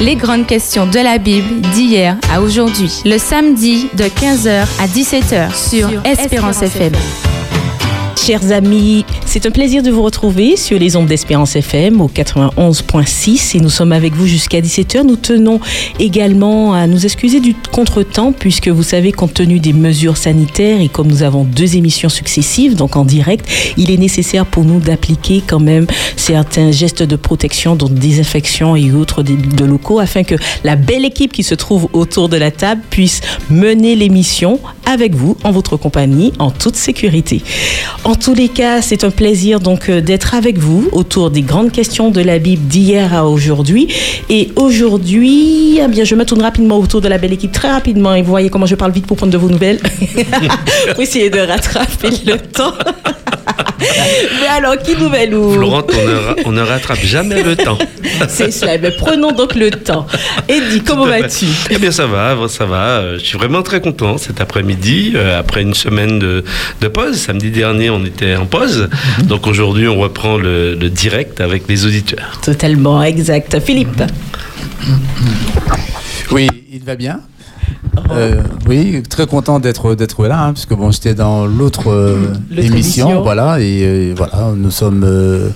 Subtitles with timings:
[0.00, 3.02] Les grandes questions de la Bible d'hier à aujourd'hui.
[3.04, 6.94] Le samedi de 15h à 17h sur, Espérance, FM.
[8.26, 13.56] Chers amis, c'est un plaisir de vous retrouver sur les ondes d'Espérance FM au 91.6
[13.56, 15.04] et nous sommes avec vous jusqu'à 17h.
[15.04, 15.58] Nous tenons
[15.98, 20.88] également à nous excuser du contretemps puisque vous savez compte tenu des mesures sanitaires et
[20.88, 23.48] comme nous avons deux émissions successives, donc en direct,
[23.78, 28.92] il est nécessaire pour nous d'appliquer quand même certains gestes de protection, dont désinfection et
[28.92, 32.82] autres de, locaux afin que la belle équipe qui se trouve autour de la table
[32.90, 37.42] puisse mener l'émission avec vous en votre compagnie en toute sécurité.
[38.20, 42.10] Tous les cas, c'est un plaisir donc euh, d'être avec vous autour des grandes questions
[42.10, 43.88] de la Bible d'hier à aujourd'hui.
[44.28, 48.14] Et aujourd'hui, eh bien, je me tourne rapidement autour de la belle équipe très rapidement
[48.14, 49.80] et vous voyez comment je parle vite pour prendre de vos nouvelles.
[50.92, 52.74] pour essayer de rattraper le temps.
[54.40, 57.78] Mais alors, qui nouvelle ou Florent, on ne, on ne rattrape jamais le temps.
[58.28, 58.78] C'est cela.
[58.78, 60.06] Mais prenons donc le temps.
[60.48, 61.46] Eddie, comment vas-tu?
[61.70, 63.14] Eh bien, ça va, ça va.
[63.14, 66.44] Je suis vraiment très content cet après-midi, euh, après une semaine de,
[66.80, 67.16] de pause.
[67.16, 68.88] Samedi dernier, on était en pause.
[69.24, 72.40] Donc aujourd'hui, on reprend le, le direct avec les auditeurs.
[72.42, 73.60] Totalement exact.
[73.60, 74.02] Philippe
[76.30, 77.20] Oui, il va bien?
[78.12, 83.06] Euh, oui, très content d'être d'être là, hein, puisque bon, j'étais dans l'autre euh, émission,
[83.08, 83.22] émission.
[83.22, 85.48] voilà, et euh, voilà, nous sommes euh,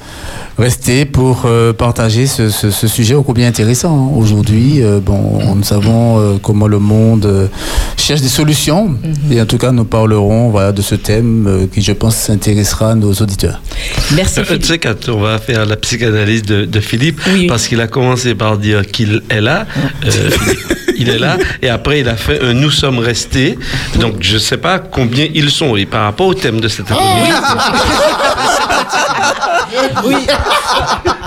[0.58, 3.96] restés pour euh, partager ce, ce- ce sujet ô combien intéressant.
[3.96, 4.16] hein.
[4.16, 7.46] Aujourd'hui, euh, bon, nous savons euh, comment le monde euh,
[7.96, 9.32] cherche des solutions, Mhm.
[9.32, 12.92] et en tout cas, nous parlerons, voilà, de ce thème euh, qui, je pense, intéressera
[12.92, 13.60] à nos auditeurs.
[14.14, 17.46] Merci Tu sais, quand on va faire la psychanalyse de, de Philippe, Oui.
[17.46, 19.66] parce qu'il a commencé par dire qu'il est là,
[20.04, 20.30] euh,
[20.96, 23.58] il est là, et après il a fait un nous sommes restés.
[24.00, 25.76] Donc je ne sais pas combien ils sont.
[25.76, 27.30] Et par rapport au thème de cet après-midi,
[30.04, 30.14] Oui.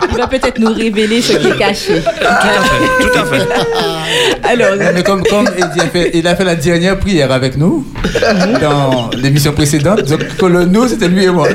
[0.09, 2.01] Il va peut-être nous révéler ce qui est caché.
[2.01, 3.45] tout à fait, tout à fait.
[4.49, 7.85] Alors, Mais comme, comme il, a fait, il a fait la dernière prière avec nous
[8.61, 11.47] dans l'émission précédente, donc le nous, c'était lui et moi.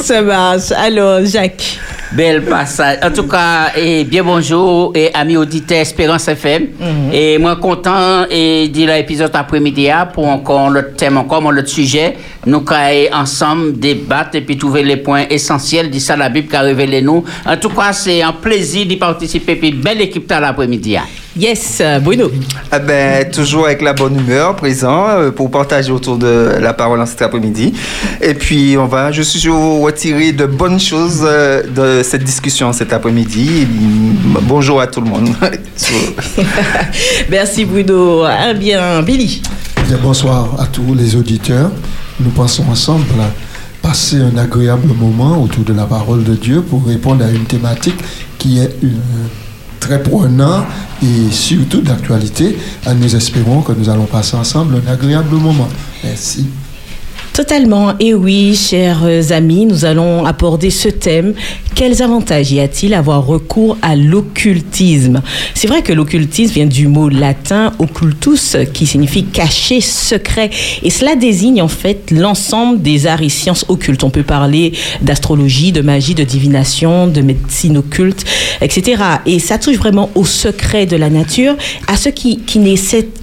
[0.00, 0.72] ça marche.
[0.72, 1.78] Alors, Jacques.
[2.14, 2.98] Bel passage.
[3.02, 6.68] En tout cas, et bien bonjour, et amis auditeurs Espérance FM.
[6.78, 7.12] Mhm.
[7.12, 12.14] Et moi content et dit l'épisode après-midi pour encore le thème, encore le sujet.
[12.46, 16.54] Nous cailler ensemble, débattre et puis trouver les points essentiels de ça la Bible qui
[16.54, 17.24] a révélé nous.
[17.44, 19.56] En tout cas, c'est un plaisir d'y participer.
[19.56, 20.96] Puis belle équipe à l'après-midi.
[21.36, 22.30] Yes, Bruno.
[22.70, 27.00] Ah ben, toujours avec la bonne humeur, présent, euh, pour partager autour de la parole
[27.00, 27.72] en cet après-midi.
[28.20, 32.72] Et puis, on va, je suis sûr, retirer de bonnes choses euh, de cette discussion
[32.72, 33.66] cet après-midi.
[33.68, 35.30] Mm, Bonjour à tout le monde.
[37.30, 38.22] Merci, Bruno.
[38.24, 39.42] Ah bien, Billy.
[39.88, 41.72] Bien, bonsoir à tous les auditeurs.
[42.20, 46.86] Nous passons ensemble à passer un agréable moment autour de la parole de Dieu pour
[46.86, 47.98] répondre à une thématique
[48.38, 49.00] qui est une-
[49.84, 50.64] très prenante
[51.02, 52.56] et surtout d'actualité.
[52.96, 55.68] Nous espérons que nous allons passer ensemble un agréable moment.
[56.02, 56.46] Merci.
[57.34, 57.94] Totalement.
[57.98, 59.02] Et oui, chers
[59.32, 61.34] amis, nous allons aborder ce thème.
[61.74, 65.20] Quels avantages y a-t-il à avoir recours à l'occultisme?
[65.52, 70.50] C'est vrai que l'occultisme vient du mot latin occultus, qui signifie cacher, secret.
[70.84, 74.04] Et cela désigne en fait l'ensemble des arts et sciences occultes.
[74.04, 74.72] On peut parler
[75.02, 78.24] d'astrologie, de magie, de divination, de médecine occulte,
[78.60, 79.02] etc.
[79.26, 81.56] Et ça touche vraiment au secret de la nature,
[81.88, 82.78] à ce qui, qui n'est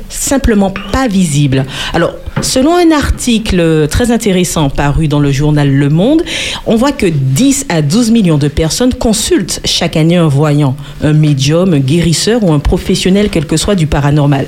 [0.09, 1.66] simplement pas visible.
[1.93, 2.11] Alors,
[2.41, 6.24] Selon un article très intéressant paru dans le journal Le Monde,
[6.66, 11.13] on voit que 10 à 12 millions de personnes consultent chaque année un voyant, un
[11.13, 14.47] médium, un guérisseur ou un professionnel, quel que soit du paranormal.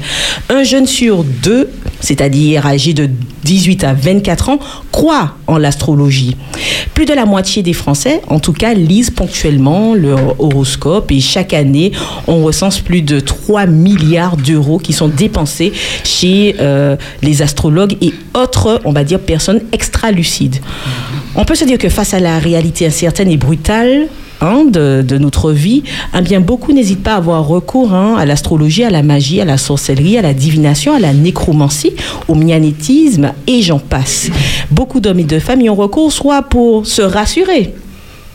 [0.49, 3.09] Un jeune sur deux, c'est-à-dire âgé de
[3.43, 4.59] 18 à 24 ans,
[4.91, 6.35] croit en l'astrologie.
[6.93, 11.53] Plus de la moitié des Français, en tout cas, lisent ponctuellement leur horoscope et chaque
[11.53, 11.91] année,
[12.27, 15.73] on recense plus de 3 milliards d'euros qui sont dépensés
[16.03, 20.57] chez euh, les astrologues et autres, on va dire, personnes extra-lucides.
[21.35, 24.07] On peut se dire que face à la réalité incertaine et brutale,
[24.41, 25.83] hein, de, de notre vie,
[26.17, 29.45] eh bien, beaucoup n'hésitent pas à avoir recours hein, à l'astrologie, à la magie, à
[29.45, 31.93] la sorcellerie, à la divination, à la nécromancie,
[32.27, 34.29] au magnétisme et j'en passe.
[34.71, 37.73] Beaucoup d'hommes et de femmes y ont recours soit pour se rassurer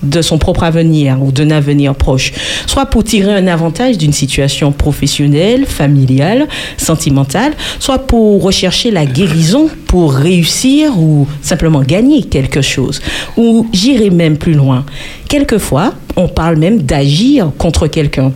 [0.02, 2.32] de son propre avenir ou d'un avenir proche,
[2.66, 6.46] soit pour tirer un avantage d'une situation professionnelle, familiale,
[6.76, 13.00] sentimentale, soit pour rechercher la guérison pour réussir ou simplement gagner quelque chose.
[13.36, 14.84] Ou j'irai même plus loin.
[15.28, 18.32] Quelquefois, on parle même d'agir contre quelqu'un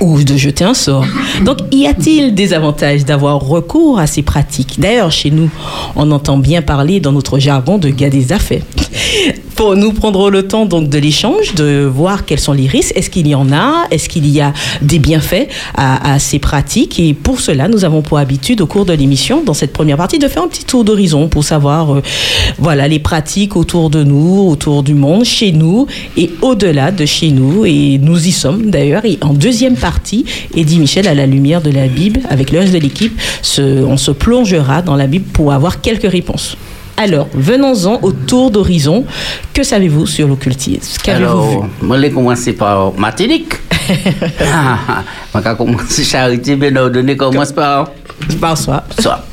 [0.00, 1.06] ou de jeter un sort.
[1.44, 4.78] Donc, y a-t-il des avantages d'avoir recours à ces pratiques?
[4.78, 5.50] D'ailleurs, chez nous,
[5.94, 8.62] on entend bien parler dans notre jargon de gars des affaires.
[9.56, 12.92] Pour nous prendrons le temps donc de l'échange, de voir quels sont les risques.
[12.94, 13.86] Est-ce qu'il y en a?
[13.90, 14.52] Est-ce qu'il y a
[14.82, 17.00] des bienfaits à, ces pratiques?
[17.00, 20.18] Et pour cela, nous avons pour habitude au cours de l'émission, dans cette première partie,
[20.18, 22.02] de faire un petit tour d'horizon pour savoir, euh,
[22.58, 25.86] voilà, les pratiques autour de nous, autour du monde, chez nous
[26.18, 27.64] et au-delà de chez nous.
[27.64, 29.06] Et nous y sommes d'ailleurs.
[29.06, 32.74] Et en deuxième partie, Eddie Michel, à la lumière de la Bible, avec le reste
[32.74, 33.18] de l'équipe,
[33.58, 36.58] on se plongera dans la Bible pour avoir quelques réponses.
[36.98, 39.04] Alors, venons-en au tour d'horizon.
[39.52, 40.98] Que savez-vous sur l'occultisme?
[41.10, 43.52] Alors, moi, je vais commencer par Martinique.
[44.42, 47.90] Ah, On va commencer Charité, bien ordonné, commence par
[48.40, 48.82] Par soi.
[48.98, 49.24] ça.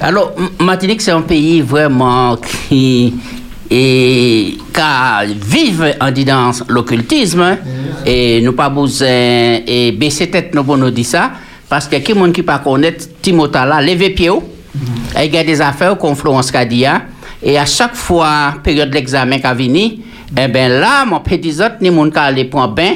[0.00, 2.36] Alors, M- Martinique, c'est un pays vraiment
[2.68, 3.14] qui
[3.70, 7.56] et qui vive en disant l'occultisme
[8.04, 11.30] et nous pas besoin et baisser tête nous pour nous dire ça
[11.70, 14.28] parce que qui monde qui pas connaître Timothée là lever pied
[15.24, 17.00] il y a des affaires comme Florence Kadia
[17.42, 19.98] et à chaque fois période de l'examen qui venu
[20.36, 22.92] eh ben là mon petit autres ni monde qui aller prendre bain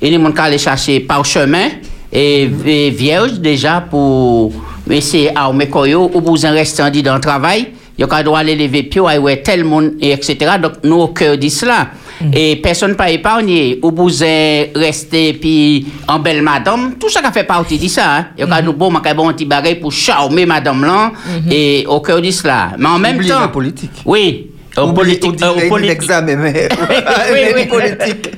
[0.00, 1.68] et ni qui aller chercher par chemin
[2.12, 4.52] et, et vierge déjà pour
[4.90, 7.68] essayer à me koyo ou rester en dit dans le travail
[8.00, 11.08] il y a droit aller lever pied ouais tel monde et etc donc nous au
[11.08, 11.88] cœur de cela
[12.32, 17.44] et personne pas épargné ou besoin rester puis en belle madame tout ça qui fait
[17.44, 18.26] partie de ça hein.
[18.38, 21.12] il y a nous bon un bon petit bagage pour charmer madame là
[21.50, 23.90] et au cœur de cela mais en même Oubliez temps la politique.
[24.06, 24.46] oui
[24.78, 26.96] au Oublie- politique on euh, au dirait politique l'examen, mais oui,
[27.32, 27.66] mais oui.
[27.66, 28.30] politique.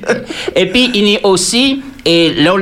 [0.55, 2.57] Et puis, il y a aussi, et là,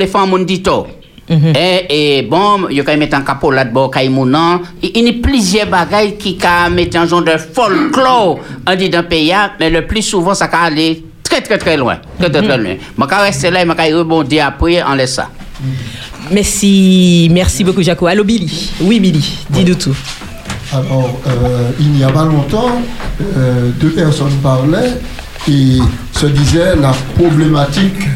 [1.27, 1.33] tout.
[1.55, 4.61] Et, et bon, il y a quand même un capot là-dedans, Kaimounan.
[4.81, 8.89] Il il y a plusieurs bagailles qui ka mettre un genre de folklore en dit
[8.89, 11.97] d'un pays, mais le plus souvent, ça peut aller très, très, très loin.
[12.19, 12.75] Très, très, très loin.
[12.97, 15.29] Je vais rester là et je vais rebondir après en laisse ça.
[16.31, 18.07] Merci, merci beaucoup, Jaco.
[18.07, 18.71] Allô, Billy.
[18.81, 19.95] Oui, Billy, dis-nous tout.
[20.73, 22.81] Alors, euh, il n'y a pas longtemps,
[23.35, 24.93] euh, deux personnes parlaient
[25.49, 25.79] et
[26.13, 28.07] se disaient la problématique,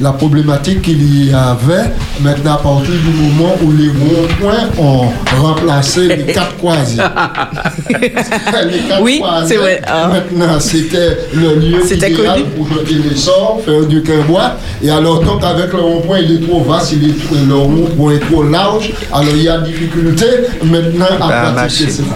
[0.00, 1.90] la problématique qu'il y avait
[2.20, 5.08] maintenant à partir du moment où les ronds-points ont
[5.40, 7.02] remplacé les quatre croisés.
[8.00, 9.82] les quatre Oui, croisés, c'est vrai.
[9.86, 10.08] Ah.
[10.08, 12.44] Maintenant, c'était le lieu idéal connu.
[12.56, 14.56] pour jeter les sorts, faire du quinbois.
[14.82, 18.20] Et alors, donc, avec le rond-point, il est trop vaste, il est le rond-point est
[18.30, 18.92] trop large.
[19.12, 20.26] Alors, il y a difficulté
[20.64, 22.08] maintenant à Ah, pratiquer cela.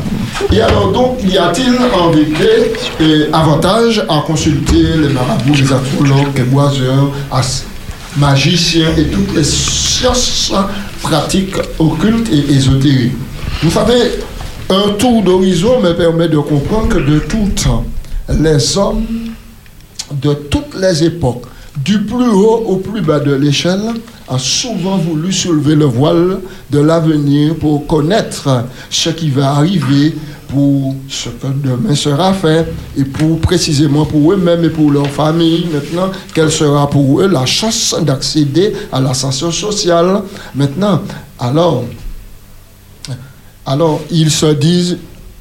[0.52, 6.42] Et alors, donc, y a-t-il en vérité avantage à consulter les marabouts, les astrologues, les
[6.44, 7.64] boiseurs, as-
[8.16, 10.52] magiciens et toutes les sciences
[11.02, 13.12] pratiques occultes et ésotériques?
[13.62, 14.12] Vous savez,
[14.70, 17.84] un tour d'horizon me permet de comprendre que de tout temps,
[18.40, 19.04] les hommes
[20.12, 21.44] de toutes les époques,
[21.84, 23.82] du plus haut au plus bas de l'échelle,
[24.28, 26.40] a souvent voulu soulever le voile
[26.70, 30.14] de l'avenir pour connaître ce qui va arriver,
[30.48, 35.66] pour ce que demain sera fait, et pour précisément pour eux-mêmes et pour leur famille,
[35.72, 40.22] maintenant, quelle sera pour eux la chance d'accéder à l'ascension sociale?
[40.54, 41.02] Maintenant,
[41.38, 41.84] alors,
[43.66, 44.98] alors, ils se disent,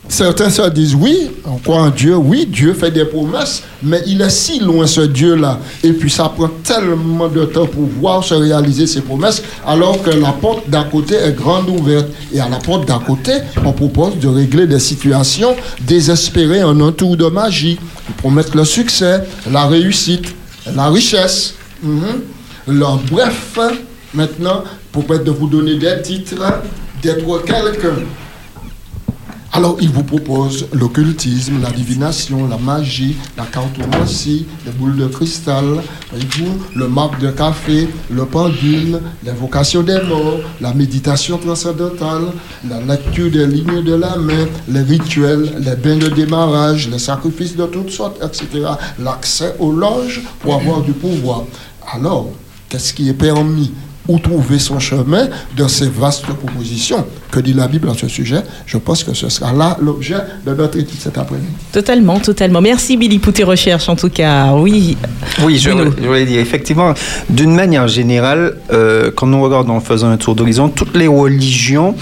[0.10, 4.22] certains se disent, oui, on croit en Dieu, oui, Dieu fait des promesses, mais il
[4.22, 5.60] est si loin ce Dieu-là.
[5.84, 10.12] Et puis ça prend tellement de temps pour voir se réaliser ces promesses, alors que
[10.12, 12.08] la porte d'à côté est grande ouverte.
[12.34, 13.34] Et à la porte d'à côté,
[13.66, 17.80] on propose de régler des situations désespérées en un tour de magie.
[18.10, 20.26] Ils promettent le succès, la réussite,
[20.76, 21.56] la richesse.
[21.82, 22.22] Mhm.
[23.12, 23.60] Bref,
[24.14, 26.36] maintenant, pour de vous donner des titres,
[27.02, 28.04] d'être quelqu'un.
[29.56, 35.84] Alors, il vous propose l'occultisme, la divination, la magie, la cartomancie, les boules de cristal,
[36.76, 42.32] le marque de café, le pendule, l'invocation des morts, la méditation transcendantale,
[42.68, 47.56] la lecture des lignes de la main, les rituels, les bains de démarrage, les sacrifices
[47.56, 48.66] de toutes sortes, etc.
[48.98, 51.44] L'accès aux loges pour avoir du pouvoir.
[51.94, 52.32] Alors,
[52.70, 53.72] qu'est-ce qui est permis?
[54.08, 57.06] Où trouver son chemin dans ces vastes propositions.
[57.32, 60.54] Que dit la Bible à ce sujet Je pense que ce sera là l'objet de
[60.54, 61.48] notre étude cet après-midi.
[61.72, 62.62] Totalement, totalement.
[62.62, 64.54] Merci, Billy, pour tes recherches, en tout cas.
[64.54, 64.98] Oui.
[65.44, 66.94] Oui, je, je voulais dire, effectivement,
[67.30, 71.96] d'une manière générale, euh, quand nous regardons en faisant un tour d'horizon, toutes les religions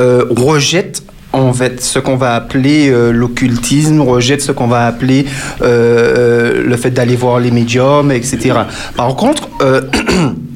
[0.00, 5.26] euh, rejettent en fait ce qu'on va appeler euh, l'occultisme, rejettent ce qu'on va appeler
[5.60, 8.54] euh, euh, le fait d'aller voir les médiums, etc.
[8.96, 9.82] Par contre, euh,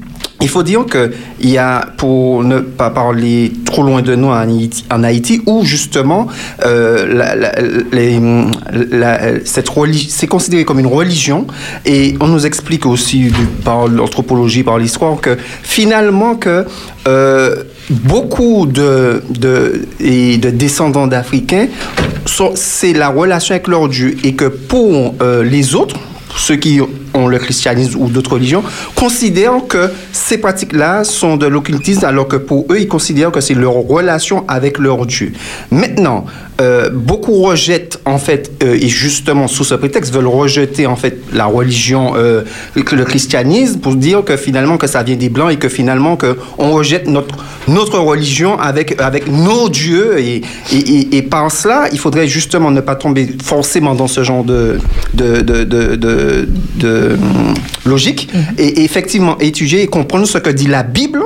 [0.42, 4.28] il faut dire que il y a, pour ne pas parler trop loin de nous
[4.28, 6.26] en Haïti, où justement
[6.64, 7.38] euh,
[9.44, 11.46] c'est considéré comme une religion.
[11.86, 13.32] Et on nous explique aussi
[13.64, 16.66] par l'anthropologie, par l'histoire que finalement que
[17.06, 19.22] euh, beaucoup de
[20.50, 21.68] descendants d'Africains,
[22.54, 25.96] c'est la relation avec leur Dieu et que pour euh, les autres,
[26.36, 26.80] ceux qui
[27.14, 28.62] ont le christianisme ou d'autres religions,
[28.94, 33.54] considèrent que ces pratiques-là sont de l'occultisme, alors que pour eux, ils considèrent que c'est
[33.54, 35.32] leur relation avec leur Dieu.
[35.70, 36.24] Maintenant,
[36.62, 41.18] euh, beaucoup rejettent, en fait, euh, et justement sous ce prétexte, veulent rejeter, en fait,
[41.32, 42.42] la religion, euh,
[42.76, 46.36] le christianisme, pour dire que finalement, que ça vient des Blancs et que finalement, que
[46.58, 50.20] on rejette notre, notre religion avec, avec nos dieux.
[50.20, 50.42] Et,
[50.72, 54.78] et, et, par cela, il faudrait justement ne pas tomber forcément dans ce genre de,
[55.14, 57.16] de, de, de, de
[57.84, 58.60] logique mm-hmm.
[58.60, 61.22] et, effectivement étudier et comprendre ce que dit la Bible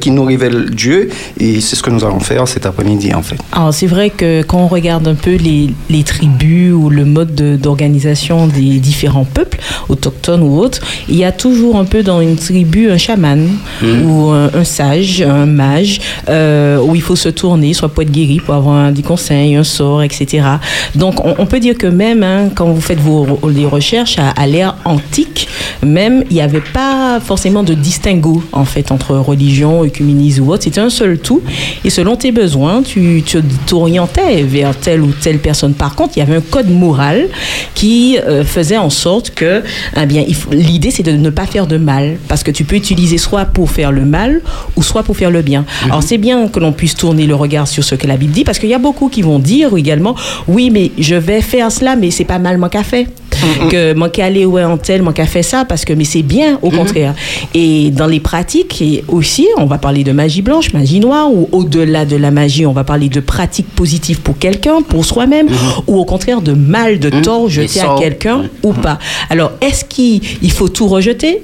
[0.00, 1.08] qui nous révèle Dieu.
[1.40, 3.36] Et c'est ce que nous allons faire cet après-midi, en fait.
[3.52, 7.34] Alors, c'est vrai que quand on regarde un peu les, les tribus ou le mode
[7.34, 12.36] d'organisation des différents peuples, autochtones ou autres, il y a toujours un peu dans une
[12.36, 13.48] tribu un chaman
[13.82, 13.86] mmh.
[14.04, 18.40] ou un, sage, un mage, euh, où il faut se tourner, soit pour être guéri,
[18.40, 20.46] pour avoir des conseils, un sort, etc.
[20.94, 24.46] Donc on, peut dire que même hein, quand vous faites vos les recherches à, à
[24.46, 25.48] l'ère antique,
[25.82, 30.64] même il n'y avait pas forcément de distinguo en fait entre religion, œcuménisme ou autre.
[30.64, 31.40] C'était un seul tout.
[31.84, 33.22] Et selon tes besoins, tu
[33.66, 35.74] t'orientais vers telle ou telle personne.
[35.74, 37.28] Par contre, il y avait un code moral
[37.74, 39.62] qui euh, faisait en sorte que,
[40.00, 43.18] eh bien, l'idée c'est de ne pas faire de mal, parce que tu peux utiliser
[43.18, 44.40] soit pour faire le mal
[44.76, 45.60] ou soit pour faire le bien.
[45.60, 45.90] Mhm.
[45.90, 48.44] Alors c'est bien que l'on puisse tourner le regard sur ce que la Bible dit,
[48.44, 50.14] parce qu'il y a beaucoup qui vont dire également,
[50.48, 53.06] oui, mais je vais faire cela, mais c'est pas mal moi qu'a fait.
[53.36, 53.68] Mhm.
[53.68, 56.22] Que moi qui aller ouais en tel, moi qui fait ça, parce que mais c'est
[56.22, 56.78] bien au mhm.
[56.78, 57.14] contraire.
[57.52, 61.48] Et dans les pratiques et aussi, on va parler de magie blanche, magie noire, ou
[61.52, 65.56] au-delà de la magie, on va parler de pratiques positives pour quelqu'un, pour soi-même, mhm.
[65.88, 68.98] ou au contraire de mal, de tort jeté à quelqu'un ou pas.
[69.28, 71.42] Alors, est-ce qu'il faut tout rejeter?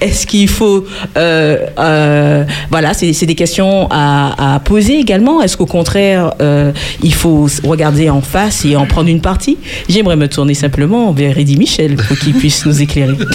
[0.00, 0.86] Est-ce qu'il faut...
[1.16, 5.42] Euh, euh, voilà, c'est des questions à, poser également.
[5.42, 6.72] Est-ce qu'au contraire, euh,
[7.02, 9.58] il faut regarder en face et en prendre une partie?
[9.88, 13.16] J'aimerais me tourner simplement vers Eddie Michel pour qu'il puisse nous éclairer.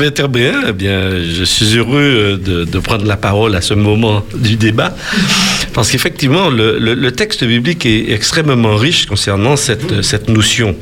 [0.00, 0.52] Eh très bien.
[0.68, 4.94] Eh bien, je suis heureux de, prendre la parole à ce moment du débat
[5.74, 10.76] parce qu'effectivement, le, texte biblique est extrêmement riche concernant cette, cette notion.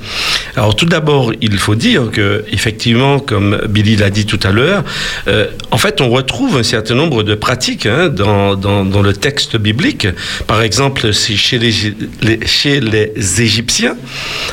[0.56, 4.82] Alors tout d'abord, il faut dire que effectivement, comme Billy l'a dit tout à l'heure,
[5.28, 10.08] euh, en fait, on retrouve un certain nombre de pratiques hein, dans, le texte biblique.
[10.46, 11.72] Par exemple, chez les,
[12.46, 13.96] chez les Égyptiens.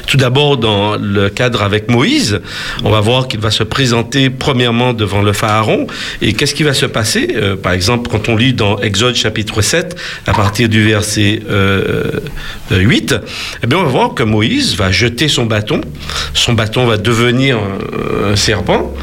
[0.05, 2.41] Tout d'abord, dans le cadre avec Moïse,
[2.83, 5.87] on va voir qu'il va se présenter premièrement devant le Pharaon.
[6.21, 9.61] Et qu'est-ce qui va se passer euh, Par exemple, quand on lit dans Exode chapitre
[9.61, 9.95] 7,
[10.27, 11.41] à partir du verset
[12.71, 13.19] 8, euh,
[13.63, 15.79] eh bien, on va voir que Moïse va jeter son bâton.
[16.33, 17.57] Son bâton va devenir
[18.25, 18.93] un serpent.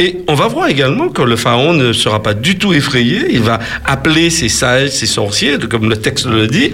[0.00, 3.26] Et on va voir également que le pharaon ne sera pas du tout effrayé.
[3.32, 6.72] Il va appeler ses sages, ses sorciers, comme le texte le dit,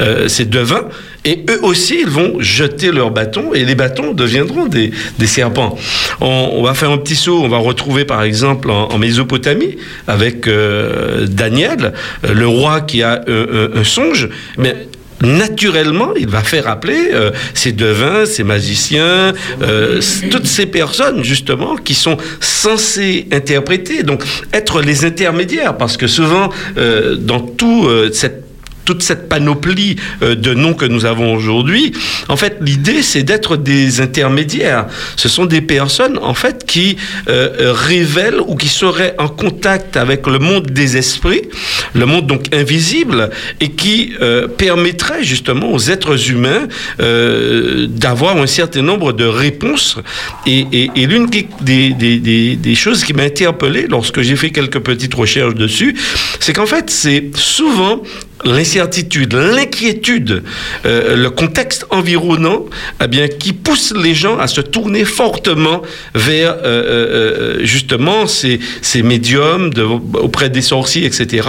[0.00, 0.84] euh, ses devins.
[1.24, 4.92] Et eux aussi, ils vont jeter leurs bâtons et les bâtons deviendront des,
[5.26, 5.76] serpents.
[6.20, 11.26] On, va faire un petit saut, on va retrouver par exemple en, Mésopotamie avec euh,
[11.26, 14.28] Daniel, le roi qui a un songe.
[14.56, 14.86] Mais
[15.22, 19.32] naturellement, il va faire appeler euh, ces devins, ces magiciens,
[19.62, 24.22] euh, toutes ces personnes justement qui sont censées interpréter, donc
[24.52, 28.47] être les intermédiaires, parce que souvent euh, dans tout cette
[28.88, 31.92] toute cette panoplie euh, de noms que nous avons aujourd'hui,
[32.30, 34.86] en fait, l'idée, c'est d'être des intermédiaires.
[35.16, 36.96] Ce sont des personnes, en fait, qui
[37.28, 41.42] euh, euh, révèlent ou qui seraient en contact avec le monde des esprits,
[41.92, 43.28] le monde donc invisible,
[43.60, 44.14] et qui
[44.56, 46.66] permettraient justement aux êtres humains
[46.98, 49.98] d'avoir un certain nombre de réponses.
[50.46, 55.94] Et, l'une des, des, choses qui m'a interpellé lorsque j'ai fait quelques petites recherches dessus,
[56.40, 58.02] c'est qu'en fait, c'est souvent
[58.44, 60.42] l'incertitude, l'inquiétude,
[60.86, 62.66] euh, le contexte environnant,
[63.02, 65.82] eh bien, qui pousse les gens à se tourner fortement
[66.14, 68.60] vers euh, euh, justement ces,
[69.02, 69.70] médiums
[70.14, 71.48] auprès des sorciers, etc.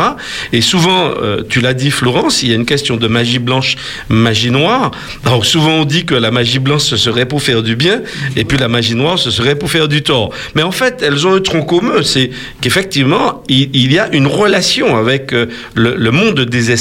[0.53, 1.13] Et souvent,
[1.49, 3.75] tu l'as dit, Florence, il y a une question de magie blanche,
[4.07, 4.91] magie noire.
[5.25, 8.01] Alors souvent on dit que la magie blanche ce serait pour faire du bien,
[8.35, 10.31] et puis la magie noire ce serait pour faire du tort.
[10.55, 12.29] Mais en fait, elles ont un tronc commun, c'est
[12.61, 16.78] qu'effectivement il, y a une relation avec le, le monde des esprits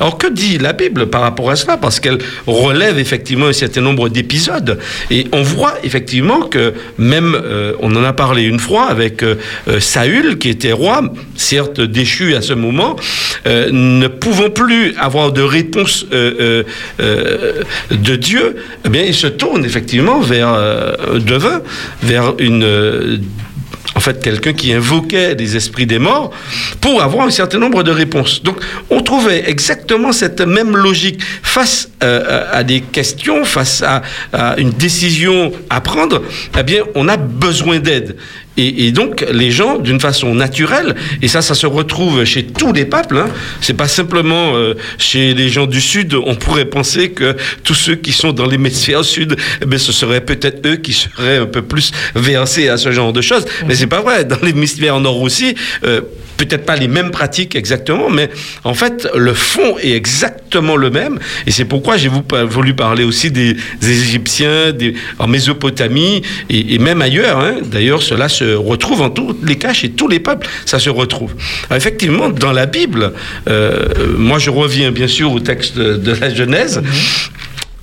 [0.00, 1.76] Alors que dit la Bible par rapport à cela?
[1.76, 4.78] Parce qu'elle relève effectivement un certain nombre d'épisodes.
[5.10, 9.36] Et on voit effectivement que même, euh, on en a parlé une fois avec euh,
[9.68, 11.02] euh, Saül, qui était roi,
[11.36, 12.96] certes déchu à ce moment,
[13.46, 16.64] ne pouvant plus avoir de réponse de
[18.16, 20.56] Dieu, eh bien, il se tourne effectivement vers
[21.26, 21.60] Devin,
[22.02, 23.20] vers une
[23.94, 26.30] en fait quelqu'un qui invoquait des esprits des morts
[26.80, 28.42] pour avoir un certain nombre de réponses.
[28.42, 28.58] Donc
[28.90, 34.70] on trouvait exactement cette même logique face euh, à des questions, face à, à, une
[34.70, 36.22] décision à prendre.
[36.58, 38.16] Eh bien, on a besoin d'aide.
[38.56, 42.72] Et, et, donc, les gens, d'une façon naturelle, et ça, ça se retrouve chez tous
[42.72, 43.28] les peuples, hein,
[43.60, 47.94] c'est pas simplement euh, chez les gens du Sud, on pourrait penser que tous ceux
[47.94, 51.62] qui sont dans l'hémisphère Sud, eh bien, ce seraient peut-être eux qui seraient un peu
[51.62, 53.44] plus versés à ce genre de choses.
[53.66, 54.24] Mais c'est pas vrai.
[54.24, 55.54] Dans l'hémisphère Nord aussi,
[55.84, 56.02] euh,
[56.46, 58.30] peut-être pas les mêmes pratiques exactement, mais
[58.64, 61.18] en fait, le fond est exactement le même.
[61.46, 64.72] Et c'est pourquoi j'ai voulu parler aussi des, Égyptiens,
[65.18, 67.38] en Mésopotamie et, même ailleurs.
[67.38, 67.56] Hein.
[67.64, 70.46] D'ailleurs, cela se retrouve en tous les cas chez tous les peuples.
[70.64, 71.34] Ça se retrouve.
[71.68, 73.12] Alors, effectivement, dans la Bible,
[73.48, 76.78] euh, moi je reviens bien sûr au texte de, de la Genèse.
[76.78, 77.30] Mm-hmm.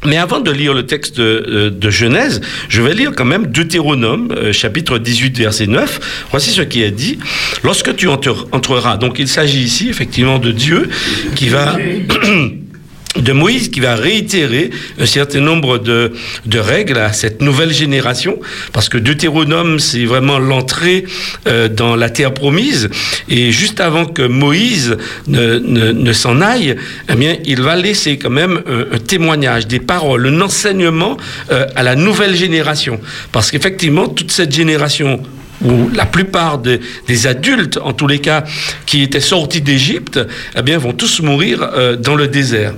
[0.05, 4.31] Mais avant de lire le texte de, de, Genèse, je vais lire quand même Deutéronome,
[4.31, 6.27] euh, chapitre 18, verset 9.
[6.31, 7.19] Voici ce qui est dit.
[7.63, 10.89] Lorsque tu entreras, donc il s'agit ici effectivement de Dieu
[11.35, 11.77] qui va...
[13.15, 16.13] de Moïse qui va réitérer un certain nombre de,
[16.45, 18.39] de, règles à cette nouvelle génération,
[18.71, 21.05] parce que Deutéronome, c'est vraiment l'entrée
[21.47, 22.89] euh, dans la terre promise,
[23.27, 24.95] et juste avant que Moïse
[25.27, 26.75] ne, ne, s'en aille,
[27.09, 31.17] eh bien, il va laisser quand même un, un témoignage, des paroles, un enseignement
[31.51, 32.99] euh, à la nouvelle génération,
[33.31, 35.19] parce qu'effectivement, toute cette génération
[35.63, 38.43] où la plupart des, adultes, en tous les cas,
[38.85, 40.19] qui étaient sortis d'Égypte,
[40.55, 42.73] eh bien, vont tous mourir euh, dans le désert.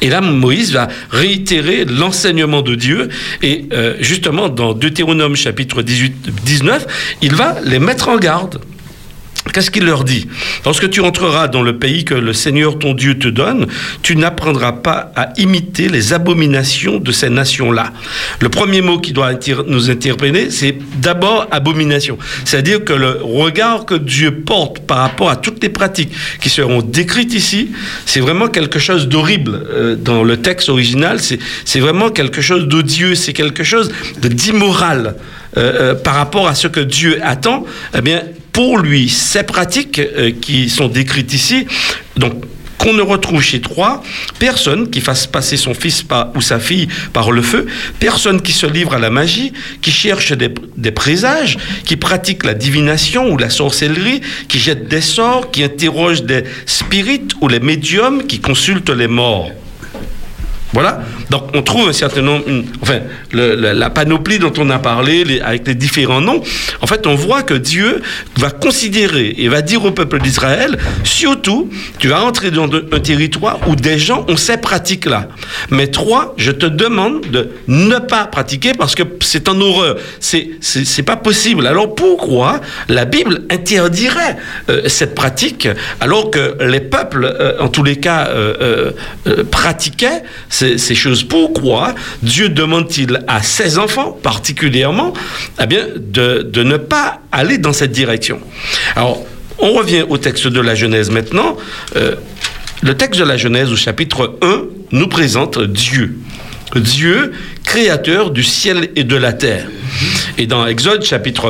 [0.00, 3.08] Et là, Moïse va réitérer l'enseignement de Dieu.
[3.42, 6.86] Et euh, justement, dans Deutéronome chapitre 18, 19,
[7.22, 8.60] il va les mettre en garde.
[9.52, 10.26] Qu'est-ce qu'il leur dit
[10.64, 13.66] Lorsque tu entreras dans le pays que le Seigneur ton Dieu te donne,
[14.02, 17.92] tu n'apprendras pas à imiter les abominations de ces nations-là.
[18.40, 19.32] Le premier mot qui doit
[19.66, 22.18] nous interpeller, c'est d'abord abomination.
[22.44, 26.80] C'est-à-dire que le regard que Dieu porte par rapport à toutes les pratiques qui seront
[26.80, 27.70] décrites ici,
[28.06, 29.62] c'est vraiment quelque chose d'horrible.
[29.70, 35.16] Euh, dans le texte original, c'est vraiment quelque chose d'odieux, c'est quelque chose d'immoral.
[35.56, 37.64] Euh, euh, par rapport à ce que Dieu attend,
[37.96, 38.22] eh bien,
[38.54, 41.66] pour lui, ces pratiques euh, qui sont décrites ici,
[42.16, 42.44] donc
[42.78, 44.02] qu'on ne retrouve chez trois,
[44.38, 47.66] personne qui fasse passer son fils ou sa fille par le feu,
[47.98, 49.52] personne qui se livre à la magie,
[49.82, 55.00] qui cherche des, des, présages, qui pratique la divination ou la sorcellerie, qui jette des
[55.00, 59.50] sorts, qui interroge des spirites ou les médiums, qui consultent les morts.
[60.72, 61.02] Voilà.
[61.30, 62.44] Donc on trouve un certain nombre,
[62.82, 63.00] enfin,
[63.32, 66.42] la, panoplie dont on a parlé, avec les différents noms.
[66.80, 68.02] En fait, on voit que Dieu
[68.38, 73.60] va considérer et va dire au peuple d'Israël, surtout, tu vas entrer dans un territoire
[73.68, 75.28] où des gens ont ces pratiques-là.
[75.70, 79.96] Mais trois, je te demande de ne pas pratiquer parce que c'est en horreur.
[80.20, 81.66] C'est, c'est, pas possible.
[81.66, 84.36] Alors pourquoi la Bible interdirait
[84.70, 85.68] euh, cette pratique
[86.00, 88.92] alors que les peuples, euh, en tous les cas, euh,
[89.50, 90.22] pratiquaient
[90.76, 91.22] ces, choses.
[91.24, 95.12] Pourquoi Dieu demande-t-il à ses enfants, particulièrement,
[95.60, 98.40] eh bien, de, de ne pas aller dans cette direction?
[98.96, 99.24] Alors,
[99.58, 101.56] on revient au texte de la Genèse maintenant.
[101.96, 102.14] Euh,
[102.82, 106.18] le texte de la Genèse au chapitre 1 nous présente Dieu.
[106.76, 107.32] Dieu,
[107.64, 109.68] créateur du ciel et de la terre.
[110.38, 111.48] Et dans Exode chapitre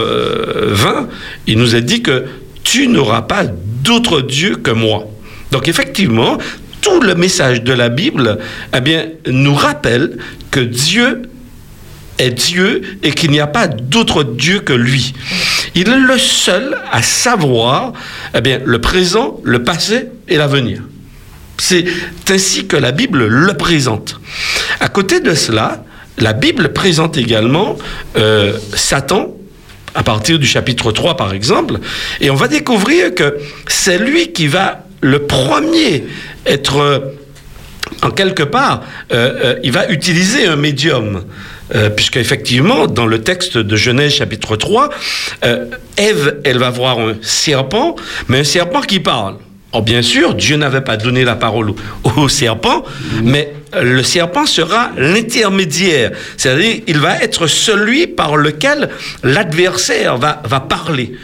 [0.70, 1.08] 20,
[1.46, 2.24] il nous est dit que
[2.62, 5.06] tu n'auras pas d'autre Dieu que moi.
[5.50, 6.38] Donc effectivement,
[6.84, 8.38] tout le message de la Bible
[8.76, 10.18] eh bien, nous rappelle
[10.50, 11.22] que Dieu
[12.18, 15.14] est Dieu et qu'il n'y a pas d'autre Dieu que lui.
[15.74, 17.94] Il est le seul à savoir
[18.34, 20.82] eh bien, le présent, le passé et l'avenir.
[21.56, 21.86] C'est
[22.28, 24.20] ainsi que la Bible le présente.
[24.78, 25.84] À côté de cela,
[26.18, 27.78] la Bible présente également
[28.18, 29.34] euh, Satan,
[29.94, 31.78] à partir du chapitre 3 par exemple,
[32.20, 36.06] et on va découvrir que c'est lui qui va le premier
[36.46, 36.98] être euh,
[38.02, 41.24] en quelque part, euh, euh, il va utiliser un médium.
[41.74, 44.90] Euh, puisque effectivement, dans le texte de Genèse chapitre 3,
[45.44, 45.64] euh,
[45.96, 47.96] Ève, elle va voir un serpent,
[48.28, 49.36] mais un serpent qui parle.
[49.72, 51.76] Or, bien sûr, Dieu n'avait pas donné la parole au,
[52.18, 53.20] au serpent, mmh.
[53.22, 56.10] mais le serpent sera l'intermédiaire.
[56.36, 58.90] C'est-à-dire, il va être celui par lequel
[59.22, 61.14] l'adversaire va, va parler.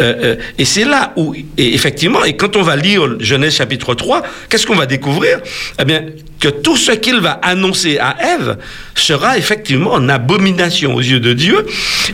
[0.00, 4.22] Euh, euh, et c'est là où, effectivement, et quand on va lire Genèse chapitre 3,
[4.48, 5.40] qu'est-ce qu'on va découvrir?
[5.80, 6.04] Eh bien,
[6.40, 8.58] que tout ce qu'il va annoncer à Ève
[8.94, 11.66] sera effectivement en abomination aux yeux de Dieu,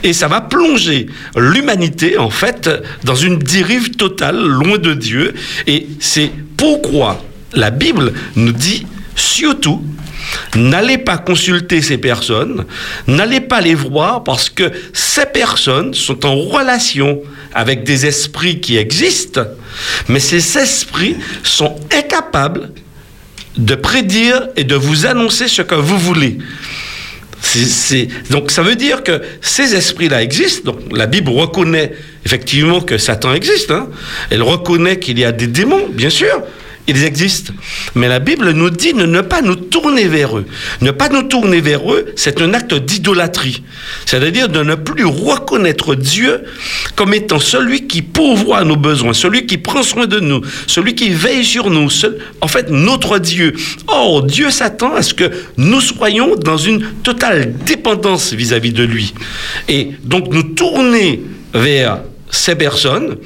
[0.02, 2.70] et ça va plonger l'humanité, en fait,
[3.04, 5.34] dans une dérive totale, loin de Dieu.
[5.66, 9.82] Et c'est pourquoi la Bible nous dit surtout
[10.56, 12.64] N'allez pas consulter ces personnes,
[13.06, 17.20] n'allez pas les voir parce que ces personnes sont en relation
[17.52, 19.44] avec des esprits qui existent,
[20.08, 22.70] mais ces esprits sont incapables
[23.56, 26.38] de prédire et de vous annoncer ce que vous voulez.
[28.30, 30.72] donc ça veut dire que ces esprits-là existent.
[30.72, 31.92] Donc la Bible reconnaît
[32.24, 33.70] effectivement que Satan existe.
[33.70, 33.88] Hein.
[34.30, 36.42] Elle reconnaît qu'il y a des démons, bien sûr.
[36.86, 37.54] Ils existent.
[37.94, 40.44] Mais la Bible nous dit de ne pas nous tourner vers eux.
[40.82, 43.62] Ne pas nous tourner vers eux, c'est un acte d'idolâtrie.
[44.04, 46.42] C'est-à-dire de ne plus reconnaître Dieu
[46.94, 51.08] comme étant celui qui pourvoit nos besoins, celui qui prend soin de nous, celui qui
[51.08, 51.88] veille sur nous,
[52.42, 53.54] en fait notre Dieu.
[53.86, 58.84] Or, Dieu s'attend à ce que nous soyons dans une totale dépendance vis-à-vis -vis de
[58.84, 59.14] lui.
[59.68, 61.22] Et donc nous tourner
[61.54, 62.00] vers
[62.34, 63.16] ces personnes,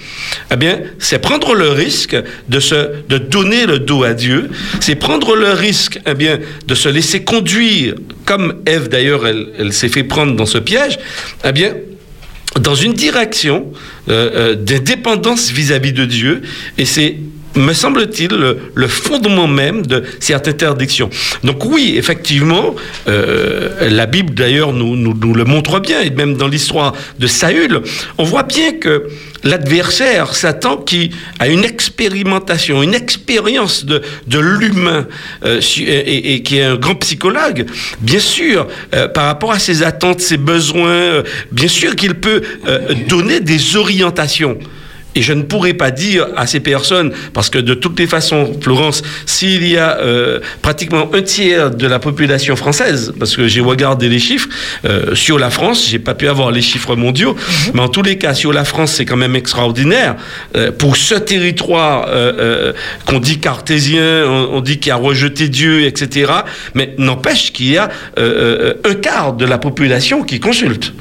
[0.53, 2.17] eh bien, c'est prendre le risque
[2.49, 2.75] de se,
[3.09, 4.51] de donner le dos à Dieu.
[4.81, 7.95] C'est prendre le risque, eh bien, de se laisser conduire,
[8.25, 10.99] comme Ève d'ailleurs, elle, elle s'est fait prendre dans ce piège,
[11.45, 11.75] eh bien,
[12.61, 13.73] dans une direction
[14.09, 16.43] euh, euh, d'indépendance vis-à-vis de Dieu.
[16.77, 17.17] Et c'est
[17.59, 18.31] me semble-t-il,
[18.75, 21.11] le, fondement même de cette interdiction.
[21.45, 22.75] Donc oui, effectivement,
[23.09, 27.83] euh, la Bible d'ailleurs nous, nous, le montre bien, et même dans l'histoire de Saül,
[28.17, 29.09] on voit bien que
[29.45, 35.07] l'adversaire, Satan, qui a une expérimentation, une expérience de, de l'humain,
[35.45, 37.67] euh, et, qui est un grand psychologue,
[38.01, 42.43] bien sûr, euh, par rapport à ses attentes, ses besoins, bien sûr qu'il peut
[43.09, 44.59] donner des orientations.
[45.15, 48.53] Et je ne pourrais pas dire à ces personnes, parce que de toutes les façons,
[48.61, 53.61] Florence, s'il y a euh, pratiquement un tiers de la population française, parce que j'ai
[53.61, 54.49] regardé les chiffres,
[54.85, 57.73] euh, sur la France, j'ai pas pu avoir les chiffres mondiaux, mhm.
[57.75, 60.17] mais en tous les cas, sur la France, c'est quand même extraordinaire.
[60.57, 62.09] Euh, pour ce territoire
[63.07, 66.33] qu'on dit cartésien, on, dit qu'il a rejeté Dieu, etc.,
[66.75, 70.93] mais n'empêche qu'il y a un quart de la population qui consulte.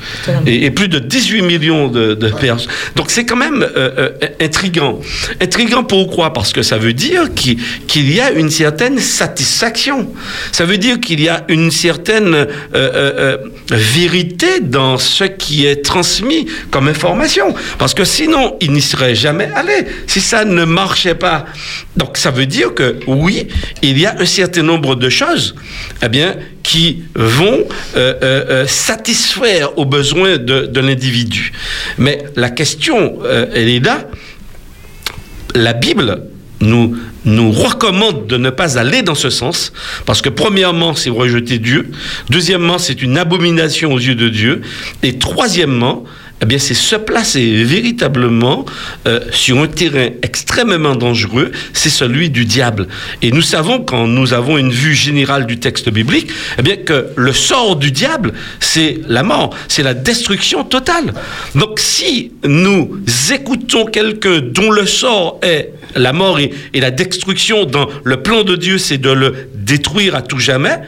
[0.45, 2.71] Et, plus de 18 millions de, de personnes.
[2.95, 3.65] Donc c'est quand même
[3.97, 4.99] euh, intrigant.
[5.41, 6.31] Intrigant pourquoi?
[6.31, 10.13] Parce que ça veut dire qu'il y a une certaine satisfaction.
[10.51, 13.37] Ça veut dire qu'il y a une certaine euh, euh,
[13.71, 17.55] vérité dans ce qui est transmis comme information.
[17.79, 19.87] Parce que sinon, il n'y serait jamais allé.
[20.05, 21.45] Si ça ne marchait pas.
[21.95, 23.47] Donc ça veut dire que oui,
[23.81, 25.55] il y a un certain nombre de choses
[26.03, 27.65] eh bien, qui vont
[28.67, 31.51] satisfaire aux besoins de, de l'individu.
[31.97, 33.19] Mais la question,
[33.53, 33.86] elle est là
[35.55, 36.23] la Bible
[36.59, 39.73] nous, nous recommande de ne pas aller dans ce sens,
[40.05, 41.91] parce que premièrement, c'est rejeter Dieu,
[42.29, 44.61] deuxièmement, c'est une abomination aux yeux de Dieu,
[45.03, 46.03] et troisièmement,
[46.41, 48.65] eh bien, c'est se placer véritablement
[49.07, 52.87] euh, sur un terrain extrêmement dangereux, c'est celui du diable.
[53.21, 57.07] Et nous savons, quand nous avons une vue générale du texte biblique, eh bien, que
[57.15, 61.13] le sort du diable, c'est la mort, c'est la destruction totale.
[61.55, 62.99] Donc, si nous
[63.33, 68.43] écoutons quelqu'un dont le sort est la mort et, et la destruction dans le plan
[68.43, 70.79] de Dieu, c'est de le détruire à tout jamais,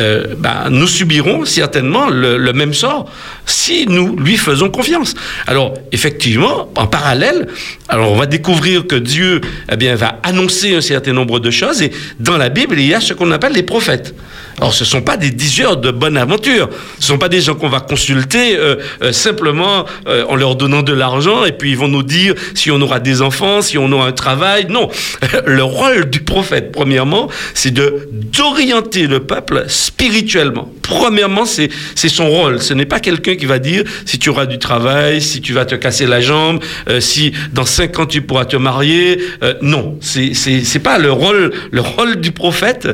[0.00, 3.10] euh, bah, nous subirons certainement le, même sort
[3.46, 5.14] si nous lui faisons confiance.
[5.46, 7.46] Alors, effectivement, en parallèle,
[7.88, 11.82] alors on va découvrir que Dieu eh bien, va annoncer un certain nombre de choses
[11.82, 14.14] et dans la Bible, il y a ce qu'on appelle les prophètes.
[14.58, 16.68] Alors, ce ne sont pas des diseurs de bonne aventure.
[16.98, 19.84] Ce ne sont pas des gens qu'on va consulter euh, euh, simplement
[20.28, 23.22] en leur donnant de l'argent et puis ils vont nous dire si on aura des
[23.22, 24.66] enfants, si on aura un travail.
[24.68, 24.88] Non.
[25.46, 30.72] Le rôle du prophète, premièrement, c'est de d'orienter le peuple spirituellement.
[30.82, 31.70] Premièrement, c'est
[32.08, 32.60] son rôle.
[32.60, 35.64] Ce n'est pas quelqu'un qui va dire si tu auras du travail, si tu vas
[35.64, 39.20] te casser la jambe, euh, si dans cinq ans tu pourras te marier.
[39.42, 41.52] Euh, non, c'est pas le rôle.
[41.70, 42.88] Le rôle du prophète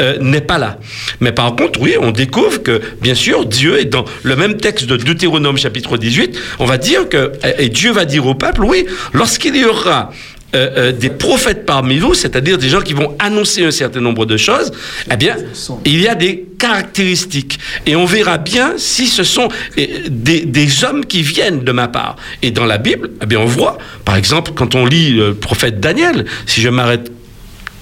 [0.00, 0.78] euh, n'est pas là.
[1.20, 4.86] Mais par contre, oui, on découvre que bien sûr Dieu est dans le même texte
[4.86, 6.38] de Deutéronome chapitre 18.
[6.58, 10.10] On va dire que et Dieu va dire au peuple, oui, lorsqu'il y aura
[10.54, 14.24] euh, euh, des prophètes parmi vous, c'est-à-dire des gens qui vont annoncer un certain nombre
[14.26, 14.70] de choses,
[15.10, 15.36] eh bien,
[15.84, 17.58] il y a des caractéristiques.
[17.84, 22.16] Et on verra bien si ce sont euh, des, hommes qui viennent de ma part.
[22.42, 25.80] Et dans la Bible, eh bien, on voit, par exemple, quand on lit le prophète
[25.80, 27.10] Daniel, si je m'arrête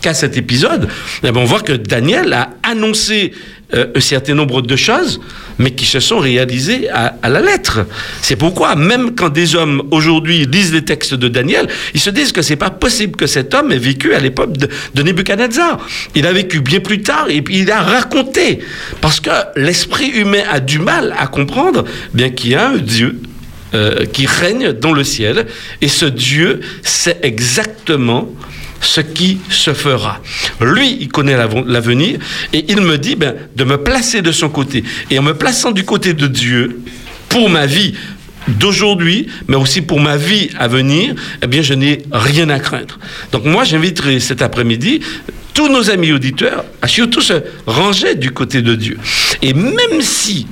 [0.04, 0.88] jusqu'à cet épisode,
[1.22, 3.32] eh ben, on voit que Daniel a annoncé
[3.72, 5.18] euh, un certain nombre de choses,
[5.58, 7.86] mais qui se sont réalisées à, la lettre.
[8.20, 12.32] C'est pourquoi, même quand des hommes aujourd'hui lisent les textes de Daniel, ils se disent
[12.32, 15.78] que c'est pas possible que cet homme ait vécu à l'époque de, Nebuchadnezzar.
[16.14, 18.58] Il a vécu bien plus tard et il a raconté.
[19.00, 23.22] Parce que l'esprit humain a du mal à comprendre bien qu'il y a un Dieu
[23.74, 25.46] euh, qui règne dans le ciel
[25.80, 28.30] et ce Dieu sait exactement
[28.80, 30.20] ce qui se fera.
[30.60, 32.18] Lui, il connaît l'av- l'avenir
[32.52, 34.84] et il me dit ben, de me placer de son côté.
[35.10, 36.80] Et en me plaçant du côté de Dieu
[37.28, 37.94] pour ma vie
[38.46, 42.98] d'aujourd'hui, mais aussi pour ma vie à venir, eh bien, je n'ai rien à craindre.
[43.32, 45.00] Donc moi, j'inviterai cet après-midi
[45.54, 47.34] tous nos amis auditeurs à surtout se
[47.66, 48.98] ranger du côté de Dieu.
[49.40, 50.46] Et même si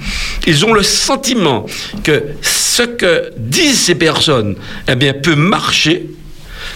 [0.46, 1.66] ils ont le sentiment
[2.02, 4.54] que ce que disent ces personnes,
[4.88, 6.06] eh bien, peut marcher,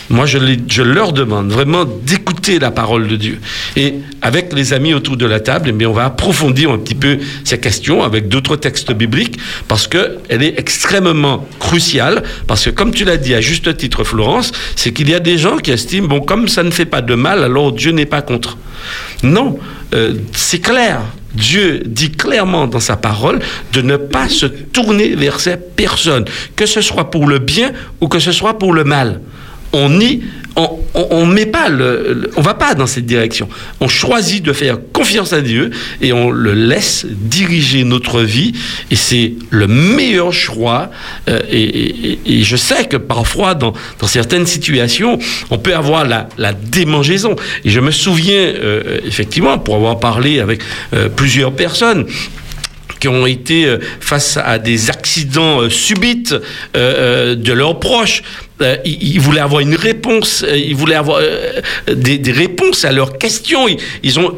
[0.08, 3.38] moi, je, leur demande vraiment d'écouter la parole de Dieu.
[3.76, 7.18] Et avec les amis autour de la table, eh on va approfondir un petit peu
[7.44, 12.22] ces questions avec d'autres textes bibliques parce qu'elle est extrêmement cruciale.
[12.46, 15.38] Parce que, comme tu l'as dit à juste titre, Florence, c'est qu'il y a des
[15.38, 18.22] gens qui estiment, bon, comme ça ne fait pas de mal, alors Dieu n'est pas
[18.22, 18.58] contre.
[19.22, 19.58] Non,
[19.94, 21.00] euh, c'est clair.
[21.34, 23.40] Dieu dit clairement dans sa parole
[23.72, 28.08] de ne pas se tourner vers ces personnes, que ce soit pour le bien ou
[28.08, 29.20] que ce soit pour le mal
[29.76, 30.22] on n'y
[30.56, 31.68] on, on, met pas
[32.36, 33.48] on va pas dans cette direction.
[33.80, 38.54] On choisit de faire confiance à Dieu et on le laisse diriger notre vie
[38.90, 40.90] et c'est le meilleur choix.
[41.28, 43.74] Euh, et, je sais que parfois dans,
[44.06, 45.18] certaines situations,
[45.50, 47.36] on peut avoir la, démangeaison.
[47.64, 50.60] Et je me souviens euh, effectivement pour avoir parlé avec
[50.94, 52.06] euh, plusieurs personnes
[52.98, 56.34] qui ont été euh, face à des accidents euh, subites
[56.76, 58.22] euh, de leurs proches.
[58.86, 61.20] Ils, voulaient avoir une réponse, ils voulaient avoir
[61.92, 63.66] des, réponses à leurs questions.
[64.02, 64.34] Ils, ont,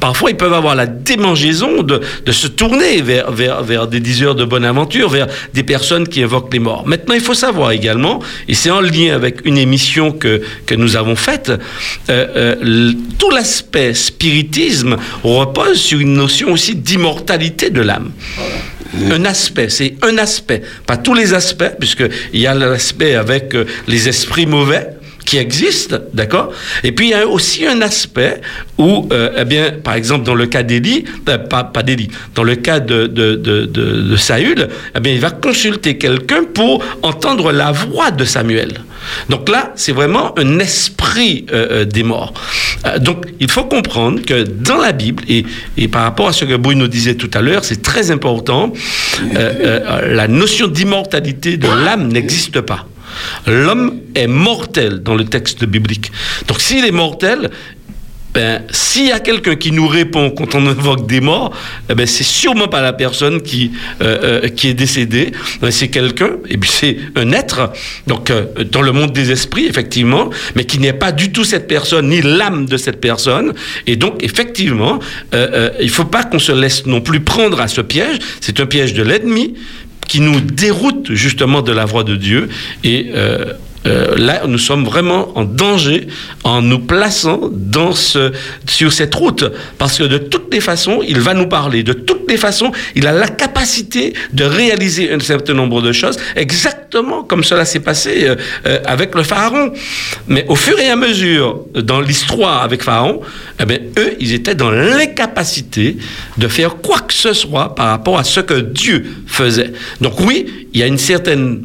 [0.00, 4.34] parfois, ils peuvent avoir la démangeaison de, de se tourner vers, vers, vers des diseurs
[4.34, 6.86] de bonne aventure, vers des personnes qui invoquent les morts.
[6.86, 10.96] Maintenant, il faut savoir également, et c'est en lien avec une émission que, que nous
[10.96, 18.12] avons faite, euh, euh, tout l'aspect spiritisme repose sur une notion aussi d'immortalité de l'âme.
[19.10, 23.66] Un aspect, c'est un aspect, pas tous les aspects, puisqu'il y a l'aspect avec euh,
[23.86, 24.97] les esprits mauvais
[25.28, 26.52] qui existent, d'accord?
[26.82, 28.40] Et puis il y a aussi un aspect
[28.78, 32.44] où, euh, eh bien, par exemple, dans le cas d'Élie, euh, pas, pas d'Élie, dans
[32.44, 37.52] le cas de, de, de, de, Saül, eh bien, il va consulter quelqu'un pour entendre
[37.52, 38.80] la voix de Samuel.
[39.28, 42.32] Donc là, c'est vraiment un esprit euh, des morts.
[43.00, 45.44] Donc, il faut comprendre que dans la Bible, et,
[45.76, 48.72] et par rapport à ce que Bruno disait tout à l'heure, c'est très important,
[49.34, 52.86] la notion d'immortalité de l'âme n'existe pas.
[53.46, 56.10] L'homme est mortel dans le texte biblique.
[56.46, 57.50] Donc, s'il est mortel,
[58.34, 61.52] ben, s'il y a quelqu'un qui nous répond quand on invoque des morts,
[61.88, 65.32] eh ben, c'est sûrement pas la personne qui, euh, euh, qui est décédée.
[65.60, 67.72] Ben, c'est quelqu'un, et puis c'est un être,
[68.06, 71.66] donc euh, dans le monde des esprits, effectivement, mais qui n'est pas du tout cette
[71.66, 73.54] personne, ni l'âme de cette personne.
[73.86, 74.98] Et donc, effectivement,
[75.80, 78.18] il faut pas qu'on se laisse non plus prendre à ce piège.
[78.40, 79.54] C'est un piège de l'ennemi
[80.08, 82.48] qui nous déroute justement de la voie de Dieu.
[82.82, 83.52] Et euh,
[83.86, 86.08] euh, là, nous sommes vraiment en danger
[86.44, 88.32] en nous plaçant dans ce,
[88.66, 89.44] sur cette route.
[89.78, 91.82] Parce que de toutes les façons, il va nous parler.
[91.82, 96.18] De toutes les façons, il a la capacité de réaliser un certain nombre de choses,
[96.36, 98.36] exactement comme cela s'est passé euh,
[98.66, 99.72] euh, avec le Pharaon.
[100.26, 103.20] Mais au fur et à mesure, dans l'histoire avec Pharaon,
[103.60, 105.96] eh bien, eux, ils étaient dans l'incapacité
[106.36, 109.72] de faire quoi que ce soit par rapport à ce que Dieu faisait.
[110.00, 111.62] Donc oui, il y a une certaine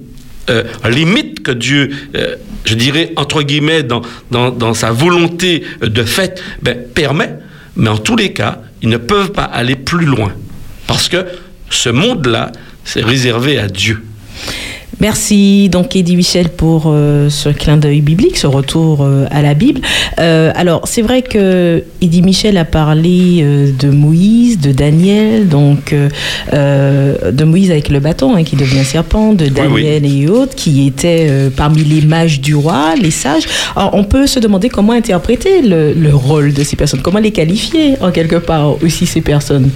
[0.49, 6.77] euh, limite que Dieu, euh, je dirais, entre guillemets, dans, sa volonté de fait, ben,
[6.93, 7.36] permet,
[7.75, 10.34] mais en tous les cas, ils ne peuvent pas aller plus loin.
[10.88, 11.25] Parce que
[11.69, 12.51] ce monde-là,
[12.84, 14.03] c'est réservé à Dieu.
[14.99, 19.53] Merci donc Eddie Michel pour euh, ce clin d'œil biblique, ce retour euh, à la
[19.53, 19.82] Bible.
[20.19, 25.91] Euh, alors c'est vrai que Eddie Michel a parlé euh, de Moïse, de Daniel, donc
[25.93, 26.10] euh,
[26.53, 30.88] euh, de Moïse avec le bâton hein, qui devient serpent, de Daniel et autres qui
[30.88, 33.43] étaient euh, parmi les mages du roi, les sages.
[33.75, 37.32] Alors on peut se demander comment interpréter le, le rôle de ces personnes, comment les
[37.32, 39.69] qualifier en quelque part aussi ces personnes.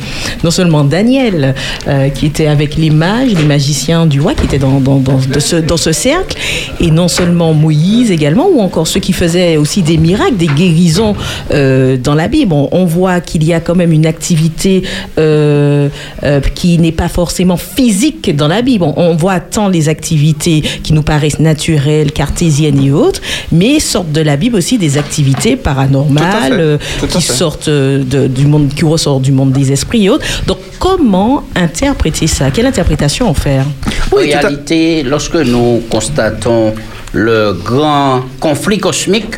[0.43, 1.55] Non seulement Daniel
[1.87, 5.19] euh, qui était avec les mages, les magiciens du roi, qui étaient dans, dans dans,
[5.35, 6.37] de ce, dans ce cercle.
[6.79, 11.15] Et non seulement Moïse également, ou encore ceux qui faisaient aussi des miracles, des guérisons
[11.51, 12.53] euh, dans la Bible.
[12.53, 14.83] On, on voit qu'il y a quand même une activité
[15.17, 15.89] euh,
[16.23, 18.83] euh, qui n'est pas forcément physique dans la Bible.
[18.83, 24.11] On, on voit tant les activités qui nous paraissent naturelles, cartésiennes et autres, mais sortent
[24.11, 26.77] de la Bible aussi des activités paranormales euh,
[27.09, 30.25] qui sortent de- du monde, qui ressortent du monde des esprits et autres.
[30.47, 32.51] Donc comment interpréter ça?
[32.51, 33.65] Quelle interprétation en faire?
[34.11, 36.73] En Oui, tout lorsque nous constatons
[37.13, 39.35] le grand conflit cosmique,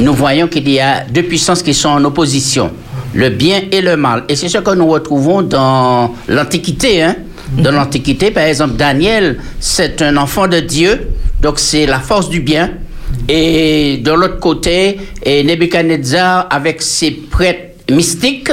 [0.00, 2.70] nous voyons qu'il y a deux puissances qui sont en opposition,
[3.14, 4.24] le bien et le mal.
[4.28, 7.02] Et c'est ce que nous retrouvons dans l'Antiquité.
[7.02, 7.16] Hein?
[7.58, 11.08] Dans l'Antiquité, par exemple, Daniel, c'est un enfant de Dieu,
[11.40, 12.72] donc c'est la force du bien.
[13.28, 18.50] Et de l'autre côté, et Nebuchadnezzar, avec ses prêtres mystiques,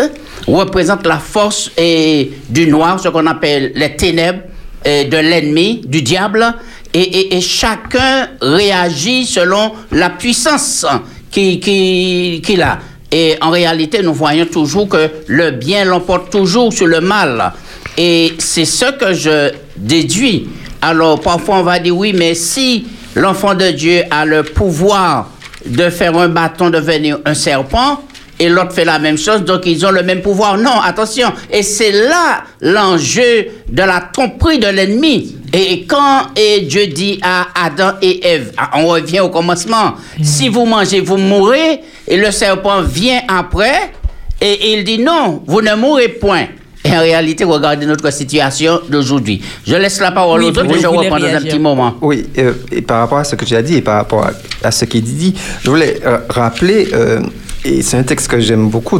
[0.47, 4.41] représente la force et, du noir, ce qu'on appelle les ténèbres
[4.85, 6.53] de l'ennemi, du diable,
[6.93, 10.85] et, chacun réagit selon la puissance
[11.31, 12.79] qu'il qui, qu'il a.
[13.11, 17.53] Et en réalité, nous voyons toujours que le bien l'emporte toujours sur le mal.
[17.97, 20.47] Et c'est ce que je déduis.
[20.81, 25.29] Alors, parfois, on va dire, oui, mais si l'enfant de Dieu a le pouvoir
[25.65, 28.03] de faire un bâton devenir un serpent,
[28.43, 30.57] et l'autre fait la même chose, donc ils ont le même pouvoir.
[30.57, 31.31] Non, attention.
[31.49, 35.37] Et c'est là l'enjeu de la tromperie de l'ennemi.
[35.53, 40.49] Et quand et Dieu dit à Adam et Ève, ah, on revient au commencement, si
[40.49, 43.93] vous mangez, vous mourrez, et le serpent vient après,
[44.41, 46.47] et il dit non, vous ne mourrez point.
[46.83, 49.41] Et en réalité, regardez notre situation d'aujourd'hui.
[49.65, 51.95] Je laisse la parole Oui, aux autres je voulez reprends dans un petit moment.
[52.01, 54.31] Oui, euh, et par rapport à ce que tu as dit et par rapport à,
[54.67, 57.21] à ce qui est dit, je voulais euh, rappeler, euh,
[57.65, 58.99] et c'est un texte que j'aime beaucoup,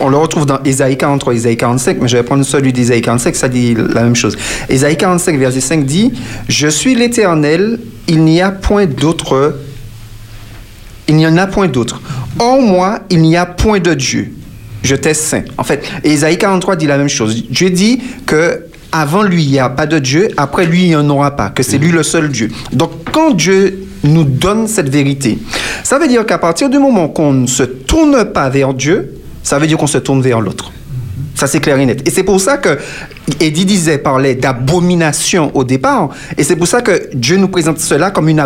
[0.00, 3.34] on, le retrouve dans Ésaïe 43, Ésaïe 45, mais je vais prendre celui d'Ésaïe 45,
[3.34, 4.36] ça dit la même chose.
[4.68, 6.12] Ésaïe 45, verset 5 dit,
[6.48, 9.58] Je suis l'Éternel, il n'y a point d'autre,
[11.08, 12.02] il n'y en a point d'autre.
[12.38, 14.32] En moi, il n'y a point de Dieu.
[14.82, 15.44] Je t'ai saint.
[15.56, 17.44] En fait, Ésaïe 43 dit la même chose.
[17.48, 20.96] Dieu dit que avant lui, il n'y a pas de Dieu, après lui, il n'y
[20.96, 22.50] en aura pas, que c'est lui le seul Dieu.
[22.72, 25.38] Donc, quand Dieu nous donne cette vérité,
[25.84, 29.58] ça veut dire qu'à partir du moment qu'on ne se tourne pas vers Dieu, ça
[29.58, 30.72] veut dire qu'on se tourne vers l'autre.
[31.34, 32.06] Ça, c'est clair et net.
[32.06, 32.78] Et c'est pour ça que
[33.40, 36.10] Eddie disait, parlait d'abomination au départ.
[36.36, 38.40] Et c'est pour ça que Dieu nous présente cela comme une,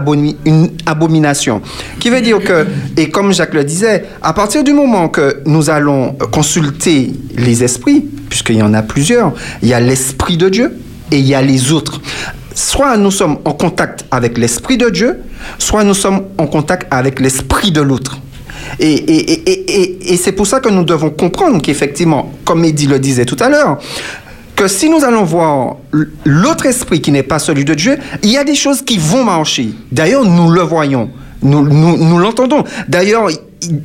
[0.45, 1.61] une abomination.
[1.99, 2.67] Qui veut dire que,
[2.97, 8.07] et comme Jacques le disait, à partir du moment que nous allons consulter les esprits,
[8.31, 10.79] puisqu'il y en a plusieurs, il y a l'esprit de Dieu
[11.11, 12.01] et il y a les autres.
[12.57, 15.21] Soit nous sommes en contact avec l'esprit de Dieu,
[15.59, 18.17] soit nous sommes en contact avec l'esprit de l'autre.
[18.81, 22.99] Et, et- et- et- c'est pour ça que nous devons comprendre qu'effectivement, comme Eddie le
[22.99, 23.79] disait tout à l'heure,
[24.57, 25.77] que si nous allons voir
[26.25, 29.23] l'autre esprit qui n'est pas celui de Dieu, il y a des choses qui vont
[29.23, 29.69] marcher.
[29.93, 31.11] D'ailleurs, nous le voyons,
[31.43, 32.65] nous, nous, nous l'entendons.
[32.89, 33.29] D'ailleurs,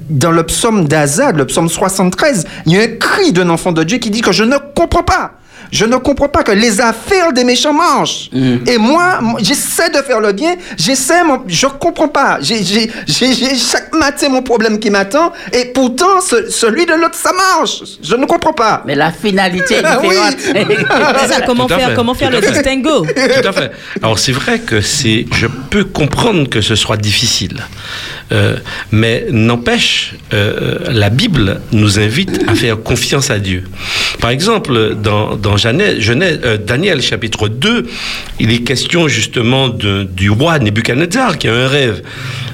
[0.10, 3.84] dans le psaume d'Azad, le psaume 73, il y a un cri d'un enfant de
[3.84, 5.34] Dieu qui dit que je ne comprends pas.
[5.72, 8.30] Je ne comprends pas que les affaires des méchants marchent.
[8.68, 12.40] Et moi, j'essaie de faire le bien, j'essaie, mon- je comprends pas.
[12.42, 12.90] J'ai,
[13.58, 17.84] chaque matin mon problème qui m'attend, et pourtant, ce- celui de l'autre, ça marche.
[18.04, 18.84] Je ne comprends pas.
[18.86, 20.10] Mais la finalité est Ah oui.
[20.10, 20.36] différente.
[21.22, 22.52] C'est ça, comment Tout faire, comment faire tout le fait.
[22.52, 23.06] distinguo?
[23.06, 23.72] Tout à fait.
[24.04, 27.64] Alors c'est vrai que c'est, je peux comprendre que ce soit difficile,
[28.32, 28.56] Euh,
[28.92, 33.64] mais n'empêche, euh, la Bible nous invite à faire confiance à Dieu.
[34.20, 37.88] Par exemple, dans, dans euh, Daniel chapitre 2,
[38.40, 42.02] il est question justement du roi Nebuchadnezzar qui a un rêve.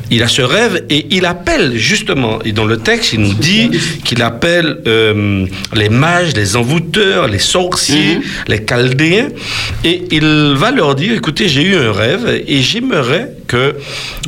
[0.09, 3.69] Il a ce rêve et il appelle justement, et dans le texte, il nous dit
[4.05, 9.27] qu'il appelle euh, les mages, les envoûteurs, les sorciers, les chaldéens,
[9.83, 13.75] et il va leur dire, écoutez, j'ai eu un rêve et j'aimerais que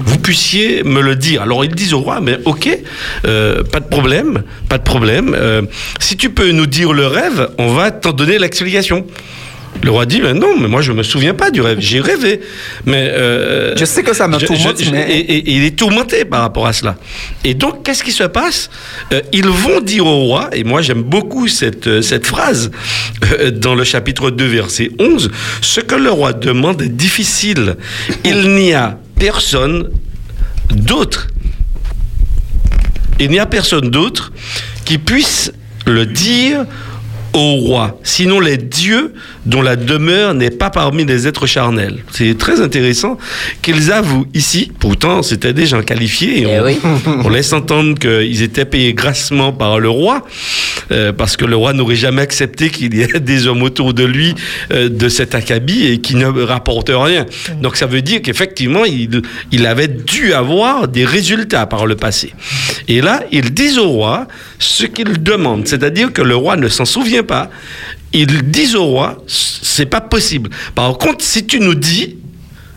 [0.02, 1.42] vous puissiez me le dire.
[1.44, 2.70] Alors ils disent au roi, mais ok,
[3.26, 5.36] euh, pas de problème, pas de problème.
[5.38, 5.62] euh,
[6.00, 9.06] si tu peux nous dire le rêve, on va t'en donner l'explication.
[9.82, 12.41] Le roi dit, mais non, mais moi je me souviens pas du rêve, j'ai rêvé.
[12.86, 15.51] Mais euh, Je sais que ça me je- tourmente, je- je- mais- et, et- et
[15.55, 16.97] il est tourmenté par rapport à cela.
[17.45, 18.69] Et donc, qu'est-ce qui se passe?
[19.13, 22.71] Euh, Ils vont dire au roi, et moi j'aime beaucoup cette, euh, cette phrase
[23.32, 27.75] euh, dans le chapitre 2, verset 11, ce que le roi demande est difficile.
[28.25, 29.89] Il n'y a personne
[30.71, 31.27] d'autre.
[33.19, 34.32] Il n'y a personne d'autre
[34.86, 35.51] qui puisse
[35.86, 36.65] le dire
[37.34, 39.13] au roi, sinon les dieux
[39.46, 42.00] dont la demeure n'est pas parmi les êtres charnels.
[42.12, 43.18] C'est très intéressant
[43.62, 46.80] qu'ils avouent ici, pourtant c'était des gens qualifiés, et Eh on, oui.
[47.06, 50.26] on laisse entendre qu'ils étaient payés grassement par le roi,
[50.92, 54.04] euh, parce que le roi n'aurait jamais accepté qu'il y ait des hommes autour de
[54.04, 54.34] lui
[54.72, 57.26] euh, de cet acabit et qui ne rapportent rien.
[57.62, 62.34] Donc ça veut dire qu'effectivement, il, il avait dû avoir des résultats par le passé.
[62.88, 66.86] Et là, ils disent au roi ce qu'ils demandent, c'est-à-dire que le roi ne s'en
[66.86, 67.49] souvient pas.
[68.13, 70.49] Ils disent au roi, c'est pas possible.
[70.75, 72.17] Par contre, si tu nous dis,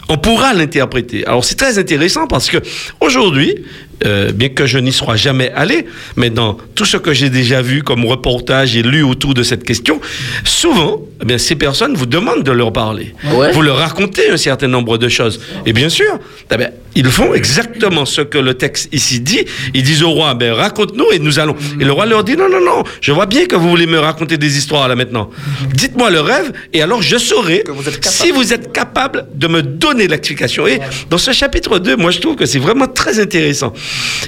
[0.09, 1.25] on pourra l'interpréter.
[1.27, 2.59] Alors c'est très intéressant parce que
[3.01, 3.65] aujourd'hui,
[4.05, 5.87] euh, bien que je n'y sois jamais allé,
[6.17, 9.65] mais dans tout ce que j'ai déjà vu comme reportage et lu autour de cette
[9.65, 10.01] question,
[10.45, 13.15] souvent, eh bien, ces personnes vous demandent de leur parler.
[13.33, 13.53] Ouais.
[13.53, 15.41] Vous leur racontez un certain nombre de choses.
[15.67, 16.19] Et bien sûr,
[16.51, 19.45] eh bien, ils font exactement ce que le texte ici dit.
[19.75, 21.57] Ils disent au roi, ben, raconte-nous et nous allons.
[21.81, 23.99] Et le roi leur dit, non, non, non, je vois bien que vous voulez me
[23.99, 25.31] raconter des histoires là maintenant.
[25.73, 30.09] Dites-moi le rêve et alors je saurai vous si vous êtes capable de me donner
[30.09, 30.67] l'explication.
[30.67, 30.81] Et
[31.11, 33.73] dans ce chapitre 2, moi je trouve que c'est vraiment très intéressant.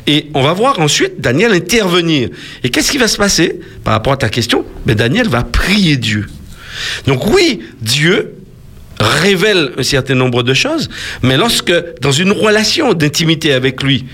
[0.06, 2.28] Et on va voir ensuite Daniel intervenir.
[2.62, 4.64] Et qu'est-ce qui va se passer par rapport à ta question?
[4.86, 6.26] Ben, Daniel va prier Dieu.
[7.06, 8.34] Donc oui, Dieu
[9.00, 10.88] révèle un certain nombre de choses,
[11.22, 14.04] mais lorsque, dans une relation d'intimité avec lui,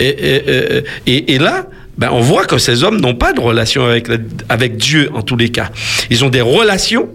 [0.00, 4.08] et, là, ben, on voit que ces hommes n'ont pas de relation avec,
[4.48, 5.70] avec Dieu en tous les cas.
[6.10, 7.08] Ils ont des relations,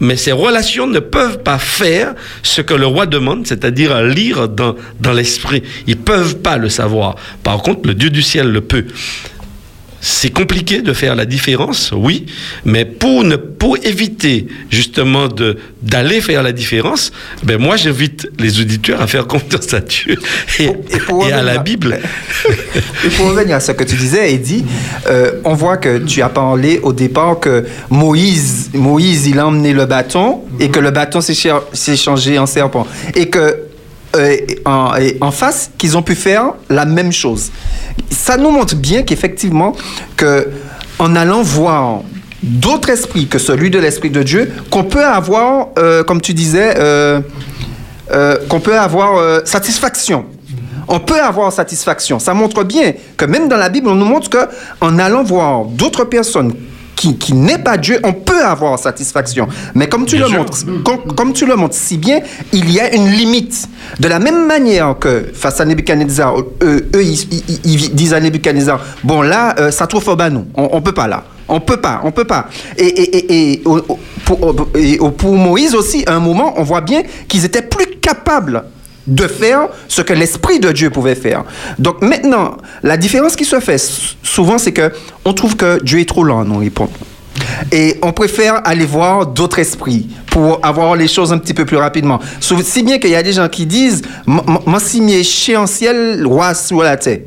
[0.00, 4.76] mais ces relations ne peuvent pas faire ce que le roi demande, c'est-à-dire lire dans,
[5.12, 5.62] l'esprit.
[5.86, 7.16] Ils peuvent pas le savoir.
[7.42, 8.86] Par contre, le Dieu du ciel le peut.
[10.08, 12.26] C'est compliqué de faire la différence, oui,
[12.64, 17.10] mais pour, ne, pour éviter justement de, d'aller faire la différence,
[17.42, 20.14] ben moi j'invite les auditeurs à faire confiance à Dieu
[20.60, 21.98] et, Et pour et à la Bible.
[23.04, 24.64] Et pour revenir à ce que tu disais, Eddie,
[25.08, 29.72] euh, on voit que tu as parlé au départ que Moïse, Moïse, il a emmené
[29.72, 32.86] le bâton et que le bâton s'est changé en serpent.
[33.16, 33.65] Et que
[34.14, 37.50] euh, en, face, qu'ils ont pu faire la même chose.
[38.10, 39.74] Ça nous montre bien qu'effectivement,
[40.16, 40.48] que
[40.98, 42.02] en allant voir
[42.42, 46.74] d'autres esprits que celui de l'esprit de Dieu, qu'on peut avoir, euh, comme tu disais,
[46.78, 47.20] euh,
[48.12, 50.26] euh, qu'on peut avoir satisfaction.
[50.88, 52.20] On peut avoir satisfaction.
[52.20, 54.48] Ça montre bien que même dans la Bible, on nous montre que
[54.80, 56.54] en allant voir d'autres personnes
[56.96, 59.46] qui, qui n'est pas Dieu, on peut avoir satisfaction.
[59.74, 60.38] Mais comme tu Bien le sûr.
[60.38, 62.20] montres, com- comme, tu le montres si bien,
[62.52, 63.68] il y a une limite.
[64.00, 68.20] De la même manière que face à Nebuchadnezzar, eux, eux, ils, ils- ils disent à
[68.20, 70.46] Nebuchadnezzar, bon là, euh, ça trouve au bas nous.
[70.56, 71.22] On, on peut pas là.
[71.48, 72.48] On peut pas, on peut pas.
[72.76, 73.62] Et, et, et,
[74.24, 78.64] pour, et pour Moïse aussi, à un moment, on voit bien qu'ils étaient plus capables
[79.06, 81.44] de faire ce que l'esprit de Dieu pouvait faire.
[81.78, 83.78] Donc maintenant, la différence qui se fait
[84.22, 84.92] souvent, c'est que
[85.24, 86.92] on trouve que Dieu est trop lent à nous répondre.
[87.70, 91.76] Et on préfère aller voir d'autres esprits pour avoir les choses un petit peu plus
[91.76, 92.20] rapidement.
[92.40, 96.82] Si bien qu'il y a des gens qui disent, moi si mi échéantiel, roi sur
[96.82, 97.20] la terre.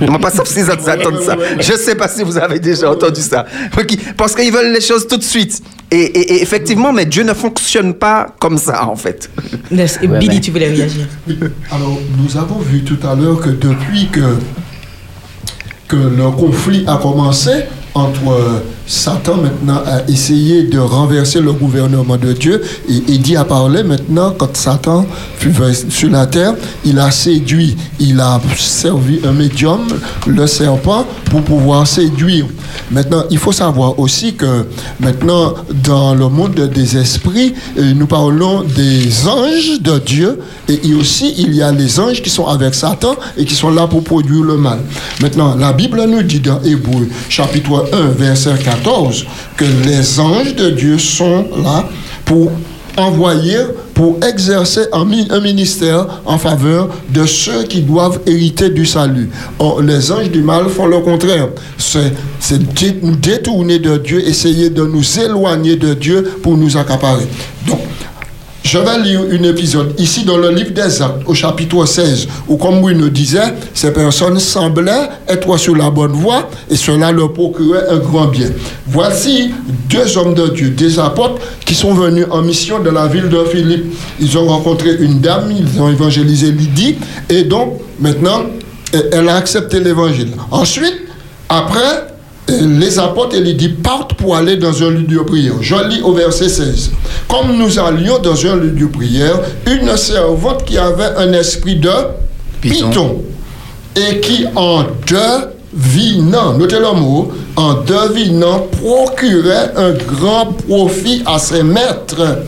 [0.00, 1.36] Moi, pas ça, si vous attendent ça.
[1.60, 3.46] Je sais pas si vous avez déjà entendu ça.
[4.16, 5.62] Parce qu'ils veulent les choses tout de suite.
[5.90, 9.30] Et, et- et effectivement, mais Dieu ne fonctionne pas comme ça, en fait.
[10.06, 11.06] Ouais, Billy, tu voulais réagir
[11.70, 14.36] Alors, nous avons vu tout à l'heure que depuis que,
[15.88, 17.50] que le conflit a commencé
[17.94, 23.44] entre euh, Satan maintenant a essayé de renverser le gouvernement de Dieu et Eddie a
[23.44, 25.04] parlé maintenant quand Satan
[25.36, 25.52] fut
[25.90, 26.54] sur la terre,
[26.86, 29.86] il a séduit, il a servi un médium,
[30.26, 32.46] le serpent, pour pouvoir séduire.
[32.90, 34.66] Maintenant, il faut savoir aussi que
[35.00, 41.34] maintenant, dans le monde des esprits, euh, nous parlons des anges de Dieu et aussi
[41.36, 44.42] il y a les anges qui sont avec Satan et qui sont là pour produire
[44.44, 44.78] le mal.
[45.20, 49.26] Maintenant, la Bible nous dit dans Hébreu chapitre 1 verset 14
[49.56, 51.88] que les anges de Dieu sont là
[52.24, 52.50] pour
[52.96, 53.58] envoyer,
[53.94, 59.30] pour exercer un, mi- un ministère en faveur de ceux qui doivent hériter du salut.
[59.60, 61.48] Or, les anges du mal font le contraire.
[61.76, 62.12] C'est
[63.02, 67.26] nous détourner de Dieu, essayer de nous éloigner de Dieu pour nous accaparer.
[67.68, 67.78] Donc,
[68.68, 72.58] je vais lire un épisode ici dans le livre des Actes, au chapitre 16, où,
[72.58, 77.88] comme nous disait, ces personnes semblaient être sur la bonne voie et cela leur procurait
[77.88, 78.50] un grand bien.
[78.86, 79.54] Voici
[79.88, 83.42] deux hommes de Dieu, des apôtres, qui sont venus en mission de la ville de
[83.44, 83.86] Philippe.
[84.20, 86.96] Ils ont rencontré une dame, ils ont évangélisé Lydie,
[87.30, 88.42] et donc maintenant,
[88.92, 90.32] elle a accepté l'évangile.
[90.50, 91.06] Ensuite,
[91.48, 92.17] après,
[92.48, 95.54] les apôtres et Lydie partent pour aller dans un lieu de prière.
[95.60, 96.92] Je lis au verset 16.
[97.28, 101.90] Comme nous allions dans un lieu de prière, une servante qui avait un esprit de
[102.60, 102.88] Python.
[102.88, 103.22] python,
[103.96, 111.62] et qui en devinant, notez le mot, en devinant, procurait un grand profit à ses
[111.62, 112.38] maîtres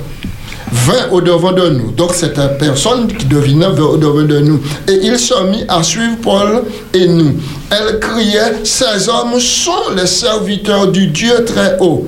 [0.73, 1.91] vint au-devant de nous.
[1.93, 4.61] Donc, cette personne qui devinait vint au-devant de nous.
[4.89, 6.63] Et il se mit à suivre Paul
[6.95, 7.35] et nous.
[7.71, 12.07] Elle criait, ces hommes sont les serviteurs du Dieu très haut.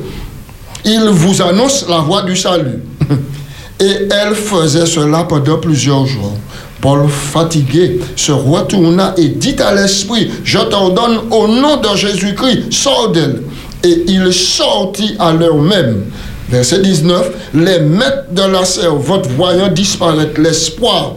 [0.84, 2.80] Ils vous annoncent la voie du salut.
[3.80, 6.36] Et elle faisait cela pendant plusieurs jours.
[6.80, 13.12] Paul, fatigué, se retourna et dit à l'esprit, je t'ordonne au nom de Jésus-Christ, sors
[13.12, 13.42] d'elle.
[13.84, 16.02] Et il sortit à l'heure même.
[16.50, 21.14] Verset 19, les maîtres de la servante, voyant disparaître l'espoir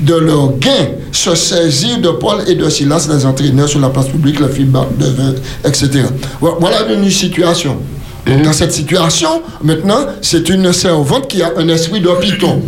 [0.00, 4.08] de leur gain, se saisirent de Paul et de Silas, les entraîneurs sur la place
[4.08, 5.06] publique, le feedback de
[5.68, 6.04] etc.
[6.40, 7.78] Voilà une situation.
[8.26, 12.62] Dans cette situation, maintenant, c'est une servante qui a un esprit de python.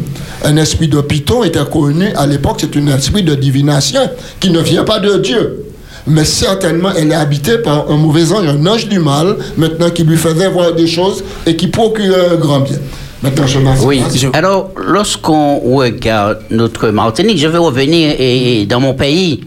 [0.45, 4.01] Un esprit de python était connu à l'époque, c'est un esprit de divination
[4.39, 5.66] qui ne vient pas de Dieu.
[6.07, 10.05] Mais certainement, elle est habitée par un mauvais ange, un ange du mal, maintenant qui
[10.05, 12.79] lui faisait voir des choses et qui procurait un grand bien.
[13.23, 13.83] Maintenant, je m'arrête.
[13.85, 14.03] Oui.
[14.35, 19.41] Alors, lorsqu'on regarde notre Martinique, je vais revenir et, dans mon pays.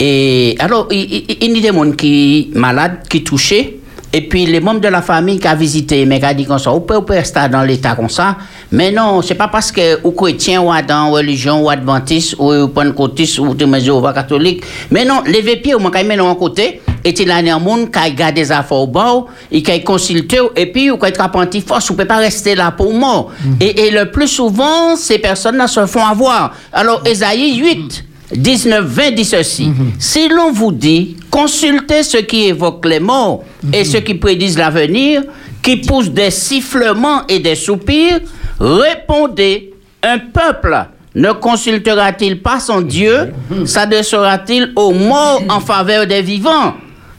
[0.00, 3.80] Et alors, il, il- il y a des gens qui malades, qui touchés.
[4.16, 6.60] Et puis les membres de la famille qui a visité, mais qui a dit comme
[6.60, 8.36] ça, on peut, on peut rester dans l'état comme ça.
[8.70, 13.40] Mais non, c'est pas parce que ou chrétien ou dans religion ou adventiste ou pentecôtiste
[13.40, 14.62] ou de catholique.
[14.92, 16.80] Mais non, lever pied man kay mettre en côté.
[17.02, 19.70] Et il y a un monde qui a gardé des affaires au bord, et qui
[19.72, 22.94] a consulté, et puis ou qui a être force, ou peut pas rester là pour
[22.94, 23.32] mort.
[23.60, 26.54] Et, et le plus souvent, ces personnes-là se font avoir.
[26.72, 29.70] Alors, Esaïe 8, 19, 20 dit ceci.
[29.98, 35.22] Si l'on vous dit, consultez ceux qui évoquent les morts et ceux qui prédisent l'avenir,
[35.62, 38.20] qui poussent des sifflements et des soupirs,
[38.58, 39.72] répondez,
[40.02, 43.32] un peuple ne consultera-t-il pas son Dieu?
[43.66, 46.74] S'adressera-t-il aux morts en faveur des vivants?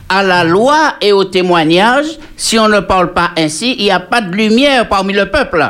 [0.10, 4.00] À la loi et au témoignage, si on ne parle pas ainsi, il n'y a
[4.00, 5.66] pas de lumière parmi le peuple.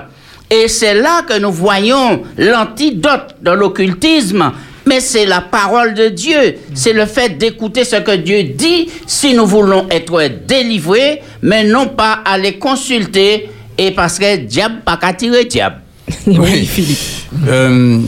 [0.50, 4.52] Et c'est là que nous voyons l'antidote de l'occultisme.
[4.88, 6.58] Mais c'est la parole de Dieu.
[6.74, 11.88] C'est le fait d'écouter ce que Dieu dit si nous voulons être délivrés, mais non
[11.88, 13.50] pas aller consulter.
[13.78, 15.78] Et parce que diable, pas qu'à tirer diable.
[16.28, 17.00] Oui, Philippe.
[17.48, 18.00] Euh,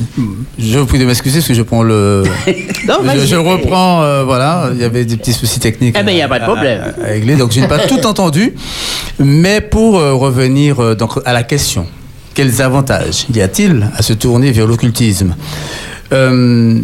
[0.59, 2.23] je vous prie de m'excuser parce que je prends le.
[2.88, 5.95] Non, je, je reprends, euh, voilà, il y avait des petits soucis techniques.
[5.99, 6.82] Eh ben, il y a pas de à- problème.
[7.01, 8.53] À, à régler, donc je n'ai pas tout entendu.
[9.19, 11.88] Mais pour euh, revenir euh, donc, à la question,
[12.36, 15.36] quels avantages y a-t-il à se tourner vers l'occultisme?
[16.13, 16.79] Euh,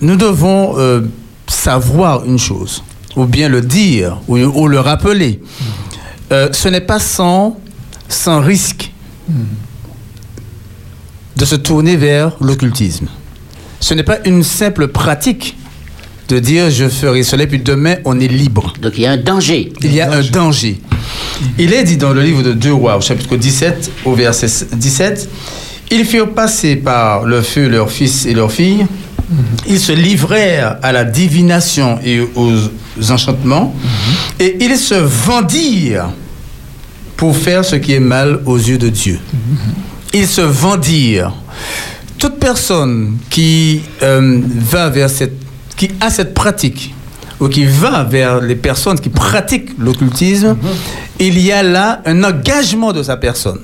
[0.00, 1.02] Nous devons euh,
[1.46, 2.82] savoir une chose,
[3.16, 5.40] ou bien le dire, ou, ou le rappeler.
[6.32, 7.58] Euh, ce n'est pas sans,
[8.08, 8.92] sans risque
[11.36, 13.08] de se tourner vers l'occultisme.
[13.80, 15.56] Ce n'est pas une simple pratique
[16.28, 18.72] de dire je ferai cela, puis demain on est libre.
[18.80, 19.72] Donc il y a un danger.
[19.82, 20.80] Il y a un danger.
[21.58, 25.28] Il est dit dans le livre de 2 Rois, au chapitre 17, au verset 17,
[25.90, 28.86] ils furent passés par le feu leurs fils et leurs filles.
[29.66, 33.74] Ils se livrèrent à la divination et aux enchantements.
[34.38, 36.10] Et ils se vendirent
[37.16, 39.18] pour faire ce qui est mal aux yeux de Dieu.
[40.12, 41.34] Ils se vendirent.
[42.18, 45.38] Toute personne qui euh, va vers cette,
[45.76, 46.94] qui a cette pratique
[47.38, 50.56] ou qui va vers les personnes qui pratiquent l'occultisme,
[51.18, 53.60] il y a là un engagement de sa personne.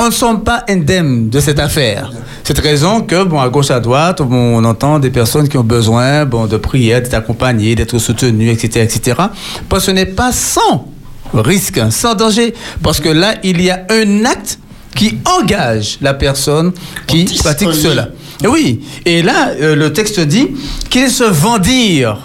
[0.00, 2.12] On ne sommes pas indemnes de cette affaire.
[2.44, 5.64] Cette raison que, bon, à gauche, à droite, bon, on entend des personnes qui ont
[5.64, 9.20] besoin bon, de prière, d'être accompagnées, d'être soutenues, etc., etc.
[9.68, 10.86] Parce que ce n'est pas sans
[11.34, 12.54] risque, sans danger.
[12.82, 14.58] Parce que là, il y a un acte
[14.94, 16.72] qui engage la personne
[17.06, 18.08] qui pratique cela.
[18.42, 20.48] Et oui, et là, euh, le texte dit
[20.90, 22.20] qu'ils se vendirent.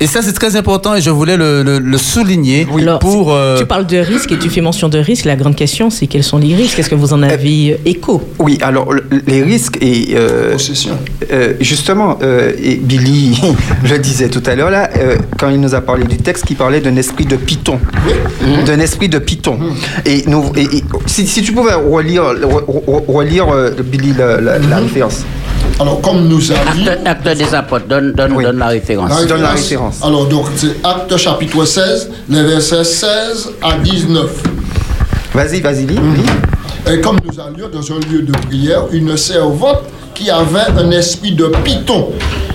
[0.00, 3.32] Et ça, c'est très important et je voulais le, le- le souligner Alors, pour...
[3.34, 5.24] euh, Tu parles de risques et tu fais mention de risques.
[5.24, 6.78] La grande question, c'est quels sont les risques?
[6.78, 8.22] Est-ce que vous en avez euh, écho?
[8.38, 10.96] Oui, alors le- les risques et euh, Possession.
[11.32, 13.40] euh, justement, euh, et Billy
[13.90, 16.54] le disait tout à l'heure là, euh, quand il nous a parlé du texte, qui
[16.54, 17.80] parlait d'un esprit de python,
[18.66, 19.58] d'un esprit de python.
[20.06, 24.40] Et nous, et, et si, si tu pouvais relire, re- re- relire euh, Billy la,
[24.40, 25.24] la- la référence.
[25.80, 26.88] Alors, comme nous a dit.
[26.88, 28.44] Acte, acte des apôtres, donne, donne, Oui.
[28.44, 29.12] donne la référence.
[29.22, 30.00] Je donne la référence.
[30.02, 34.28] Alors, donc, c'est Acte chapitre 16, les versets 16 à 19.
[35.34, 35.98] Vas-y, vas-y, lis.
[35.98, 36.14] Mhm.
[36.16, 36.92] lis.
[36.92, 39.82] Et comme nous allions dans un lieu de prière, une servante
[40.14, 42.08] qui avait un esprit de python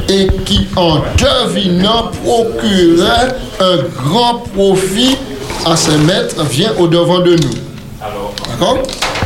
[0.09, 5.15] et qui, en devinant, procurait un grand profit
[5.65, 7.55] à ses maîtres, vient au-devant de nous.
[8.51, 8.79] D'accord?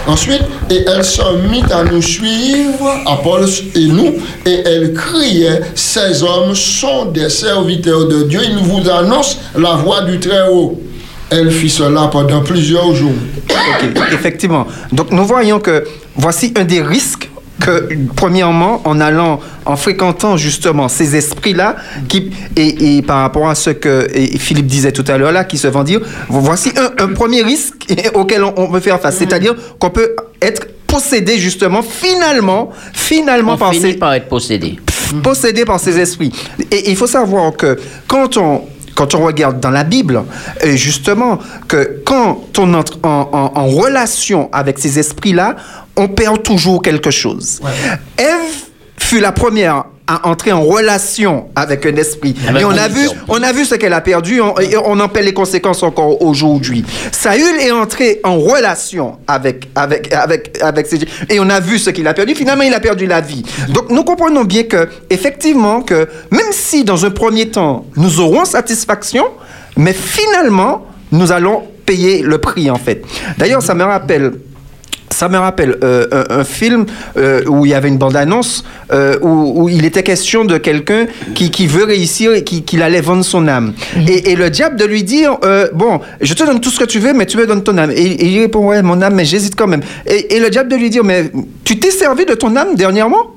[0.08, 4.14] Ensuite, et elle se mit à nous suivre, Apollos et nous,
[4.46, 10.02] et elle criait, ces hommes sont des serviteurs de Dieu, ils vous annoncent la voix
[10.02, 10.82] du Très-Haut.
[11.30, 13.12] Elle fit cela pendant plusieurs jours.
[14.14, 14.66] Effectivement.
[14.94, 15.84] Donc nous voyons que
[16.16, 17.30] voici un des risques
[17.60, 21.76] que, premièrement, en allant, en fréquentant justement ces esprits-là,
[22.08, 25.58] qui, et, et par rapport à ce que Philippe disait tout à l'heure là, qui
[25.58, 29.56] se vont dire, voici un, un premier risque auquel on, on peut faire face, c'est-à-dire
[29.80, 34.80] qu'on peut être possédé justement, finalement, finalement On par finit ces, par être possédé.
[35.22, 36.32] possédé par ces esprits.
[36.72, 37.78] Et il faut savoir que
[38.08, 38.62] quand on,
[38.98, 40.24] quand on regarde dans la Bible,
[40.66, 41.38] euh, justement,
[41.68, 45.56] que quand on entre en, en- en relation avec ces esprits-là,
[45.96, 47.60] on perd toujours quelque chose.
[48.18, 48.56] Ève
[49.00, 52.34] fut la première à entrer en relation avec un esprit.
[52.48, 54.98] Avec et on a, vu, on a vu ce qu'elle a perdu on- et on
[55.02, 56.86] en paie les conséquences encore aujourd'hui.
[57.12, 61.00] Saül est entré en relation avec, avec, avec, avec ces...
[61.30, 62.36] Et on a vu ce qu'il a perdu.
[62.36, 63.44] Finalement, il a perdu la vie.
[63.68, 68.46] Donc, nous comprenons bien que, effectivement, que même si dans un premier temps, nous aurons
[68.46, 69.26] satisfaction,
[69.76, 73.04] mais finalement, nous allons payer le prix, en fait.
[73.38, 74.32] D'ailleurs, ça me rappelle
[75.10, 76.86] ça me rappelle euh, un, un film
[77.18, 81.08] euh, où il y avait une bande-annonce euh, où, où il était question de quelqu'un
[81.34, 83.74] qui, qui veut réussir et qui, qui allait vendre son âme.
[84.08, 85.38] et, et le diable de lui dire
[85.74, 87.92] Bon, je te donne tout ce que tu veux, mais tu me donnes ton âme.
[87.92, 89.82] Et, et il répond Ouais, mon âme, mais j'hésite quand même.
[90.06, 91.32] Et, et le diable de lui dire Mais
[91.64, 93.34] tu t'es servi de ton âme dernièrement?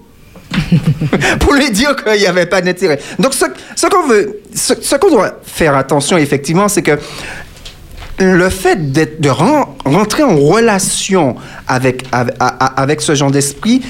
[1.40, 2.98] Pour lui dire qu'il n'y avait pas d'intérêt.
[3.18, 3.44] Donc, ce,
[3.76, 6.98] ce qu'on veut, ce, ce qu'on doit faire attention, effectivement, c'est que
[8.20, 12.04] le fait d'être, de ren- rentrer en relation avec,
[13.00, 13.80] ce genre d'esprit,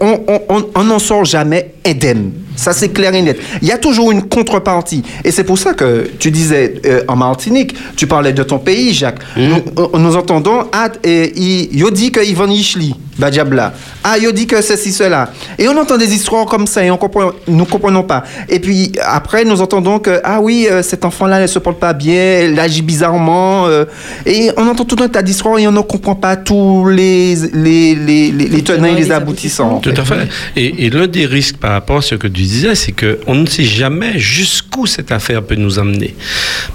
[0.00, 2.32] on n'en sort jamais indemne.
[2.58, 3.38] Ça, c'est clair et net.
[3.62, 5.04] Il y a toujours une contrepartie.
[5.24, 8.92] Et c'est pour ça que tu disais euh, en Martinique, tu parlais de ton pays,
[8.92, 9.20] Jacques.
[9.36, 13.72] Nous, euh, nous entendons, ah, il, il dit que Ivan Ishli, Badiabla.
[14.02, 15.30] Ah, il dit que ceci, cela.
[15.58, 18.24] Et on entend des histoires comme ça et on comprend, nous comprenons pas.
[18.48, 21.92] Et puis après, nous entendons que, ah oui, euh, cet enfant-là ne se porte pas
[21.92, 23.66] bien, elle agit bizarrement.
[23.68, 23.84] euh,
[24.26, 27.94] et on entend tout un tas d'histoires et on ne comprend pas tous les, les,
[27.94, 29.78] les, les, les tenants et les aboutissants.
[29.80, 30.28] Tout à fait.
[30.56, 33.46] Et, et l'un des risques par rapport à ce que tu disais, c'est qu'on ne
[33.46, 36.14] sait jamais jusqu'où cette affaire peut nous amener.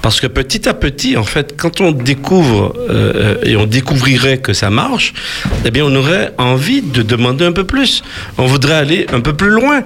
[0.01, 4.53] Parce que petit à petit, en fait, quand on découvre euh, et on découvrirait que
[4.53, 5.13] ça marche,
[5.65, 8.03] eh bien, on aurait envie de demander un peu plus.
[8.37, 9.83] On voudrait aller un peu plus loin.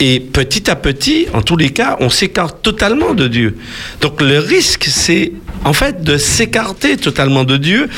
[0.00, 3.56] Et petit à petit, en tous les cas, on s'écarte totalement de Dieu.
[4.00, 5.32] Donc le risque, c'est
[5.64, 7.88] en fait de s'écarter totalement de Dieu.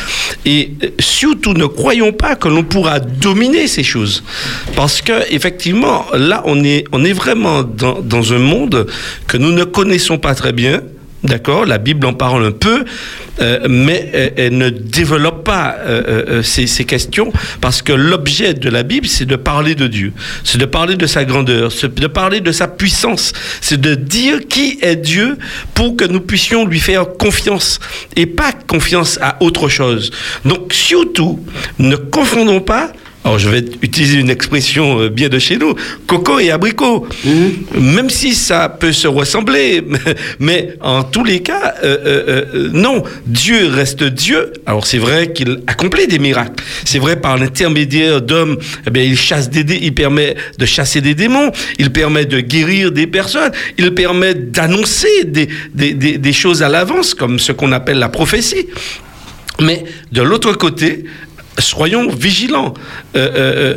[0.44, 4.22] Et euh, surtout, ne croyons pas que l'on pourra dominer ces choses.
[4.74, 8.86] Parce que effectivement, là, on est, on est vraiment dans, dans un monde
[9.26, 10.82] que nous ne connaissons pas très bien.
[11.26, 12.84] D'accord, la Bible en parle un peu,
[13.40, 18.54] euh, mais euh, elle ne développe pas euh, euh, ces, ces questions parce que l'objet
[18.54, 20.12] de la Bible, c'est de parler de Dieu,
[20.44, 24.46] c'est de parler de sa grandeur, c'est de parler de sa puissance, c'est de dire
[24.48, 25.36] qui est Dieu
[25.74, 27.80] pour que nous puissions lui faire confiance
[28.14, 30.12] et pas confiance à autre chose.
[30.44, 31.44] Donc surtout,
[31.80, 32.92] ne confondons pas
[33.26, 35.74] alors je vais utiliser une expression euh, bien de chez nous,
[36.06, 37.08] coco et abricot.
[37.74, 39.82] Même si ça peut se ressembler,
[40.38, 44.52] mais en tous les cas, euh, euh, euh, non, Dieu reste Dieu.
[44.64, 46.62] Alors c'est vrai qu'il accomplit des miracles.
[46.84, 51.00] C'est vrai par l'intermédiaire d'hommes, eh bien il chasse des, dé- il permet de chasser
[51.00, 51.50] des démons,
[51.80, 56.68] il permet de guérir des personnes, il permet d'annoncer des, des, des, des choses à
[56.68, 58.68] l'avance, comme ce qu'on appelle la prophétie.
[59.60, 61.04] Mais de l'autre côté,
[61.58, 62.74] soyons vigilants.
[63.16, 63.76] Euh, euh,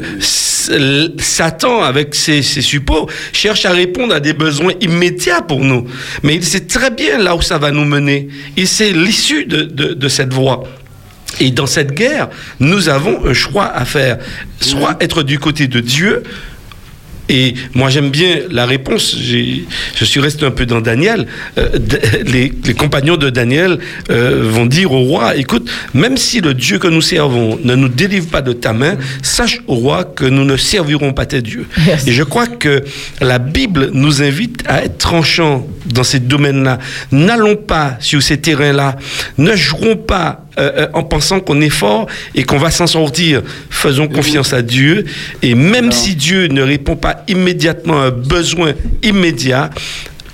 [0.71, 5.87] euh, Satan, avec ses, ses suppôts, cherche à répondre à des besoins immédiats pour nous.
[6.23, 8.27] Mais il sait très bien là où ça va nous mener.
[8.57, 10.63] Il sait l'issue de, de, de cette voie.
[11.39, 14.17] Et dans cette guerre, nous avons un choix à faire.
[14.59, 16.23] Soit être du côté de Dieu,
[17.29, 19.15] et moi, j'aime bien la réponse.
[19.15, 21.27] Je suis resté un peu dans Daniel.
[21.57, 21.69] Euh,
[22.25, 23.77] les, les compagnons de Daniel
[24.09, 27.87] euh, vont dire au roi, écoute, même si le Dieu que nous servons ne nous
[27.87, 31.67] délivre pas de ta main, sache au roi que nous ne servirons pas tes dieux.
[32.07, 32.83] Et je crois que
[33.21, 36.79] la Bible nous invite à être tranchants dans ces domaines-là.
[37.11, 38.97] N'allons pas sur ces terrains-là.
[39.37, 43.41] Ne jouons pas euh, euh, en pensant qu'on est fort et qu'on va s'en sortir.
[43.69, 45.05] Faisons confiance à Dieu.
[45.41, 48.73] Et même si Dieu ne répond pas immédiatement à un besoin
[49.03, 49.69] immédiat,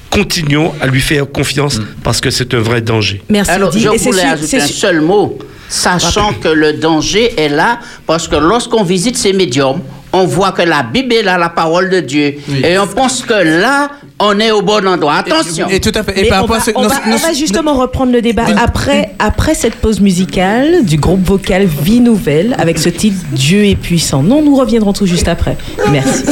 [0.09, 3.21] continuons à lui faire confiance parce que c'est un vrai danger.
[3.29, 3.51] Merci.
[3.51, 5.37] Alors, je Et c'est voulais ajouter un seul mot,
[5.67, 9.81] sachant que le danger est là, parce que lorsqu'on visite ces médiums,
[10.15, 12.35] on voit que la Bible est là, la parole de Dieu.
[12.63, 13.89] Et on pense que là,
[14.19, 15.15] on est au bon endroit.
[15.15, 15.67] Attention.
[15.69, 16.25] Et tout à fait.
[16.25, 18.11] Et par on, rapport va, à ce- on nos- va- nos- on va justement reprendre
[18.13, 23.17] le débat après, après cette pause musicale du groupe vocal Vie Nouvelle avec ce titre
[23.31, 24.23] Dieu est puissant.
[24.23, 25.57] Non, nous reviendrons tout juste après.
[25.91, 26.23] Merci.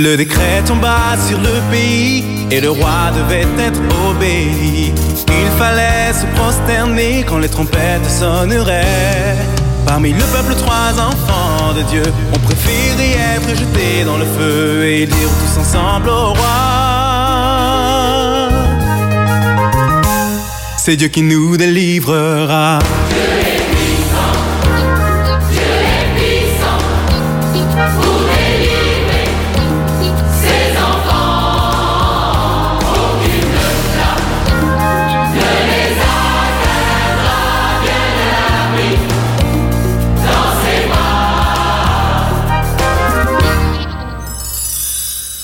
[0.00, 2.22] Le décret tomba sur le pays
[2.52, 4.92] et le roi devait être obéi.
[5.26, 9.36] Il fallait se prosterner quand les trompettes sonneraient.
[9.84, 15.06] Parmi le peuple, trois enfants de Dieu ont préféré être jetés dans le feu et
[15.06, 16.48] dire tous ensemble au roi.
[20.76, 22.78] C'est Dieu qui nous délivrera.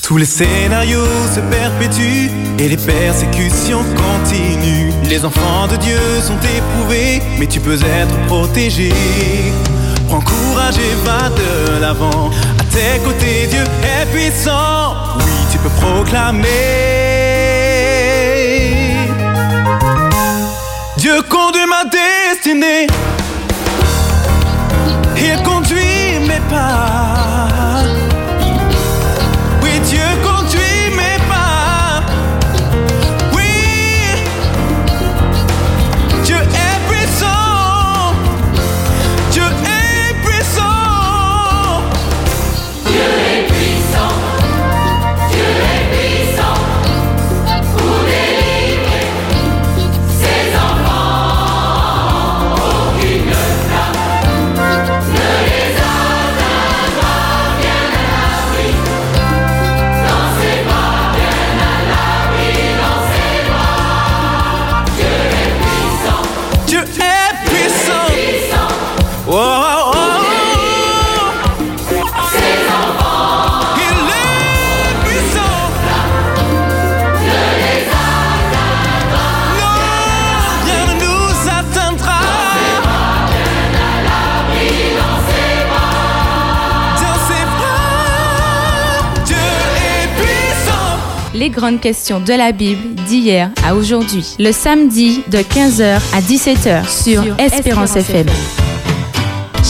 [0.05, 2.29] Tous les scénarios se perpétuent
[2.59, 4.93] et les persécutions continuent.
[5.09, 8.93] Les enfants de Dieu sont éprouvés, mais tu peux être protégé.
[10.07, 12.29] Prends courage et va de l'avant.
[12.59, 14.93] À tes côtés, Dieu est puissant.
[15.17, 16.43] Oui, tu peux proclamer.
[20.97, 22.85] Dieu conduit ma destinée.
[25.17, 27.64] Il conduit mes pas.
[91.55, 94.35] Grandes questions de la Bible d'hier à aujourd'hui.
[94.39, 98.27] Le samedi de 15h à 17h sur, Espérance FM.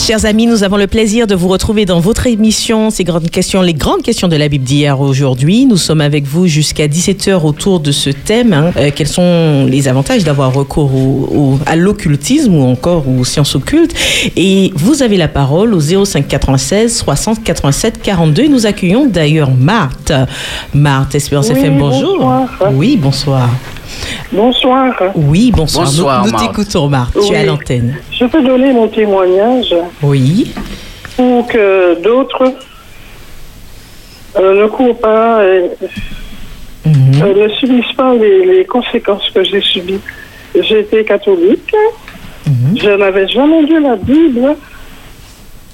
[0.06, 3.60] Chers amis, nous avons le plaisir de vous retrouver dans votre émission Ces grandes questions,
[3.60, 5.66] les grandes questions de la Bible d'hier aujourd'hui.
[5.66, 8.52] Nous sommes avec vous jusqu'à 17h autour de ce thème.
[8.52, 8.70] hein.
[8.76, 13.56] Euh, quels sont les avantages d'avoir recours au- au- à l'occultisme ou encore aux sciences
[13.56, 13.94] occultes?
[14.36, 18.42] Et vous avez la parole au 05 96 60 87 42.
[18.44, 20.12] Et nous accueillons d'ailleurs Marthe.
[20.72, 22.18] Marthe, Espérance Oui, FM, bonjour.
[22.18, 22.48] bonsoir.
[22.72, 23.50] Oui, bonsoir.
[24.32, 24.94] Bonsoir.
[25.14, 25.86] Oui, bonsoir.
[25.86, 26.48] Bonsoir, nous nous Marthe.
[26.48, 27.16] t'écoutons, Marthe.
[27.26, 27.96] Tu es à l'antenne.
[28.12, 30.52] Je peux donner mon témoignage Oui.
[31.16, 32.52] pour que d'autres
[34.38, 35.70] euh, ne courent pas et
[36.84, 37.22] Mhm.
[37.22, 40.00] euh, ne subissent pas les, les conséquences que j'ai subies.
[40.54, 41.74] J'étais catholique.
[42.76, 44.54] Je n'avais jamais lu la Bible.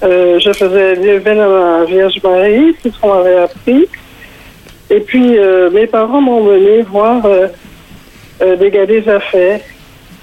[0.03, 1.47] Euh, je faisais des veines à
[1.81, 3.87] la Vierge Marie, c'est ce qu'on m'avait appris.
[4.91, 7.23] Et puis, euh, mes parents m'ont mené voir
[8.41, 9.61] euh, des gars des affaires.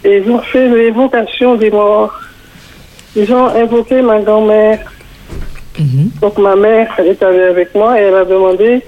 [0.04, 2.18] Et ils ont fait l'évocation des morts.
[3.16, 4.80] Ils ont invoqué ma grand-mère.
[6.22, 8.82] Donc, ma mère est allée avec moi et elle a demandé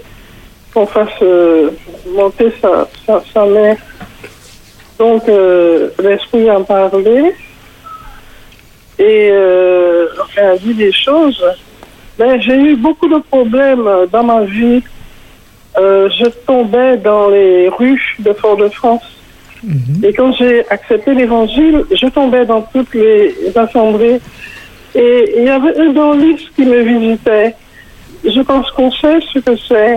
[0.74, 1.70] qu'on fasse euh,
[2.08, 3.78] monter sa, sa, sa mère.
[5.00, 7.34] Donc, euh, l'esprit en parlait.
[9.00, 10.08] Et euh,
[10.38, 11.44] a dit des choses.
[12.20, 14.84] Mais j'ai eu beaucoup de problèmes dans ma vie.
[15.78, 19.04] Euh, je tombais dans les rues de Fort-de-France
[20.04, 24.20] Et quand j'ai accepté l'évangile, je tombais dans toutes les assemblées
[24.94, 27.56] et il y avait un dentiste qui me visitait.
[28.26, 29.96] Je pense qu'on sait ce que c'est.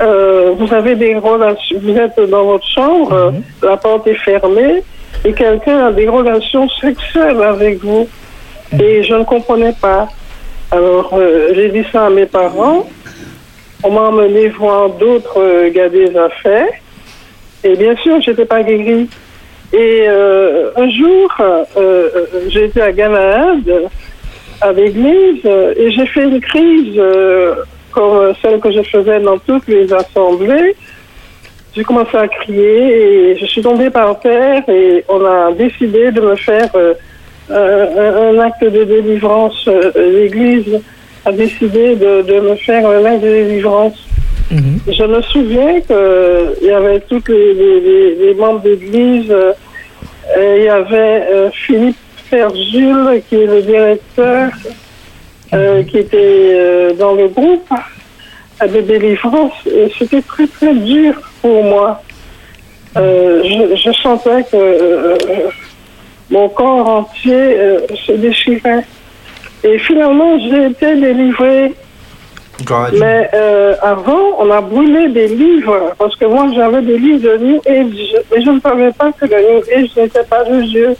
[0.00, 4.82] Euh, vous avez des relations, vous êtes dans votre chambre, la porte est fermée
[5.24, 8.08] et quelqu'un a des relations sexuelles avec vous.
[8.80, 10.08] Et je ne comprenais pas.
[10.70, 12.86] Alors, euh, j'ai dit ça à mes parents.
[13.86, 16.72] On m'a emmené voir d'autres euh, gars des affaires.
[17.62, 19.08] Et bien sûr, j'étais pas guérie.
[19.74, 22.08] Et euh, un jour, euh, euh,
[22.48, 23.90] j'étais à Ganaad,
[24.62, 27.56] à l'église, et j'ai fait une crise euh,
[27.92, 30.74] comme celle que je faisais dans toutes les assemblées.
[31.74, 36.20] J'ai commencé à crier et je suis tombée par terre et on a décidé de
[36.20, 36.70] me faire
[37.50, 37.56] un,
[38.30, 39.68] un acte de délivrance.
[39.96, 40.80] L'église
[41.24, 43.96] a décidé de, de me faire un acte de délivrance.
[44.86, 49.30] Je me souviens qu'il y avait tous les, les- les- les membres d'église.
[49.30, 49.52] euh,
[50.58, 51.96] il y avait euh, Philippe
[52.30, 54.50] Ferjul, qui est le directeur,
[55.54, 56.18] euh, qui était
[56.54, 57.68] euh, dans le groupe
[58.62, 59.52] euh, de délivrance.
[59.66, 62.02] Et c'était très, très dur pour moi.
[62.96, 65.18] Je, je sentais que
[66.30, 67.56] mon corps entier
[68.06, 68.84] se déchirait.
[69.64, 71.72] Et finalement, j'ai été délivrée.
[73.00, 77.36] Mais euh, avant, on a brûlé des livres, parce que moi j'avais des livres de
[77.38, 80.94] New Age, et je ne savais pas que le New Age n'était pas de Dieu.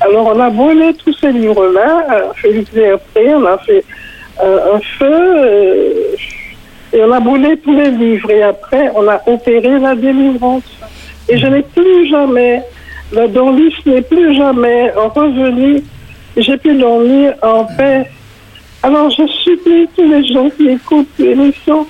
[0.00, 3.84] Alors on a brûlé tous ces livres-là, euh, Félix Verpé, on a fait
[4.42, 6.16] euh, un feu, euh,
[6.94, 10.64] et on a brûlé tous les livres, et après on a opéré la délivrance.
[11.28, 12.62] Et je n'ai plus jamais,
[13.12, 15.82] le dentiste n'est plus jamais revenu,
[16.36, 18.10] j'ai pu dormir en paix.
[18.82, 21.86] Alors, je supplie tous les gens qui écoutent l'émission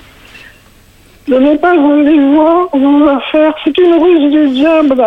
[1.27, 3.53] de ne pas aller voir vos affaires.
[3.63, 5.05] C'est une ruse du diable.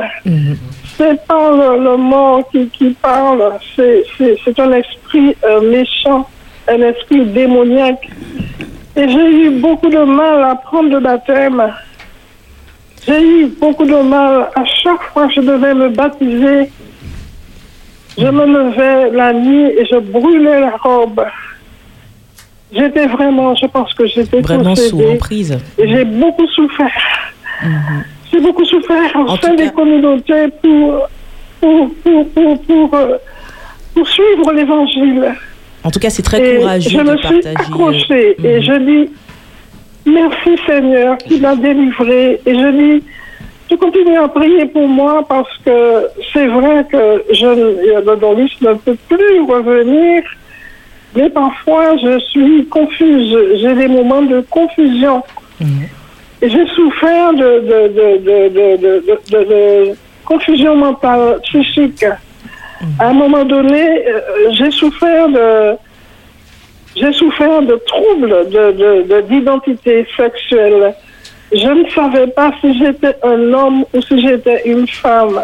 [0.96, 3.52] C'est pas le, le mort qui, qui parle.
[3.76, 6.28] C'est un esprit euh, méchant,
[6.66, 8.10] un esprit démoniaque.
[8.96, 11.62] Et j'ai eu beaucoup de mal à prendre le baptême.
[13.06, 16.70] J'ai eu beaucoup de mal à chaque fois que je devais me baptiser.
[18.18, 21.22] Je me levais la nuit et je brûlais la robe.
[22.72, 25.56] J'étais vraiment, je pense que j'étais Vraiment sous emprise.
[25.78, 26.90] Et j'ai beaucoup souffert.
[28.32, 31.08] J'ai beaucoup souffert au sein des communautés pour,
[31.60, 33.16] pour, pour, pour, pour, euh,
[33.94, 35.34] pour suivre l'évangile.
[35.84, 37.48] En tout cas, c'est très Et courageux je de me suis partager.
[37.56, 38.46] accrochée Mhm.
[38.46, 39.10] et je dis
[40.06, 42.40] merci Seigneur qui m'a délivré.
[42.44, 43.04] Et je dis,
[43.70, 48.16] je continue à prier pour moi parce que c'est vrai que je, ne- le
[48.62, 50.22] ne peut plus revenir.
[51.16, 53.36] Mais parfois, je suis confuse.
[53.60, 55.22] J'ai des moments de confusion.
[56.40, 59.94] Et j'ai souffert de, de, de, de, de, de, de- de- de
[60.24, 62.04] confusion mentale, psychique.
[63.00, 64.20] À un moment donné, euh,
[64.52, 65.74] j'ai souffert de,
[66.94, 70.94] j'ai souffert de troubles de, de, de- d'identité sexuelle.
[71.52, 75.40] Je ne savais pas si j'étais un homme ou si j'étais une femme.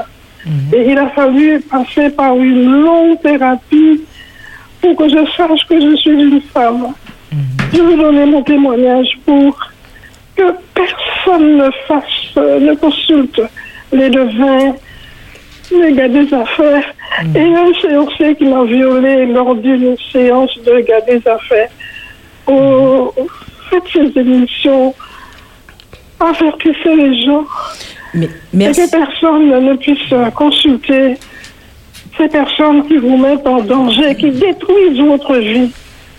[0.73, 4.03] Et il a fallu passer par une longue thérapie
[4.81, 6.89] pour que je sache que je suis une femme.
[7.73, 9.59] Je veux donner mon témoignage pour
[10.37, 13.41] que personne ne fasse, ne consulte
[13.93, 14.75] les devins,
[15.73, 16.85] les gars des affaires.
[17.35, 21.71] Et un séancier qui m'a violée lors d'une séance de gars des affaires.
[22.47, 23.15] Oh,
[23.71, 24.95] faites ces émissions,
[26.21, 27.45] avertissez les gens.
[28.15, 31.17] Mais, Et que personne ne puisse consulter
[32.17, 35.71] ces personnes qui vous mettent en danger, qui détruisent votre vie.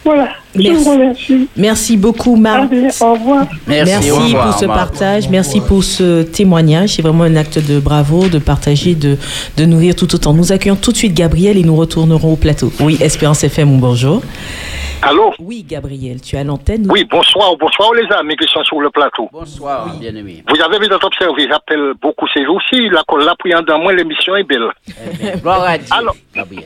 [0.04, 0.30] Voilà.
[0.56, 1.46] Je.
[1.58, 2.72] Merci beaucoup, Marc.
[3.02, 3.46] Au revoir.
[3.68, 4.80] Merci, au revoir, pour ce Marc.
[4.80, 6.90] partage, merci pour ce témoignage.
[6.90, 9.18] C'est vraiment un acte de bravo, de partager, de,
[9.58, 10.34] de nourrir tout autant.
[10.34, 12.72] Nous accueillons tout de suite Gabriel et nous retournerons au plateau.
[12.80, 14.22] Oui, Espérance FM, bonjour.
[15.02, 15.34] Allô?
[15.40, 16.88] Oui, Gabriel, tu as l'antenne.
[16.90, 19.30] Oui, bonsoir, bonsoir les amis qui sont sur le plateau.
[19.32, 20.44] Bonsoir, bien-aimé.
[20.50, 24.36] Vous avez peut-être observé, j'appelle beaucoup ces jours-ci, la colle la priant dans moi, l'émission
[24.36, 24.68] est belle.
[24.88, 25.32] Dieu.
[25.92, 26.16] Alors,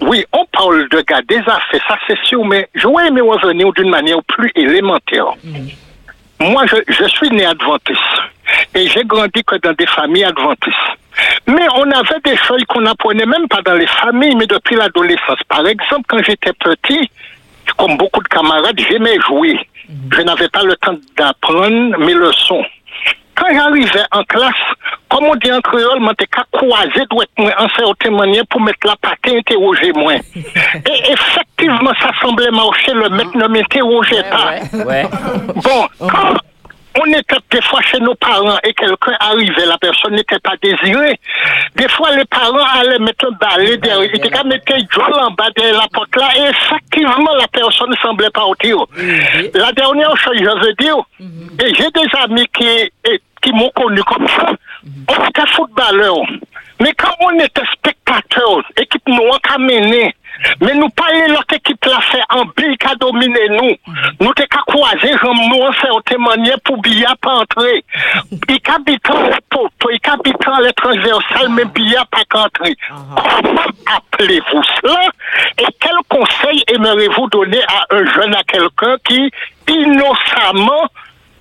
[0.03, 3.89] oui, on parle de gars des affaires, ça c'est sûr, mais j'aurais aimé revenir d'une
[3.89, 5.27] manière plus élémentaire.
[6.39, 7.99] Moi, je, suis né adventiste
[8.75, 10.75] et j'ai grandi que dans des familles adventistes.
[11.47, 15.39] Mais on avait des choses qu'on n'apprenait même pas dans les familles, mais depuis l'adolescence.
[15.47, 17.09] Par exemple, quand j'étais petit,
[17.77, 19.59] comme beaucoup de camarades, j'aimais jouer.
[20.11, 22.63] Je n'avais pas le temps d'apprendre mes leçons.
[23.39, 24.53] Quand j'arrivais en classe,
[25.09, 28.95] comme on dit en créole, je qu'à croiser doit en certaine manière pour mettre la
[29.01, 30.13] patte interroger moi.
[30.35, 34.83] Et effectivement, ça semblait marcher, le maître ne m'interrogeait pas.
[34.85, 35.07] Ouais.
[35.55, 36.35] Bon, quand
[36.97, 41.19] on était des fois chez nos parents et quelqu'un arrivait, la personne n'était pas désirée.
[41.75, 45.49] Des fois, les parents allaient mettre un balai derrière, ils étaient mettre un en bas
[45.55, 48.77] derrière la porte là, et effectivement, la personne ne semblait pas au tir.
[49.53, 50.95] La dernière chose, je veux dire,
[51.63, 54.51] et j'ai des amis qui, et- qui m'ont connu comme ça,
[55.07, 56.23] on était footballeurs.
[56.81, 60.15] Mais quand on était spectateurs, équipe noire qu'a mené,
[60.61, 63.93] mais nous pas l'autre équipe l'a fait en bille qu'a dominé nous.
[64.19, 67.83] Nous t'es qu'à croiser comme nous en certaine manière pour billard pas entrer.
[68.49, 72.75] Il qu'habitant les poteaux, il qu'habitant les transversales, mais billard pas qu'entrer.
[72.89, 73.61] Comment
[73.95, 75.01] appelez-vous cela?
[75.57, 79.31] Et quel conseil aimeriez-vous donner à un jeune, à quelqu'un qui,
[79.67, 80.85] innocemment,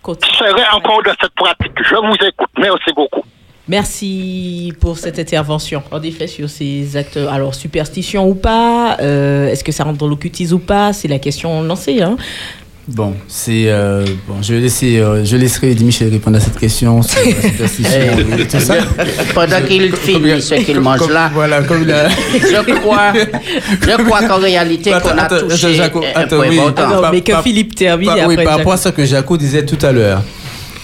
[0.04, 1.72] serait encore dans cette pratique?
[1.82, 2.50] Je vous écoute.
[2.58, 3.24] Merci beaucoup.
[3.68, 5.82] Merci pour cette intervention.
[5.90, 10.08] En effet, sur ces actes, alors superstition ou pas, euh, est-ce que ça rentre dans
[10.08, 12.00] l'occultisme ou pas C'est la question lancée.
[12.02, 12.16] Hein.
[12.90, 17.02] Bon, c'est euh, bon, je vais laisser, euh, je laisserai Michel répondre à cette question
[17.02, 18.00] sur la superstition
[18.38, 18.76] et tout ça.
[19.34, 24.22] Pendant qu'il finit ce qu'il mange là, Voilà, comme il a- je crois, je crois
[24.26, 26.60] qu'en réalité, qu'on a touché attends, Jaco, un attends, point oui.
[26.74, 29.36] Par- mais que Philippe termine par- et oui, après par rapport à ce que Jaco
[29.36, 30.22] disait tout à l'heure.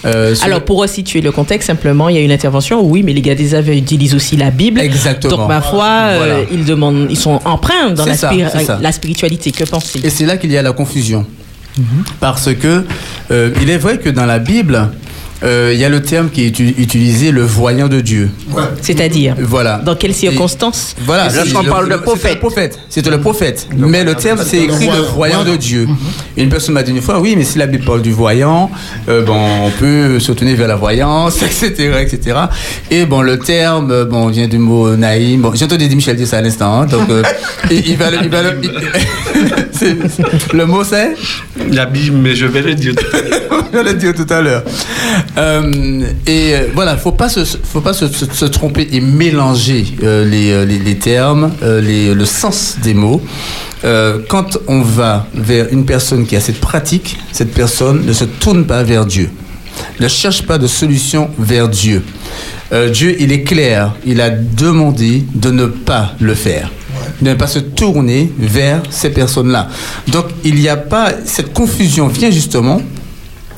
[0.05, 2.81] Euh, Alors, pour resituer le contexte, simplement, il y a une intervention.
[2.83, 4.79] Oui, mais les gars des aveugles utilisent aussi la Bible.
[4.79, 5.37] Exactement.
[5.37, 9.51] Donc, ma foi, euh, ils demandent, ils sont empreints dans la, ça, spiri- la spiritualité.
[9.51, 11.25] Que pensez Et c'est là qu'il y a la confusion.
[12.19, 12.83] Parce que
[13.31, 14.89] euh, il est vrai que dans la Bible,
[15.45, 18.29] euh, il y a le terme qui est utilisé, le voyant de Dieu.
[18.81, 19.77] C'est-à-dire Voilà.
[19.77, 21.29] Dans quelles circonstances Voilà.
[21.33, 22.01] Lorsqu'on c'est parle le- de le
[22.39, 22.79] prophète.
[22.89, 23.67] C'est le prophète.
[23.77, 25.87] Mais le terme, c'est écrit le voyant de Dieu.
[26.37, 28.69] Une personne m'a dit une fois, oui, mais si la Bible parle du voyant,
[29.09, 32.37] euh, bon, on peut se tourner vers la voyance, etc., etc.
[32.91, 35.41] Et bon, le terme, euh, bon, vient du mot naïm.
[35.41, 37.21] Bon, j'ai entendu Michel dire ça à l'instant, hein, donc euh,
[37.71, 38.71] il, il va le, il va le, il-
[39.71, 41.13] c'est- le mot c'est?
[41.71, 42.93] La Bible, mais je vais le dire.
[43.73, 44.63] je l'ai dit tout à l'heure.
[45.37, 50.79] Euh, et euh, voilà, faut pas se, faut pas se, tromper et mélanger euh, les,
[50.79, 53.21] les, termes, le sens des mots.
[54.29, 58.65] Quand on va vers une personne qui a cette pratique, cette personne ne se tourne
[58.65, 59.29] pas vers Dieu,
[59.99, 62.03] ne cherche pas de solution vers Dieu.
[62.91, 66.71] Dieu, il est clair, il a demandé de ne pas le faire
[67.21, 69.69] de ne pas se tourner vers ces personnes-là.
[70.07, 72.81] Donc il n'y a pas cette confusion vient justement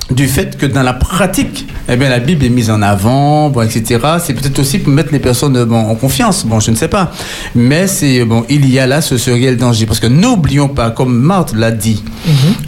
[0.09, 3.61] du fait que dans la pratique, eh bien, la Bible est mise en avant, bon,
[3.61, 3.99] etc.
[4.23, 7.11] C'est peut-être aussi pour mettre les personnes bon, en confiance, bon, je ne sais pas.
[7.55, 10.91] Mais c'est bon, il y a là ce, ce réel danger parce que n'oublions pas,
[10.91, 12.03] comme Marthe l'a dit,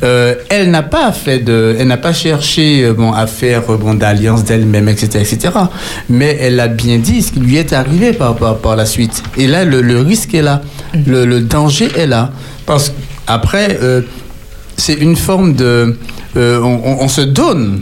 [0.04, 3.78] euh, elle n'a pas fait de, elle n'a pas cherché euh, bon à faire euh,
[3.78, 5.54] bon d'alliance d'elle-même, etc., etc.
[6.10, 9.24] Mais elle a bien dit ce qui lui est arrivé par par, par la suite.
[9.38, 10.62] Et là, le, le risque est là,
[11.08, 12.32] le, le danger est là,
[12.66, 12.92] parce
[13.26, 13.80] qu'après.
[13.82, 14.02] euh,
[14.78, 15.98] c'est une forme de.
[16.38, 17.82] Euh, on, se donne,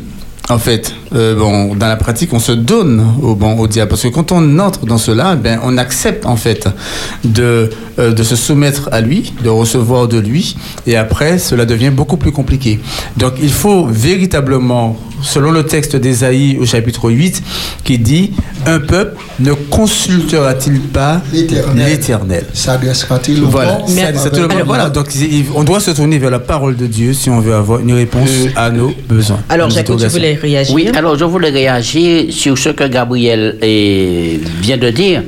[0.49, 0.93] en fait.
[1.15, 3.89] Euh, bon, dans la pratique, on se donne au, bon, au diable.
[3.89, 6.67] Parce que quand on entre dans cela, ben, on accepte, en fait,
[7.23, 7.69] de,
[7.99, 10.57] euh, de se soumettre à lui, de recevoir de lui.
[10.85, 12.79] Et après, cela devient beaucoup plus compliqué.
[13.15, 17.41] Donc, il faut véritablement, selon le texte d'Ésaïe au chapitre 8,
[17.83, 18.31] qui dit
[18.65, 22.45] Un peuple ne consultera-t-il pas l'éternel?
[22.53, 23.85] S'adressera-t-il au voilà, bon
[24.65, 25.07] voilà, donc
[25.55, 28.29] on doit se tourner vers la parole de Dieu si on veut avoir une réponse
[28.55, 29.39] à nos besoins.
[29.49, 30.73] Alors, Jaco, tu voulais réagir?
[30.75, 35.23] Oui, alors je voulais réagir sur ce que Gabriel eh, vient de dire.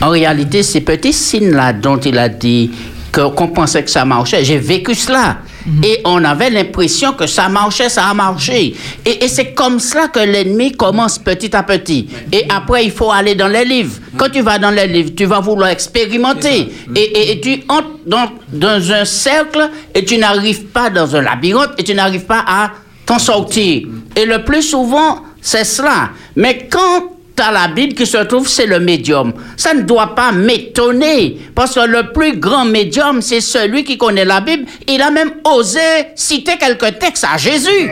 [0.00, 2.70] En réalité, ces petits signes-là dont il a dit
[3.12, 5.38] qu'on pensait que ça marchait, j'ai vécu cela.
[5.84, 8.74] Et on avait l'impression que ça marchait, ça a marché.
[9.06, 12.08] Et, et c'est comme cela que l'ennemi commence petit à petit.
[12.32, 13.92] Et après, il faut aller dans les livres.
[14.16, 16.68] Quand tu vas dans les livres, tu vas vouloir expérimenter.
[16.96, 21.20] Et, et- et tu entres dans, dans un cercle et tu n'arrives pas dans un
[21.22, 22.72] labyrinthe et tu n'arrives pas à
[23.06, 23.88] t'en sortir.
[24.16, 26.10] Et le plus souvent, c'est cela.
[26.36, 29.32] Mais quand tu as la Bible qui se trouve, c'est le médium.
[29.56, 34.24] Ça ne doit pas m'étonner, parce que le plus grand médium, c'est celui qui connaît
[34.24, 34.64] la Bible.
[34.86, 35.80] Il a même osé
[36.14, 37.90] citer quelques textes à Jésus.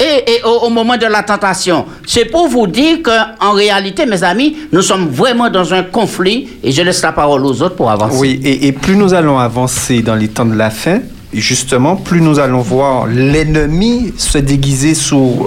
[0.00, 1.84] Et, et au, au moment de la tentation.
[2.06, 6.70] C'est pour vous dire qu'en réalité, mes amis, nous sommes vraiment dans un conflit et
[6.70, 8.16] je laisse la parole aux autres pour avancer.
[8.16, 11.00] Oui, et, et plus nous allons avancer dans les temps de la fin,
[11.32, 15.46] justement, plus nous allons voir l'ennemi se déguiser sous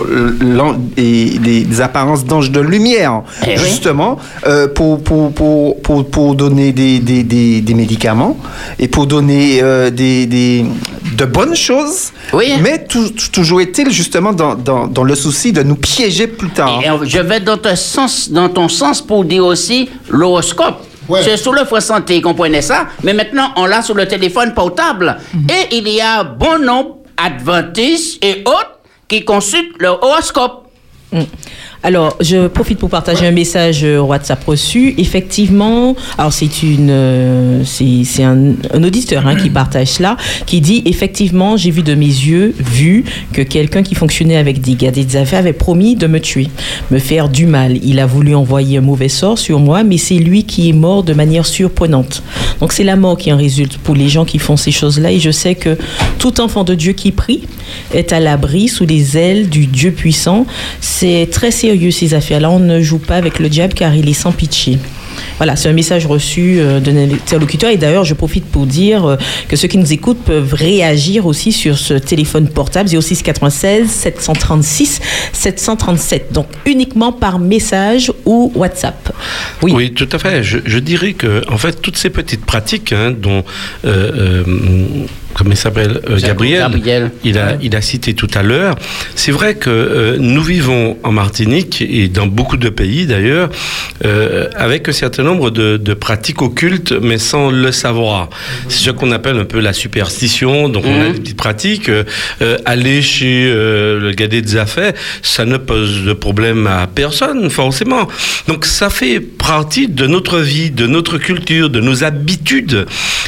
[0.98, 3.58] les, apparences d'anges de lumière, Eh oui.
[3.58, 8.38] justement, euh, pour, pour, pour, pour, pour donner des, des, des, des médicaments
[8.80, 10.66] et pour donner euh, des, des,
[11.18, 12.12] de bonnes choses.
[12.62, 16.50] Mais tou- tou- toujours est-il, justement, dans, dans, dans le souci de nous piéger plus
[16.50, 16.82] tard.
[16.84, 20.86] Et, je vais dans ton sens, dans ton sens pour dire aussi l'horoscope.
[21.24, 25.18] C'est sous le Front Santé, comprenez ça, mais maintenant on l'a sur le téléphone portable.
[25.50, 30.68] Et il y a bon nombre d'adventistes et autres qui consultent leur horoscope.
[31.12, 31.22] Mm.
[31.84, 34.94] Alors, je profite pour partager un message euh, WhatsApp reçu.
[35.00, 40.16] Effectivement, alors c'est une, euh, c'est un, auditeur hein, qui partage cela,
[40.46, 43.04] qui dit effectivement, j'ai vu de mes yeux, vu
[43.34, 44.78] que quelqu'un qui fonctionnait avec des
[45.34, 46.50] avait promis de me tuer,
[46.92, 47.78] me faire du mal.
[47.84, 51.04] Il a voulu envoyer un mauvais sort sur moi, mais c'est lui qui est mort
[51.04, 52.22] de manière surprenante.
[52.60, 55.12] Donc c'est la mort qui en résulte pour les gens qui font ces choses-là.
[55.12, 55.78] Et je sais que
[56.20, 57.42] tout enfant de Dieu qui prie
[57.94, 60.46] est à l'abri sous les ailes du Dieu puissant.
[60.80, 62.50] C'est très sérieux ces affaires-là.
[62.50, 64.80] On ne joue pas avec le diable car il est sans pitié.
[65.38, 67.70] Voilà, c'est un message reçu euh, d'un interlocuteur.
[67.70, 69.18] Et d'ailleurs, je profite pour dire euh,
[69.48, 75.00] que ceux qui nous écoutent peuvent réagir aussi sur ce téléphone portable 06 96 736
[75.34, 76.32] 737.
[76.32, 79.14] Donc uniquement par message ou WhatsApp.
[79.62, 80.44] Oui, tout à fait.
[80.44, 83.44] Je, je dirais que, en fait, toutes ces petites pratiques hein, dont.
[83.86, 84.12] euh,
[84.46, 87.12] euh, comment il s'appelle euh, Gabriel, Gabriel.
[87.24, 88.76] Il, a, il a cité tout à l'heure.
[89.16, 93.50] C'est vrai que euh, nous vivons en Martinique et dans beaucoup de pays d'ailleurs
[94.04, 98.30] euh, avec un certain nombre de, de pratiques occultes mais sans le savoir.
[98.70, 100.70] C'est ce qu'on appelle un peu la superstition.
[100.70, 101.90] Donc on a des petites pratiques.
[101.90, 102.04] Euh,
[102.42, 107.50] euh, aller chez euh, le gadet des affaires, ça ne pose de problème à personne
[107.50, 108.08] forcément.
[108.48, 112.86] Donc ça fait partie de notre vie, de notre culture, de nos habitudes.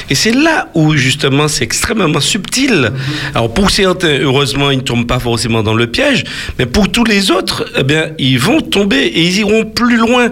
[0.09, 2.91] Et c'est là où justement c'est extrêmement subtil.
[3.35, 6.23] Alors pour certains, heureusement, ils ne tombent pas forcément dans le piège,
[6.59, 10.29] mais pour tous les autres, eh bien, ils vont tomber et ils iront plus loin.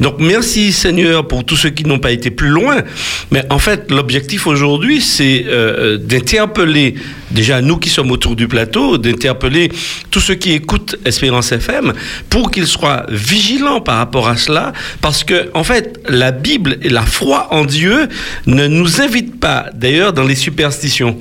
[0.00, 0.93] Donc merci Seigneur
[1.28, 2.82] pour tous ceux qui n'ont pas été plus loin.
[3.30, 6.94] Mais en fait, l'objectif aujourd'hui, c'est euh, d'interpeller
[7.30, 9.70] déjà nous qui sommes autour du plateau, d'interpeller
[10.10, 11.92] tous ceux qui écoutent Espérance FM
[12.30, 16.88] pour qu'ils soient vigilants par rapport à cela, parce que en fait, la Bible et
[16.88, 18.08] la foi en Dieu
[18.46, 21.18] ne nous invitent pas, d'ailleurs, dans les superstitions.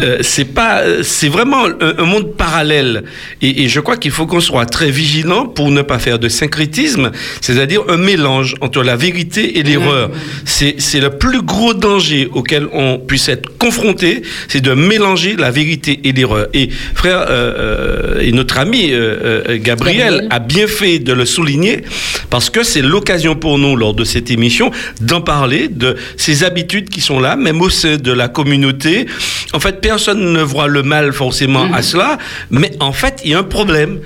[0.00, 3.04] Euh, c'est pas, c'est vraiment un, un monde parallèle,
[3.42, 6.28] et, et je crois qu'il faut qu'on soit très vigilant pour ne pas faire de
[6.28, 10.10] syncrétisme, c'est-à-dire un mélange entre la vérité et l'erreur.
[10.44, 15.50] C'est c'est le plus gros danger auquel on puisse être confronté, c'est de mélanger la
[15.50, 16.48] vérité et l'erreur.
[16.54, 21.82] Et frère euh, euh, et notre ami euh, Gabriel a bien fait de le souligner
[22.30, 24.70] parce que c'est l'occasion pour nous lors de cette émission
[25.00, 29.06] d'en parler de ces habitudes qui sont là, même au sein de la communauté.
[29.52, 32.18] En fait, personne ne voit le mal forcément à cela,
[32.50, 34.00] mais en fait, il y a un problème.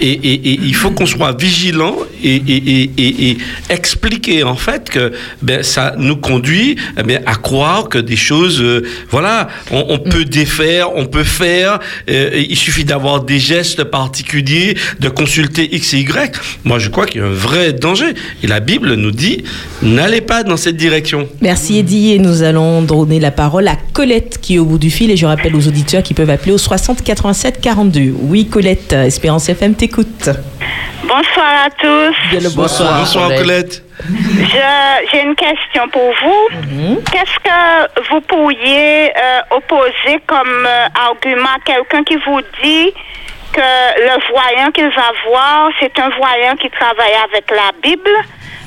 [0.00, 3.36] Et, il faut qu'on soit vigilant et,
[3.70, 8.82] expliquer en fait que ben, ça nous conduit eh à croire que des choses, euh,
[9.10, 11.78] voilà, on, peut défaire, on peut faire,
[12.10, 16.36] euh, il suffit d'avoir des gestes particuliers, de consulter X et Y.
[16.64, 18.14] Moi, je crois qu'il y a un vrai danger.
[18.42, 19.44] Et la Bible nous dit,
[19.82, 21.28] n'allez pas dans cette direction.
[21.40, 24.90] Merci Eddie et nous allons donner la parole à Colette qui est au bout du
[24.90, 28.14] fil et je rappelle aux auditeurs qui peuvent appeler au 60 87 42.
[28.22, 30.30] Oui Colette, Espérance FM t'écoute.
[31.02, 32.16] Bonsoir à tous.
[32.56, 33.00] Bonsoir.
[33.00, 33.82] Bonsoir Colette.
[35.10, 37.00] J'ai une question pour vous.
[37.12, 42.94] Qu'est-ce que vous pourriez euh, opposer comme euh, argument à quelqu'un qui vous dit
[43.52, 48.10] que le voyant qu'il va voir, c'est un voyant qui travaille avec la Bible,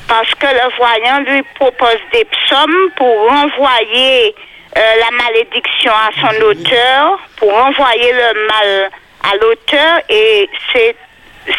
[0.06, 4.34] parce que le voyant lui propose des psaumes pour renvoyer
[4.76, 8.90] euh, la malédiction à son auteur, pour renvoyer le mal
[9.24, 10.94] à l'auteur, et c'est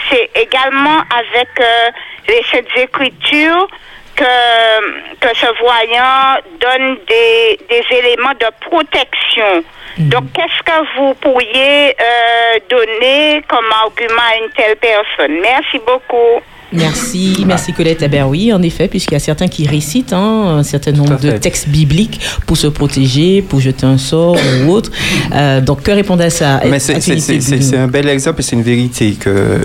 [0.10, 1.90] c'est également avec euh,
[2.28, 3.68] les Saintes Écritures
[4.16, 9.64] que, que ce voyant donne des, des éléments de protection.
[9.98, 15.40] Donc, qu'est-ce que vous pourriez euh, donner comme argument à une telle personne?
[15.42, 16.42] Merci beaucoup.
[16.72, 18.02] Merci, merci Colette.
[18.04, 21.20] Eh ben oui, en effet, puisqu'il y a certains qui récitent hein, un certain nombre
[21.20, 24.92] de textes bibliques pour se protéger, pour jeter un sort ou autre.
[25.34, 29.14] Euh, donc, que répondre à ça Mais c'est- un bel exemple et c'est une vérité
[29.20, 29.60] que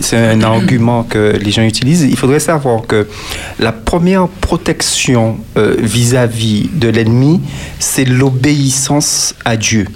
[0.00, 2.02] c'est un argument que les gens utilisent.
[2.08, 3.08] Il faudrait savoir que
[3.58, 7.40] la première protection euh, vis-à-vis de l'ennemi,
[7.78, 9.86] c'est l'obéissance à Dieu.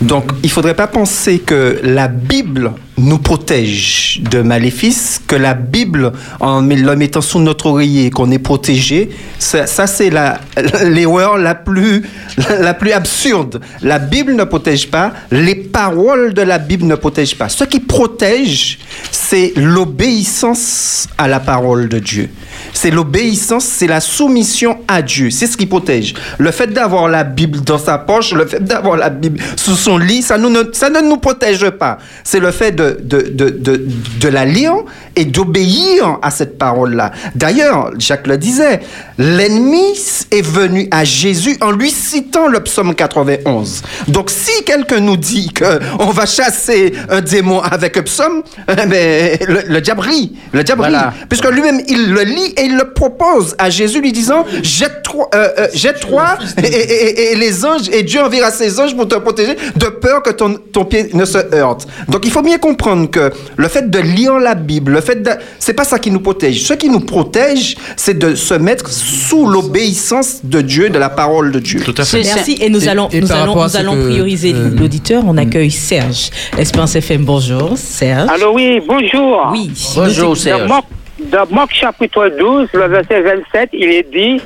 [0.00, 6.12] Donc, il faudrait pas penser que la Bible nous protège de maléfices, que la Bible,
[6.40, 10.40] en le mettant sous notre oreiller, qu'on est protégé, ça, c'est la-
[10.84, 12.02] l'erreur la plus,
[12.60, 13.60] la plus absurde.
[13.82, 17.48] La Bible ne protège pas, les paroles de la Bible ne protègent pas.
[17.48, 18.78] Ce qui protège,
[19.10, 22.30] c'est l'obéissance à la parole de Dieu.
[22.72, 25.30] C'est l'obéissance, c'est la soumission à Dieu.
[25.30, 26.14] C'est ce qui protège.
[26.38, 29.98] Le fait d'avoir la Bible dans sa poche, le fait d'avoir la Bible sous son
[29.98, 31.98] lit, ça, nous ne, ça ne nous protège pas.
[32.24, 33.86] C'est le fait de de, de, de, de,
[34.20, 34.74] de la lire
[35.16, 37.12] et d'obéir à cette parole-là.
[37.34, 38.80] D'ailleurs, Jacques le disait,
[39.18, 39.84] l'ennemi
[40.30, 43.82] est venu à Jésus en lui citant le psaume 91.
[44.08, 49.38] Donc, si quelqu'un nous dit qu'on va chasser un démon avec un psaume, eh ben,
[49.46, 50.32] le, le diable rit.
[50.52, 51.10] Le diable Voilà.
[51.10, 51.26] rit.
[51.28, 55.48] Puisque lui-même, il le lit et il le propose à Jésus, lui disant Jette-toi, euh,
[55.58, 59.14] euh, jette-toi et, et- et- et les anges, et Dieu enverra ses anges pour te
[59.16, 61.86] protéger de peur que ton, ton pied ne se heurte.
[62.08, 65.30] Donc, il faut bien comprendre que le fait de lire la Bible, le fait de.
[65.58, 66.64] C'est pas ça qui nous protège.
[66.66, 71.52] Ce qui nous protège, c'est de se mettre sous l'obéissance de Dieu, de la parole
[71.52, 71.80] de Dieu.
[71.84, 72.22] Tout à fait.
[72.22, 72.58] Merci.
[72.60, 75.22] Et nous allons, et nous allons, nous allons que, prioriser euh, l'auditeur.
[75.26, 76.30] On accueille Serge.
[76.58, 77.72] Espérance FM, bonjour.
[77.76, 78.28] Serge.
[78.30, 79.48] Allô, oui, bonjour.
[79.52, 79.70] Oui.
[79.94, 80.70] Bonjour, Serge.
[81.30, 84.42] Dans Marc, chapitre 12, le verset 27, il est dit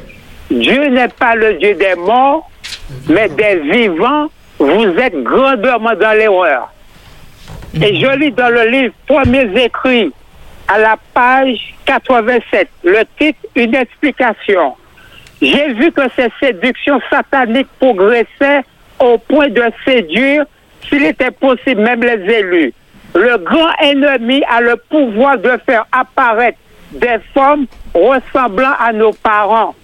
[0.51, 2.49] Dieu n'est pas le Dieu des morts,
[3.09, 4.29] mais des vivants.
[4.59, 6.73] Vous êtes grandement dans l'erreur.
[7.75, 10.13] Et je lis dans le livre Premiers écrits,
[10.69, 14.75] à la page 87, le titre Une explication.
[15.43, 18.65] J'ai vu que ces séductions sataniques progressaient
[18.99, 20.45] au point de séduire,
[20.89, 22.73] s'il était possible, même les élus.
[23.15, 26.59] Le grand ennemi a le pouvoir de faire apparaître
[26.93, 29.75] des formes ressemblant à nos parents,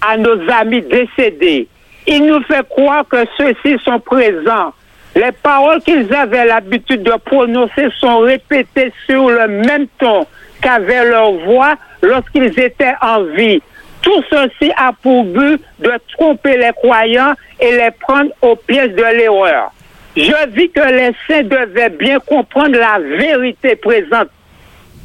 [0.00, 1.68] à nos amis décédés.
[2.06, 4.72] Il nous fait croire que ceux-ci sont présents.
[5.14, 10.26] Les paroles qu'ils avaient l'habitude de prononcer sont répétées sur le même ton
[10.60, 13.60] qu'avait leur voix lorsqu'ils étaient en vie.
[14.02, 19.02] Tout ceci a pour but de tromper les croyants et les prendre au piège de
[19.02, 19.72] l'erreur.
[20.16, 24.28] Je dis que les saints devaient bien comprendre la vérité présente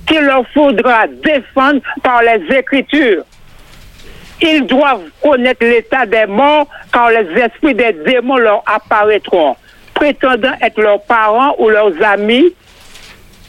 [0.06, 3.24] qu'il leur faudra défendre par les Écritures.
[4.42, 9.56] Ils doivent connaître l'état des morts quand les esprits des démons leur apparaîtront.
[9.94, 12.54] Prétendant être leurs parents ou leurs amis,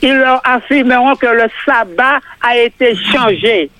[0.03, 3.71] ils leur affirmeront que le sabbat a été changé.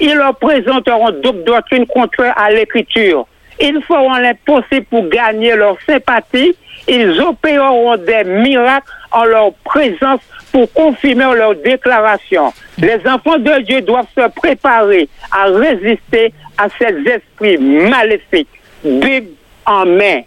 [0.00, 3.26] Ils leur présenteront d'autres doctrines contraires à l'écriture.
[3.60, 6.56] Ils feront l'impossible pour gagner leur sympathie.
[6.88, 10.20] Ils opéreront des miracles en leur présence
[10.54, 12.52] pour confirmer leur déclaration.
[12.78, 18.46] Les enfants de Dieu doivent se préparer à résister à ces esprits maléfiques.
[18.84, 19.30] Bible
[19.66, 20.20] en main.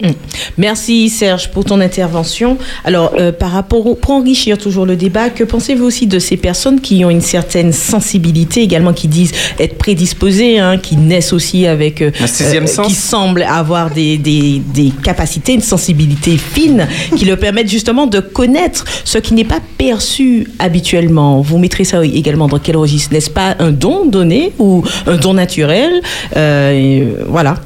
[0.00, 0.10] Mm.
[0.58, 2.58] Merci Serge pour ton intervention.
[2.84, 6.36] Alors, euh, par rapport au, pour enrichir toujours le débat, que pensez-vous aussi de ces
[6.36, 11.66] personnes qui ont une certaine sensibilité également, qui disent être prédisposées, hein, qui naissent aussi
[11.66, 12.86] avec, euh, Un sixième sens.
[12.86, 18.20] qui semblent avoir des, des, des capacités, une sensibilité fine, qui leur permettent justement de
[18.20, 21.40] connaître ce qui n'est pas perçu habituellement.
[21.40, 23.12] Vous mettrez ça également dans quel registre?
[23.12, 25.90] N'est-ce pas un don donné ou un don naturel?
[26.36, 27.56] Euh, euh, Voilà.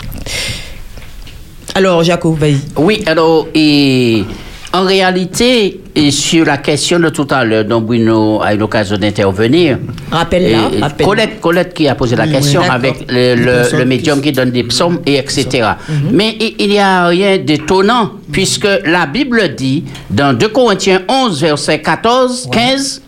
[1.76, 2.56] Alors, Jacob, vas-y.
[2.76, 4.24] Oui, alors, et
[4.72, 8.96] en réalité, et sur la question de tout à l'heure, dont Bruno a eu l'occasion
[8.96, 9.78] d'intervenir,
[10.10, 11.04] Rappelle-la, et- et rappelle-la.
[11.04, 14.50] Colette, Colette qui a posé la question avec le, le- personne le médium qui donne
[14.50, 15.68] des psaumes et etc.
[16.12, 21.40] Mais i- il n'y a rien d'étonnant, puisque la Bible dit dans 2 Corinthiens 11,
[21.42, 23.02] verset 14, 15,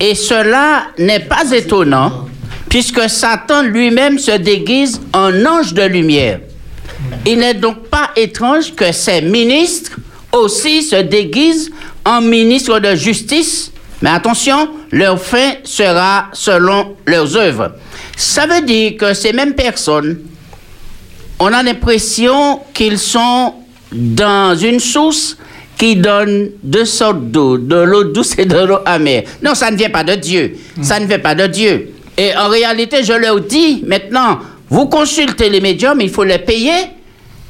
[0.00, 2.26] et cela n'est pas étonnant,
[2.68, 6.40] puisque Satan lui-même se déguise en ange de lumière.
[7.26, 9.92] Il n'est donc pas étrange que ces ministres
[10.32, 11.70] aussi se déguisent
[12.04, 13.72] en ministres de justice.
[14.02, 17.72] Mais attention, leur fin sera selon leurs œuvres.
[18.16, 20.18] Ça veut dire que ces mêmes personnes,
[21.38, 23.54] on a l'impression qu'ils sont
[23.92, 25.36] dans une source
[25.78, 29.22] qui donne deux sortes d'eau, de l'eau douce et de l'eau amère.
[29.42, 30.56] Non, ça ne vient pas de Dieu.
[30.82, 31.92] Ça ne vient pas de Dieu.
[32.16, 34.38] Et en réalité, je leur dis maintenant,
[34.68, 36.72] vous consultez les médiums, il faut les payer.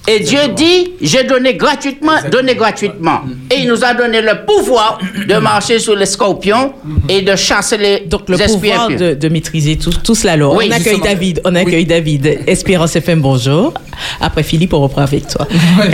[0.07, 3.23] Et Dieu dit, j'ai donné gratuitement, donné gratuitement.
[3.51, 6.75] Et il nous a donné le pouvoir de marcher sur les scorpions
[7.09, 10.33] et de chasser les Donc le esprits pouvoir de, de maîtriser tout, tout cela.
[10.33, 11.05] Alors, Oui, on accueille justement.
[11.05, 11.41] David.
[11.47, 12.41] On accueille David.
[12.47, 13.73] Espérance FM, bonjour.
[14.21, 15.49] Après Philippe, on reprend avec toi.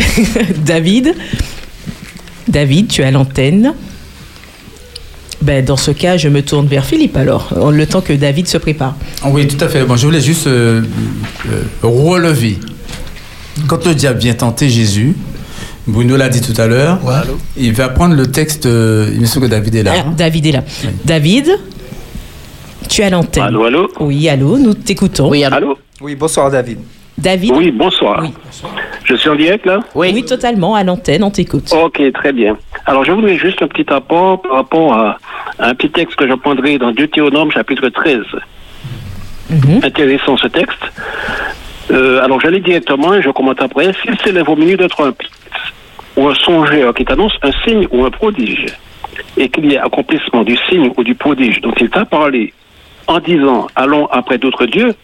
[0.65, 1.15] David,
[2.49, 3.75] David, tu es à l'antenne.
[5.43, 8.59] Ben, dans ce cas, je me tourne vers Philippe alors, le temps que David se
[8.59, 8.95] prépare.
[9.25, 9.85] Oui, tout à fait.
[9.85, 10.83] Bon, je voulais juste euh,
[11.49, 12.59] euh, relever.
[13.69, 15.15] Quand le diable vient tenter Jésus,
[15.87, 16.99] Bruno l'a dit tout à l'heure,
[17.57, 18.67] il va prendre le texte.
[18.67, 19.93] euh, il me semble que David est là.
[19.99, 20.63] Ah, David est là.
[21.05, 21.59] David,
[22.89, 23.43] tu es à l'antenne.
[23.45, 25.29] Allô, allô Oui, allô, nous t'écoutons.
[25.31, 26.79] Oui, allô Oui, bonsoir David.
[27.19, 28.25] David Oui, bonsoir.
[29.05, 30.25] Je suis en direct là Oui.
[30.25, 31.71] totalement, à l'antenne, on t'écoute.
[31.73, 32.57] Ok, très bien.
[32.87, 35.19] Alors, je voudrais juste un petit apport par rapport à,
[35.59, 38.21] à un petit texte que je prendrai dans Deutéronome chapitre 13.
[39.83, 40.79] Intéressant ce texte.
[41.91, 43.93] Euh, alors, j'allais directement et je commente après.
[44.03, 45.11] S'il s'élève au milieu de trois
[46.17, 48.67] ou un songeur qui t'annonce un signe ou un prodige,
[49.37, 52.53] et qu'il y ait accomplissement du signe ou du prodige dont il t'a parlé
[53.07, 54.95] en disant allons après d'autres dieux,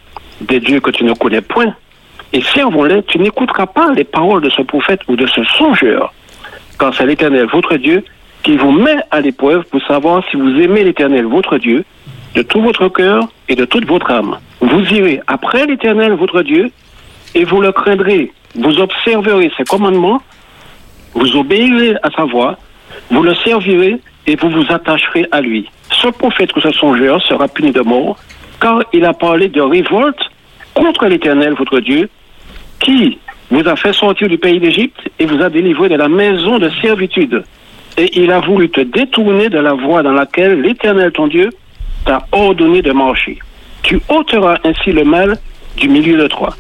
[0.40, 1.74] des dieux que tu ne connais point,
[2.32, 6.12] et servons-les, tu n'écouteras pas les paroles de ce prophète ou de ce songeur,
[6.78, 8.04] car c'est l'Éternel, votre Dieu,
[8.42, 11.84] qui vous met à l'épreuve pour savoir si vous aimez l'Éternel, votre Dieu,
[12.36, 14.38] de tout votre cœur et de toute votre âme.
[14.60, 16.70] Vous irez après l'Éternel, votre Dieu,
[17.34, 18.30] et vous le craindrez.
[18.54, 20.20] Vous observerez ses commandements,
[21.14, 22.58] vous obéirez à sa voix,
[23.10, 23.96] vous le servirez
[24.26, 25.70] et vous vous attacherez à lui.
[25.90, 28.18] Ce prophète ou ce songeur sera puni de mort,
[28.60, 30.30] car il a parlé de révolte
[30.74, 32.10] contre l'Éternel, votre Dieu,
[32.80, 33.18] qui
[33.50, 36.68] vous a fait sortir du pays d'Égypte et vous a délivré de la maison de
[36.82, 37.44] servitude.
[37.96, 41.48] Et il a voulu te détourner de la voie dans laquelle l'Éternel, ton Dieu,
[42.06, 43.38] t'a ordonné de marcher.
[43.82, 45.36] Tu ôteras ainsi le mal
[45.76, 46.50] du milieu de toi.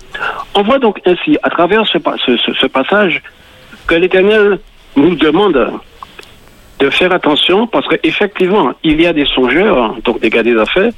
[0.54, 3.22] On voit donc ainsi, à travers ce, pa- ce- ce- ce passage,
[3.86, 4.58] que l'Éternel
[4.96, 5.70] nous demande
[6.78, 10.92] de faire attention parce qu'effectivement, il y a des songeurs, donc des gars des affaires,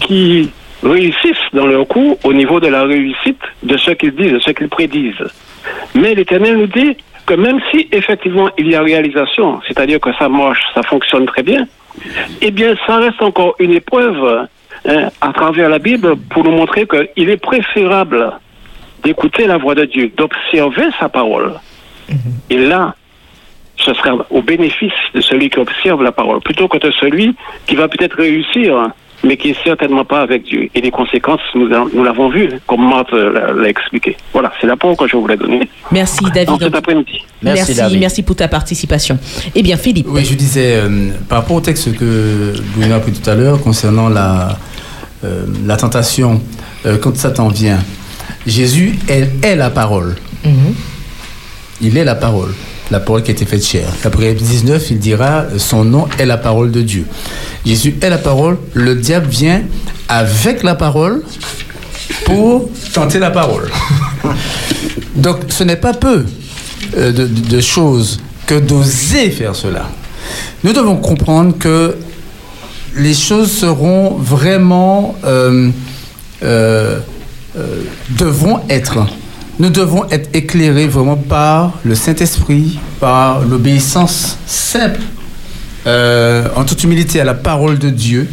[0.00, 0.50] qui
[0.82, 4.50] réussissent dans leur coup au niveau de la réussite de ce qu'ils disent, de ce
[4.50, 5.24] qu'ils prédisent.
[5.94, 10.28] Mais l'Éternel nous dit que même si effectivement il y a réalisation, c'est-à-dire que ça
[10.28, 11.66] marche, ça fonctionne très bien,
[12.40, 14.48] eh bien ça reste encore une épreuve
[14.88, 18.32] hein, à travers la Bible pour nous montrer qu'il est préférable
[19.02, 21.52] d'écouter la voix de Dieu, d'observer sa parole.
[22.50, 22.94] Et là,
[23.76, 27.34] ce sera au bénéfice de celui qui observe la parole, plutôt que de celui
[27.66, 28.88] qui va peut-être réussir,
[29.24, 30.68] mais qui est certainement pas avec Dieu.
[30.74, 34.16] Et les conséquences, nous, nous l'avons vu, comme Marthe euh, l'a l'a expliqué.
[34.32, 35.68] Voilà, c'est l'apport que je voulais donner.
[35.90, 36.62] Merci dans David.
[36.62, 37.24] cet après-midi.
[37.42, 39.18] Merci, merci, pour ta participation.
[39.54, 40.06] Eh bien, Philippe.
[40.08, 43.60] Oui, je disais, euh, par rapport au texte que Bruno a pris tout à l'heure
[43.60, 44.58] concernant la,
[45.24, 46.40] euh, la tentation,
[46.84, 47.78] euh, quand Satan vient,
[48.46, 50.16] Jésus est, est la parole.
[51.80, 52.54] Il est la parole,
[52.90, 53.88] la parole qui a été faite chair.
[54.04, 57.04] Après 19, il dira son nom est la parole de Dieu.
[57.64, 59.62] Jésus est la parole, le diable vient
[60.08, 61.22] avec la parole
[62.24, 63.68] pour tenter la parole.
[65.16, 66.24] Donc ce n'est pas peu
[66.96, 69.88] euh, de, de- de choses que d'oser faire cela.
[70.62, 71.96] Nous devons comprendre que
[72.96, 75.70] les choses seront vraiment euh,
[76.42, 77.00] euh,
[77.58, 77.82] euh,
[78.18, 78.98] devront être.
[79.58, 85.00] Nous devons être éclairés vraiment par le Saint-Esprit, par l'obéissance simple,
[85.86, 88.28] euh, en toute humilité à la parole de Dieu,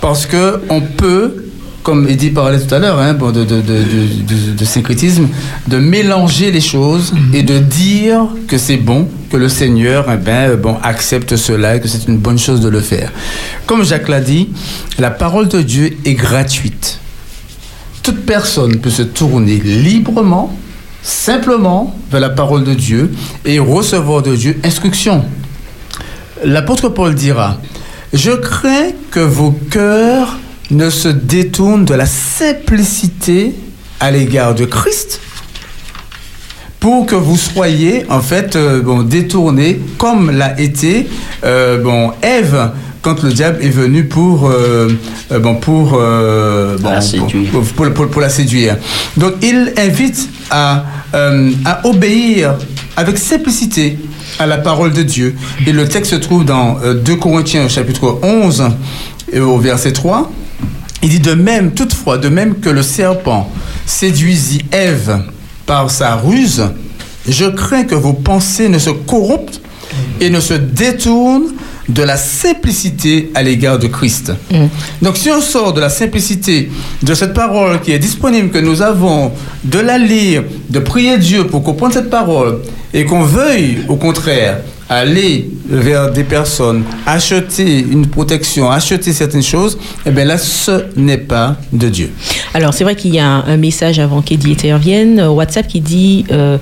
[0.00, 1.44] parce que on peut,
[1.84, 5.28] comme Eddie parlait tout à l'heure, hein, bon, de, de, de, de- syncrétisme,
[5.68, 10.50] de mélanger les choses et de dire que c'est bon, que le Seigneur eh ben,
[10.50, 13.12] euh, bon, accepte cela et que c'est une bonne chose de le faire.
[13.66, 14.48] Comme Jacques l'a dit,
[14.98, 16.98] la parole de Dieu est gratuite
[18.06, 20.56] toute personne peut se tourner librement,
[21.02, 23.10] simplement vers la parole de Dieu
[23.44, 25.24] et recevoir de Dieu instruction.
[26.44, 27.58] L'apôtre Paul dira,
[28.12, 30.38] je crains que vos cœurs
[30.70, 33.56] ne se détournent de la simplicité
[33.98, 35.20] à l'égard de Christ
[36.78, 41.08] pour que vous soyez en fait euh, détournés comme l'a été
[41.42, 42.70] euh, Ève
[43.06, 44.88] quand le diable est venu pour, euh,
[45.30, 46.88] euh, bon, pour, euh, bon,
[47.52, 48.76] pour, pour- pour- pour la séduire.
[49.16, 50.82] Donc il invite à,
[51.14, 52.56] euh, à obéir
[52.96, 53.96] avec simplicité
[54.40, 55.36] à la parole de Dieu.
[55.68, 58.64] Et le texte se trouve dans euh, 2 Corinthiens chapitre 11
[59.32, 60.28] et au verset 3.
[61.04, 63.48] Il dit de même, toutefois, de même que le serpent
[63.86, 65.20] séduisit Ève
[65.64, 66.64] par sa ruse,
[67.28, 69.54] je crains que vos pensées ne se corrompent
[70.20, 71.52] et ne se détournent
[71.88, 74.32] de la simplicité à l'égard de Christ.
[75.02, 76.68] Donc si on sort de la simplicité
[77.02, 79.32] de cette parole qui est disponible, que nous avons,
[79.64, 82.60] de la lire, de prier Dieu pour comprendre cette parole,
[82.92, 84.58] et qu'on veuille au contraire
[84.88, 91.18] aller vers des personnes, acheter une protection, acheter certaines choses, eh bien là, ce n'est
[91.18, 92.10] pas de Dieu.
[92.54, 96.24] Alors, c'est vrai qu'il y a un, message avant qu'Eddie intervienne, euh, WhatsApp qui dit
[96.30, 96.58] euh,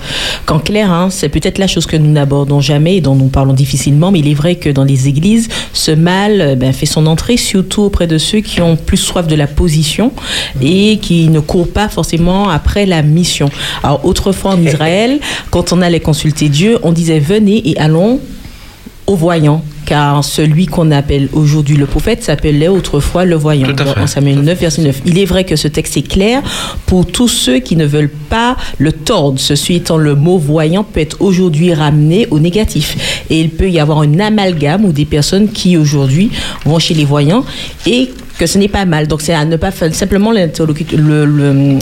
[0.47, 3.53] qu'en clair, hein, c'est peut-être la chose que nous n'abordons jamais et dont nous parlons
[3.53, 7.07] difficilement, mais il est vrai que dans les églises, ce mal euh, ben, fait son
[7.07, 10.13] entrée surtout auprès de ceux qui ont plus soif de la position
[10.63, 13.51] et qui ne courent pas forcément après la mission.
[13.83, 15.19] Alors, autrefois en Israël,
[15.51, 18.21] quand on allait consulter Dieu, on disait venez et allons
[19.07, 19.63] au voyant.
[19.87, 23.69] Car celui qu'on appelle aujourd'hui le prophète s'appelait autrefois le voyant.
[24.01, 25.03] En Samuel 9, verset 9.
[25.05, 26.43] Il est vrai que ce texte est clair
[26.87, 29.39] pour tous ceux qui ne veulent pas le tordre.
[29.39, 33.27] Ceci étant, le mot voyant peut être aujourd'hui ramené au négatif.
[33.29, 36.31] Et il peut y avoir un amalgame ou des personnes qui aujourd'hui
[36.65, 37.45] vont chez les voyants
[37.87, 39.07] et que ce n'est pas mal.
[39.07, 39.95] Donc c'est à ne pas faire.
[39.95, 40.33] Simplement,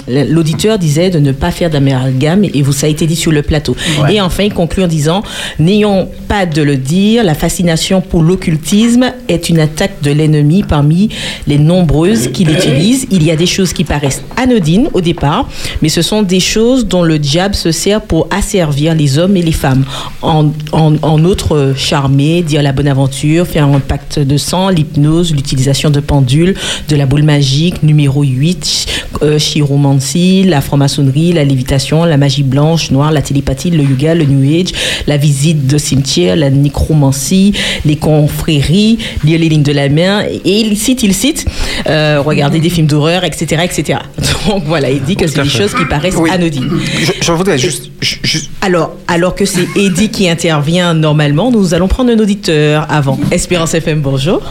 [0.09, 3.43] l'auditeur disait de ne pas faire d'amalgame et vous, ça a été dit sur le
[3.43, 3.77] plateau.
[4.03, 4.15] Ouais.
[4.15, 5.23] Et enfin, il conclut en disant
[5.59, 11.09] N'ayons pas de le dire, la fascination pour l'occultisme est une attaque de l'ennemi parmi
[11.47, 13.07] les nombreuses qu'il utilise.
[13.11, 15.49] Il y a des choses qui paraissent anodines au départ,
[15.81, 19.43] mais ce sont des choses dont le diable se sert pour asservir les hommes et
[19.43, 19.85] les femmes.
[20.23, 20.93] En, en,
[21.77, 26.97] charmer, dire la bonne aventure, faire un pacte de sang, l'hypnose, l'utilisation de pendules, de
[26.97, 28.86] la boule magique, numéro 8,
[29.23, 34.24] euh, chiromancie, la franc-maçonnerie, la lévitation, la magie blanche, noire, la télépathie, le yoga, le
[34.24, 34.73] new age,
[35.06, 37.52] la visite de cimetière, la nécromancie,
[37.85, 41.47] les confréries, lire les lignes de la main, et il cite, il cite,
[41.89, 43.98] euh, regarder des films d'horreur, etc., etc.
[44.48, 46.70] Donc voilà, il dit que c'est des choses qui paraissent anodines.
[47.20, 47.90] Je, voudrais juste,
[48.60, 53.19] Alors, alors que c'est Eddie qui intervient normalement, nous allons prendre un auditeur avant.
[53.31, 54.43] Espérance FM, bonjour.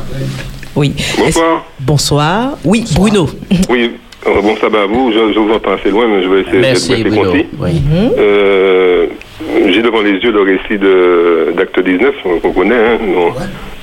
[0.76, 0.94] Oui.
[1.18, 1.66] Bonsoir.
[1.80, 2.58] Bonsoir.
[2.64, 3.28] Oui, Bruno.
[3.70, 3.92] Oui,
[4.28, 5.12] euh, bon sabbat à vous.
[5.12, 7.24] Je, je vous entends assez loin, mais je vais essayer Merci, assez Bruno.
[7.32, 7.46] concis.
[7.60, 7.82] Oui.
[8.18, 9.08] Euh,
[9.70, 12.76] J'ai devant les yeux le récit de- d'Acte 19, qu'on connaît.
[12.76, 13.34] Hein, dont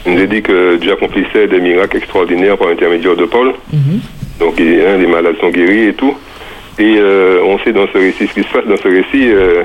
[0.07, 3.53] il nous est dit que Dieu accomplissait des miracles extraordinaires par l'intermédiaire de Paul.
[4.41, 6.15] Donc il- hein, les malades sont guéris et tout.
[6.79, 9.31] Et euh, on sait dans ce récit ce qui se passe dans ce récit.
[9.33, 9.63] euh,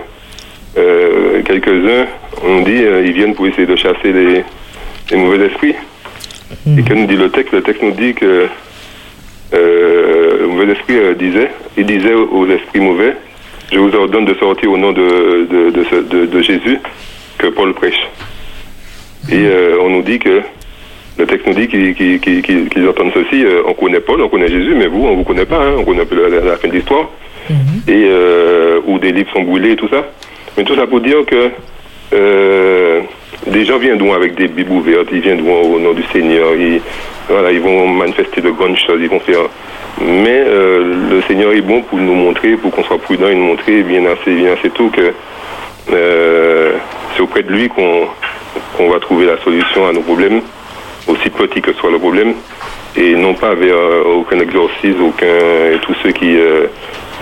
[0.77, 2.07] euh, Quelques-uns,
[2.43, 4.43] on dit, euh, ils viennent pour essayer de chasser les,
[5.11, 5.75] les mauvais esprits.
[6.77, 7.53] Et que nous dit le texte?
[7.53, 8.47] Le texte nous dit que
[9.53, 13.15] euh, le mauvais esprit euh, disait, il disait aux esprits mauvais,
[13.71, 15.71] je vous ordonne de sortir au nom de,
[16.25, 16.79] de, Jésus
[17.37, 18.01] que Paul prêche.
[19.31, 20.41] Et euh, on nous dit que,
[21.17, 25.05] le texte nous dit qu'ils entendent ceci, on connaît Paul, on connaît Jésus, mais vous,
[25.05, 27.09] on vous connaît pas, hein, on connaît un peu la, fin de l'histoire,
[27.87, 30.05] et euh, où des livres sont brûlés et tout ça.
[30.57, 31.51] Mais tout ça pour dire que
[33.47, 36.81] des gens viendront avec des bibles ouvertes, ils viendront au nom du Seigneur, ils,
[37.27, 39.41] voilà, ils vont manifester de grandes choses, ils vont faire.
[40.01, 43.45] Mais euh, le Seigneur est bon pour nous montrer, pour qu'on soit prudent et nous
[43.45, 45.13] montrer bien assez, bien assez tôt que
[45.91, 46.73] euh,
[47.15, 50.41] c'est auprès de lui qu'on va trouver la solution à nos problèmes,
[51.07, 52.33] aussi petit que soit le problème,
[52.95, 56.37] et non pas vers euh, aucun exorcisme, aucun tous ceux qui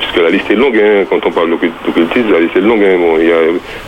[0.01, 2.83] puisque la liste est longue, hein, quand on parle d'occult- d'occultisme, la liste est longue.
[2.83, 2.97] hein.
[2.97, 3.41] Bon, il y a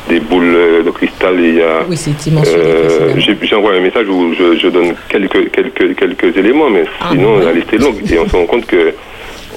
[0.10, 1.84] des boules euh, de cristal, il y a.
[1.90, 6.38] Oui, c'est mentionné Euh, j'ai- J'envoie un message où je, je donne quelques, quelques, quelques
[6.38, 7.99] éléments, mais Ah, sinon la liste est longue.
[8.11, 8.94] Et on se rend compte que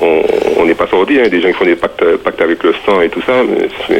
[0.00, 3.00] on n'est pas sorti, hein, des gens qui font des pactes, pactes avec le sang
[3.00, 3.98] et tout ça, mais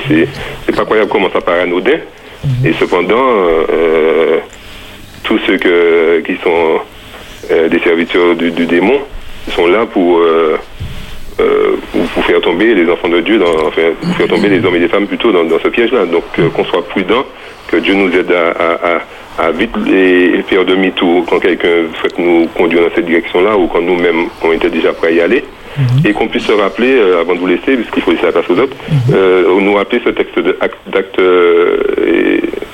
[0.67, 1.99] c'est pas croyable comment ça paraît anodin.
[2.45, 2.67] Mhm.
[2.67, 3.17] Et cependant,
[3.71, 4.39] euh,
[5.25, 6.81] tous ceux que, qui sont
[7.51, 8.99] euh, des serviteurs du, du démon
[9.55, 10.59] sont là pour, euh,
[11.41, 14.65] euh, pour, pour faire tomber les enfants de Dieu, dans, enfin, pour faire tomber les
[14.65, 16.07] hommes et les femmes plutôt dans, dans ce piège-là.
[16.07, 17.25] Donc euh, qu'on soit prudent,
[17.69, 19.03] que Dieu nous aide à, à- à-
[19.39, 23.83] à vite les, faire demi-tour quand quelqu'un souhaite nous conduire dans cette direction-là ou quand
[23.83, 25.45] nous-mêmes on était déjà prêts à y aller.
[26.07, 28.49] Et qu'on puisse se rappeler, euh, avant de vous laisser, puisqu'il faut laisser la place
[28.49, 28.75] aux autres,
[29.13, 31.77] euh, nous rappeler ce texte d'Acte euh,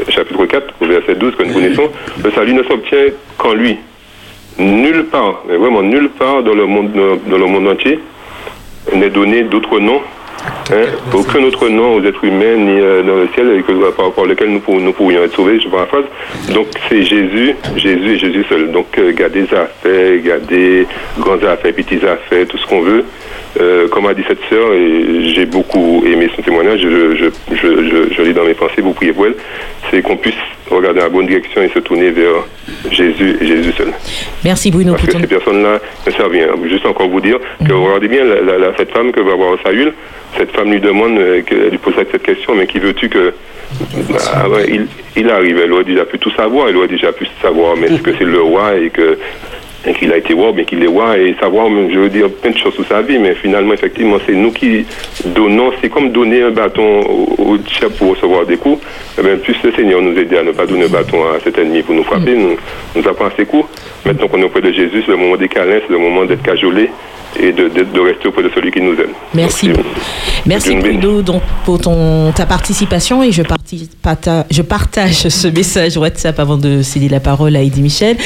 [0.08, 1.90] et- chapitre 4, au verset 12 que nous connaissons.
[2.22, 3.06] Le salut ne s'obtient
[3.38, 3.76] qu'en lui.
[4.58, 6.90] Nulle part, mais vraiment nulle part dans le monde,
[7.26, 7.98] dans le monde entier
[8.94, 10.00] n'est donné d'autre nom,
[10.72, 14.12] hein, aucun autre nom aux êtres humains ni euh, dans le ciel et que, par,
[14.12, 16.04] par lequel nous, pour- nous pourrions être sauvés, je paraphrase.
[16.54, 18.70] Donc c'est Jésus, Jésus et Jésus seul.
[18.72, 20.86] Donc euh, gardez affaires, gardez
[21.18, 23.04] grandes affaires, petites affaires, tout ce qu'on veut.
[23.60, 27.56] Euh, comme a dit cette sœur, et j'ai beaucoup aimé son témoignage, je, je, je,
[27.84, 29.34] je, je lis dans mes pensées, vous priez pour elle,
[29.90, 30.32] c'est qu'on puisse
[30.70, 32.32] regarder dans la bonne direction et se tourner vers
[32.90, 33.92] Jésus et Jésus seul.
[34.42, 35.20] Merci Bruno Parce que ton...
[35.20, 36.46] ces personnes-là ne servent rien.
[36.66, 37.36] Juste encore vous dire
[37.66, 39.92] que regardez bien la, la- la- cette femme que va voir Saül.
[40.36, 43.34] Cette femme lui demande, euh, elle lui pose cette question, mais qui veux-tu que...
[44.34, 44.46] Ah
[45.16, 48.12] il, arrive, elle aurait déjà pu tout savoir, elle aurait déjà pu savoir, mais que
[48.18, 49.18] c'est le roi et que
[49.86, 52.52] et qu'il a été roi, mais qu'il est roi, et savoir, je veux dire, plein
[52.52, 54.84] de choses sur sa vie, mais finalement, effectivement, c'est nous qui
[55.26, 58.80] donnons, c'est comme donner un bâton au, au diable pour recevoir des coups,
[59.18, 61.58] eh bien, plus le Seigneur nous aide à ne pas donner un bâton à cet
[61.58, 62.56] ennemi pour nous frapper, nous,
[62.94, 63.66] nous apprend ses coups.
[64.04, 66.42] Maintenant qu'on est auprès de Jésus, c'est le moment des câlins, c'est le moment d'être
[66.42, 66.90] cajolé
[67.40, 69.14] et de, de, de rester auprès de celui qui nous aime.
[69.32, 69.68] Merci.
[69.68, 69.84] Donc,
[70.44, 70.74] Merci.
[70.76, 76.38] Bruno donc, pour ton, ta participation et je, parti- pata- je partage ce message WhatsApp
[76.38, 78.16] avant de céder la parole à Eddie Michel.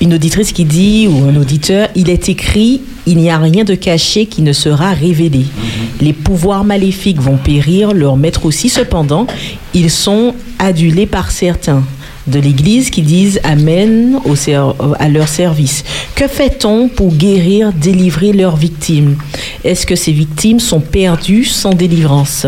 [0.00, 3.74] Une auditrice qui dit, ou un auditeur, il est écrit, il n'y a rien de
[3.74, 5.44] caché qui ne sera révélé.
[6.00, 9.26] Les pouvoirs maléfiques vont périr, leur maître aussi, cependant,
[9.74, 11.82] ils sont adulés par certains
[12.28, 14.34] de l'Église qui disent Amen au
[15.00, 15.82] à leur service.
[16.14, 19.16] Que fait-on pour guérir, délivrer leurs victimes?
[19.64, 22.46] Est-ce que ces victimes sont perdues sans délivrance?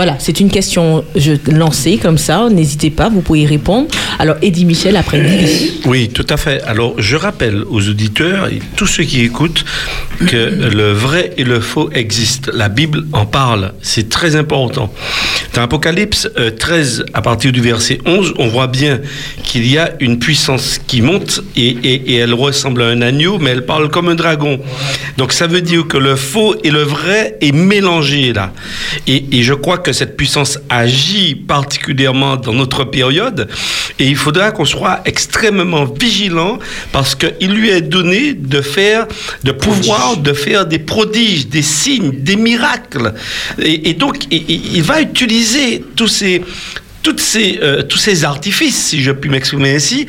[0.00, 2.48] Voilà, c'est une question je, lancée comme ça.
[2.48, 3.86] N'hésitez pas, vous pouvez y répondre.
[4.18, 5.72] Alors, Eddie Michel, après Billy.
[5.84, 6.62] Oui, tout à fait.
[6.62, 9.62] Alors, je rappelle aux auditeurs et tous ceux qui écoutent
[10.26, 10.36] que
[10.74, 12.50] le vrai et le faux existent.
[12.54, 13.74] La Bible en parle.
[13.82, 14.90] C'est très important.
[15.52, 19.00] Dans Apocalypse euh, 13, à partir du verset 11, on voit bien
[19.42, 23.50] qu'il y a une puissance qui monte et, et- elle ressemble à un agneau, mais
[23.50, 24.60] elle parle comme un dragon.
[25.18, 28.54] Donc, ça veut dire que le faux et le vrai est mélangé là.
[29.06, 33.48] Et je crois que cette puissance agit particulièrement dans notre période.
[33.98, 36.58] Et il faudra qu'on soit extrêmement vigilant
[36.92, 39.06] parce qu'il lui est donné de faire,
[39.44, 43.14] de pouvoir de faire des prodiges, des signes, des miracles.
[43.58, 46.42] Et, et donc, il va utiliser tous ces,
[47.02, 50.06] toutes ces, euh, tous ces artifices, si je puis m'exprimer ainsi,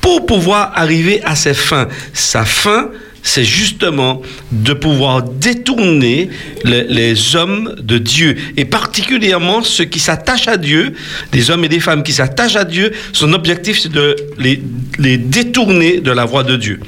[0.00, 1.88] pour pouvoir arriver à ses fins.
[2.14, 2.90] Sa fin,
[3.22, 4.22] c'est justement
[4.52, 6.30] de pouvoir détourner
[6.64, 10.94] les, hommes de Dieu, et particulièrement ceux qui s'attachent à Dieu,
[11.32, 14.62] des hommes et des femmes qui s'attachent à Dieu, son objectif c'est de les,
[14.98, 16.80] les détourner de la voie de Dieu.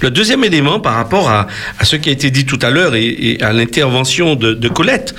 [0.00, 1.46] Le deuxième élément par rapport à,
[1.78, 5.14] à ce qui a été dit tout à l'heure et, à l'intervention de Colette,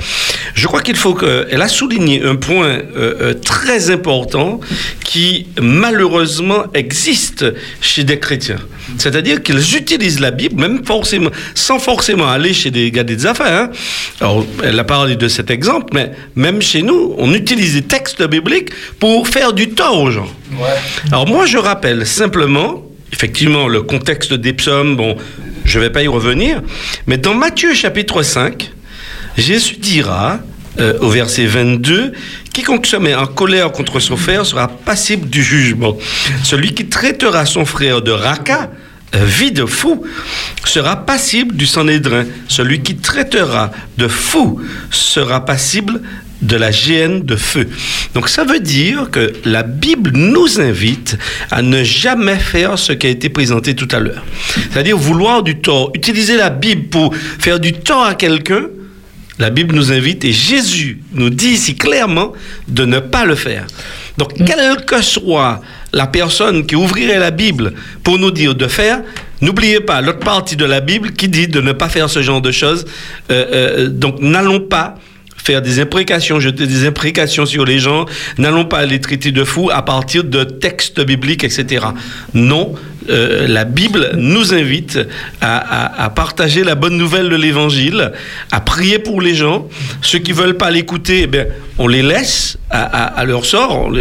[0.54, 4.60] je crois qu'il faut qu'elle a souligné un point euh, euh, très important
[5.04, 7.46] qui malheureusement existe
[7.82, 8.60] chez des chrétiens.
[8.98, 13.70] C'est-à-dire qu'ils utilisent la Bible, même forcément, sans forcément aller chez des gars des affaires.
[13.70, 13.72] hein.
[14.20, 18.24] Alors, elle a parlé de cet exemple, mais même chez nous, on utilise des textes
[18.28, 18.70] bibliques
[19.00, 20.28] pour faire du tort aux gens.
[21.12, 25.16] Alors moi, je rappelle simplement, effectivement, le contexte des psaumes, bon,
[25.66, 26.62] je ne vais pas y revenir,
[27.08, 28.72] mais dans Matthieu chapitre 5,
[29.38, 30.40] Jésus dira,
[30.80, 32.14] euh, au verset 22,
[32.54, 35.98] quiconque se met en colère contre son frère sera passible du jugement.
[36.44, 38.70] Celui qui traitera son frère de raca,
[39.16, 40.04] euh, vide fou,
[40.66, 42.26] sera passible du Sanhédrin.
[42.48, 46.02] Celui qui traitera de fou sera passible
[46.42, 47.68] de la géhenne de feu.
[48.14, 51.18] Donc ça veut dire que la Bible nous invite
[51.52, 54.24] à ne jamais faire ce qui a été présenté tout à l'heure.
[54.72, 58.64] C'est-à-dire vouloir du tort, utiliser la Bible pour faire du tort à quelqu'un.
[59.42, 62.34] La Bible nous invite et Jésus nous dit ici clairement
[62.68, 63.66] de ne pas le faire.
[64.20, 65.62] Donc, quelle que soit
[65.94, 67.74] la personne qui ouvrirait la Bible
[68.04, 69.02] pour nous dire de faire,
[69.42, 72.40] n'oubliez pas l'autre partie de la Bible qui dit de ne pas faire ce genre
[72.40, 72.86] de choses.
[73.32, 74.94] Euh, euh, donc, n'allons pas
[75.44, 78.06] faire des imprécations, jeter des imprécations sur les gens,
[78.38, 81.86] n'allons pas les traiter de fous à partir de textes bibliques, etc.
[82.34, 82.74] Non,
[83.10, 85.00] euh, la Bible nous invite
[85.42, 88.12] à, partager la bonne nouvelle de l'Évangile,
[88.52, 89.68] à prier pour les gens.
[90.02, 91.44] Ceux qui veulent pas l'écouter, eh
[91.78, 93.92] on les laisse à, leur sort,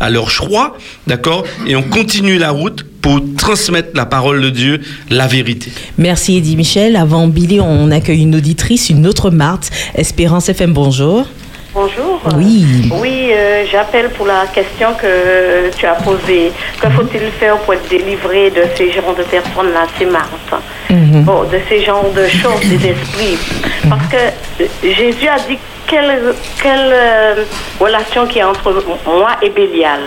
[0.00, 0.76] à leur choix,
[1.06, 1.44] d'accord?
[1.66, 5.70] Et on continue la route pour transmettre la parole de Dieu, la vérité.
[5.98, 6.96] Merci Eddie Michel.
[6.96, 9.70] Avant Billy, on accueille une auditrice, une autre Marthe.
[9.94, 11.26] Espérance FM, bonjour.
[11.72, 12.20] Bonjour.
[12.36, 12.90] Oui.
[13.00, 16.50] Oui, euh, j'appelle pour la question que tu as posée.
[16.80, 20.62] Que faut-il faire pour être délivré de ces genres de personnes-là C'est Marthe.
[20.90, 21.22] Mhm.
[21.22, 23.38] Bon, de ces genres de choses et d'esprits.
[23.88, 25.58] Parce que Jésus a dit
[25.90, 27.44] quelle, quelle euh,
[27.80, 28.72] relation qu'il y a entre
[29.06, 30.00] moi et Bélial.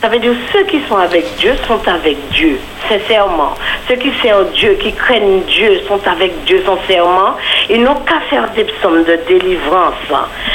[0.00, 2.58] Ça veut dire ceux qui sont avec Dieu sont avec Dieu,
[2.88, 3.54] sincèrement.
[3.88, 7.36] Ceux qui servent Dieu, qui craignent Dieu, sont avec Dieu sincèrement.
[7.68, 9.94] Ils n'ont qu'à faire des psaumes de délivrance,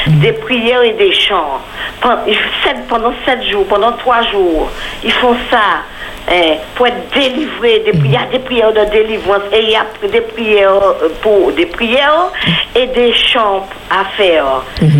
[0.07, 1.61] des prières et des chants.
[1.99, 2.23] Pendant
[2.63, 4.69] sept, pendant sept jours, pendant trois jours,
[5.03, 5.83] ils font ça.
[6.31, 9.75] Hein, pour être délivrés, Des- il y a des prières de délivrance et il y
[9.75, 10.81] a des prières
[11.21, 12.31] pour des prières
[12.75, 14.45] et des chants à faire.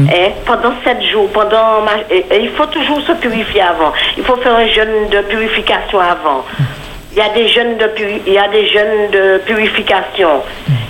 [0.09, 3.91] hein, pendant sept jours, pendant et- et il faut toujours se purifier avant.
[4.17, 6.45] Il faut faire un jeûne de purification avant.
[7.11, 10.41] Il y a des jeunes de puri- il y a des jeunes de purification.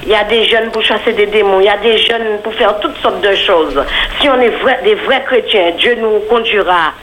[0.03, 1.60] Il y a des jeunes pour chasser des démons.
[1.60, 3.80] Il y a des jeunes pour faire toutes sortes de choses.
[4.20, 6.94] Si on est vrai- des vrais chrétiens, Dieu nous conduira.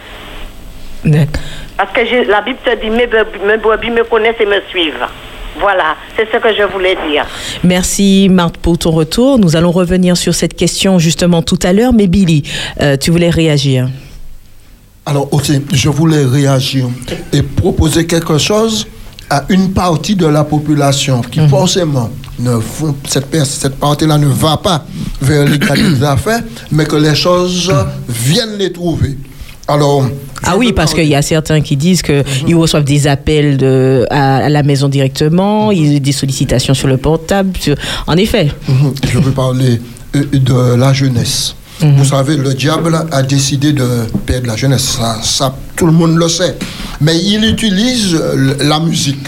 [1.83, 5.05] Parce que la Bible te dit mes brebis, mes brebis me connaissent et me suivent.
[5.59, 7.27] Voilà, c'est ce que je voulais dire.
[7.65, 9.37] Merci Marthe pour ton retour.
[9.41, 11.93] Nous allons revenir sur cette question justement tout à l'heure.
[11.93, 12.45] Mais Billy,
[12.81, 13.89] euh, tu voulais réagir
[15.07, 16.87] Alors aussi, je voulais réagir
[17.33, 18.87] et proposer quelque chose
[19.29, 23.27] à une partie de la population qui forcément ne font, cette,
[23.81, 24.85] partie-là ne va pas
[25.21, 27.75] vers les gars des affaires, mais que les choses
[28.09, 29.17] viennent les trouver.
[29.73, 30.05] Alors,
[30.45, 34.37] Ah oui, parce qu'il y a certains qui disent qu'ils reçoivent des appels de, à,
[34.37, 37.57] à la maison directement, ils, des sollicitations sur le portable.
[37.59, 37.77] sur-
[38.07, 38.51] En effet.
[38.69, 38.95] Mhm.
[39.13, 39.81] Je veux parler
[40.17, 41.55] euh, de la jeunesse.
[41.81, 43.87] Vous savez, le diable a décidé de
[44.25, 44.83] perdre la jeunesse.
[44.99, 46.57] Ça, ça, tout le monde le sait.
[47.01, 48.17] Mais il utilise
[48.61, 49.27] la musique.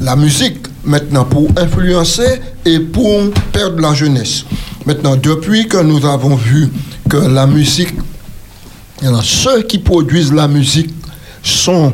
[0.00, 4.44] La musique, maintenant, pour influencer et pour perdre la jeunesse.
[4.84, 6.68] Maintenant, depuis que nous avons vu
[7.08, 7.88] que la musique,
[9.02, 10.90] alors, ceux qui produisent la musique
[11.42, 11.92] sont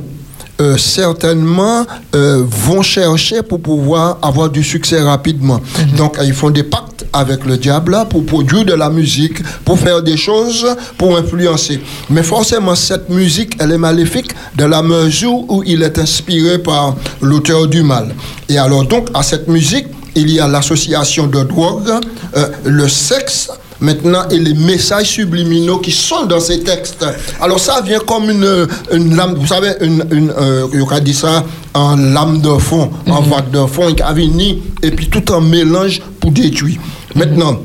[0.61, 1.85] euh, certainement
[2.15, 5.61] euh, vont chercher pour pouvoir avoir du succès rapidement.
[5.97, 9.79] Donc ils font des pactes avec le diable là, pour produire de la musique, pour
[9.79, 10.67] faire des choses,
[10.99, 11.81] pour influencer.
[12.11, 16.95] Mais forcément cette musique, elle est maléfique dans la mesure où il est inspiré par
[17.21, 18.15] l'auteur du mal.
[18.49, 21.91] Et alors donc à cette musique, il y a l'association de drogue,
[22.37, 23.51] euh, le sexe,
[23.83, 27.05] maintenant et les messages subliminaux qui sont dans ces textes.
[27.41, 31.45] Alors ça vient comme une, une lame, vous savez, une, une euh, on dit ça
[31.75, 36.79] en lame de fond, en vague de fond, et puis tout en mélange pour détruire.
[37.15, 37.61] Maintenant,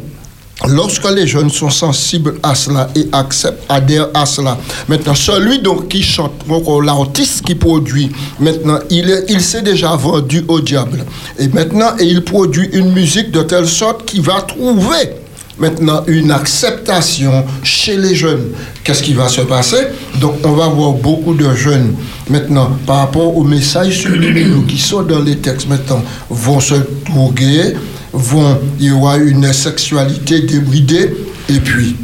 [0.67, 4.57] Lorsque les jeunes sont sensibles à cela et acceptent, adhèrent à cela,
[4.87, 9.95] maintenant celui donc qui chante, donc l'artiste qui produit, maintenant il, est, il s'est déjà
[9.95, 11.05] vendu au diable.
[11.37, 15.11] Et maintenant, et il produit une musique de telle sorte qu'il va trouver
[15.59, 18.51] maintenant une acceptation chez les jeunes.
[18.83, 19.87] Qu'est-ce qui va se passer?
[20.19, 21.95] Donc on va voir beaucoup de jeunes
[22.29, 26.75] maintenant par rapport aux messages subliminaux qui sont dans les textes maintenant vont se
[27.05, 27.73] droguer,
[28.13, 31.15] vont il y aura une sexualité débridée
[31.49, 31.95] et puis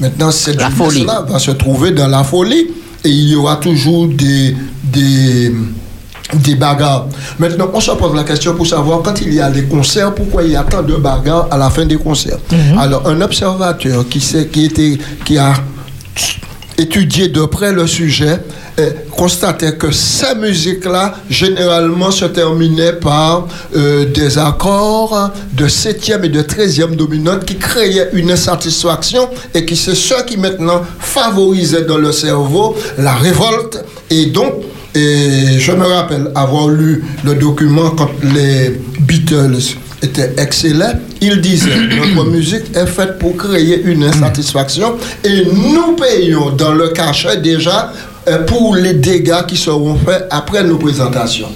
[0.00, 2.68] maintenant cette jeunesse-là va se trouver dans la folie
[3.04, 5.52] et il y aura toujours des des
[6.34, 7.06] des bagarres.
[7.38, 10.42] Maintenant, on se pose la question pour savoir quand il y a des concerts, pourquoi
[10.42, 12.38] il y a tant de bagarres à la fin des concerts.
[12.78, 15.54] Alors, un observateur qui, sait, qui, était, qui a
[16.78, 18.40] étudié de près le sujet
[18.78, 18.84] eh,
[19.14, 23.46] constatait que ces musiques-là, généralement, se terminaient par
[23.76, 29.76] euh, des accords de septième et de treizième dominante qui créaient une insatisfaction et qui
[29.76, 34.54] c'est ce qui maintenant favorisait dans le cerveau la révolte et donc
[34.94, 39.56] et je me rappelle avoir lu le document quand les Beatles
[40.02, 40.94] étaient excellents.
[41.20, 46.88] Il disait notre musique est faite pour créer une insatisfaction et nous payons dans le
[46.88, 47.92] cachet déjà
[48.28, 51.48] euh, pour les dégâts qui seront faits après nos présentations.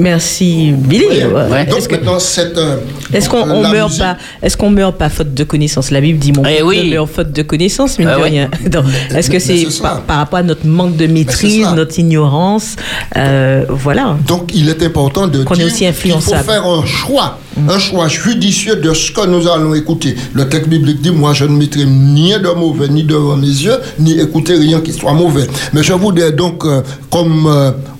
[0.00, 1.04] Merci Billy.
[1.24, 1.66] Ouais.
[1.66, 2.76] Donc maintenant, cette, euh,
[3.12, 5.90] Est-ce qu'on on meurt musique- pas Est-ce qu'on meurt pas faute de connaissance?
[5.90, 6.90] La Bible dit mon Eh oui.
[6.90, 8.28] meurt faute de connaissance, mais Ah de oui.
[8.30, 8.50] rien.
[8.70, 12.76] Donc, Est-ce que c'est par, par rapport à notre manque de maîtrise, notre ignorance?
[13.16, 14.16] Euh, Voilà.
[14.26, 16.44] Donc, il est important de Qu'on est aussi qu'il faut influençable.
[16.44, 20.16] faire un choix, un choix judicieux de ce que nous allons écouter.
[20.32, 23.76] Le texte biblique dit, moi, je ne mettrai ni de mauvais, ni devant mes yeux,
[23.98, 25.46] ni écouter rien qui soit mauvais.
[25.72, 27.48] Mais je voudrais donc, euh, comme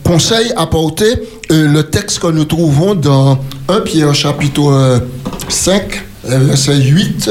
[0.04, 1.12] conseil, apporter
[1.50, 4.98] euh, le texte que nous trouvons dans 1 Pierre chapitre euh,
[5.48, 5.82] 5,
[6.28, 7.30] euh, verset 8.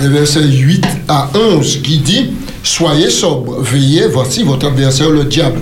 [0.00, 2.30] Le verset 8 à 11 qui dit
[2.62, 5.60] Soyez sobre, veillez, voici votre adversaire le diable.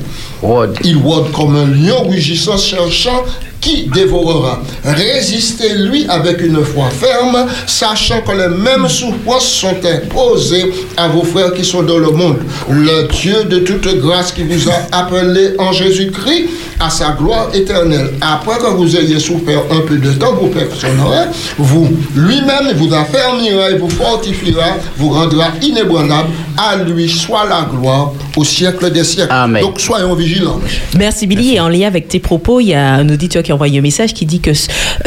[0.84, 3.24] Il rôde comme un lion rugissant, cherchant
[3.60, 4.62] qui dévorera.
[4.84, 11.52] Résistez-lui avec une foi ferme, sachant que les mêmes souffrances sont imposées à vos frères
[11.52, 12.38] qui sont dans le monde.
[12.68, 16.48] Le Dieu de toute grâce qui vous a appelé en Jésus-Christ
[16.80, 18.10] à sa gloire éternelle.
[18.20, 21.26] Après que vous ayez souffert un peu de temps, vous perfectionnerez,
[21.58, 26.28] vous lui-même vous affermira et vous fortifiera, vous rendra inébranlable.
[26.58, 29.32] À lui soit la gloire au siècle des siècles.
[29.60, 30.60] Donc soyons vigilants.
[30.96, 31.54] Merci Billy.
[31.54, 33.82] Et en lien avec tes propos, il y a un auditeur qui a envoyé un
[33.82, 34.52] message qui dit que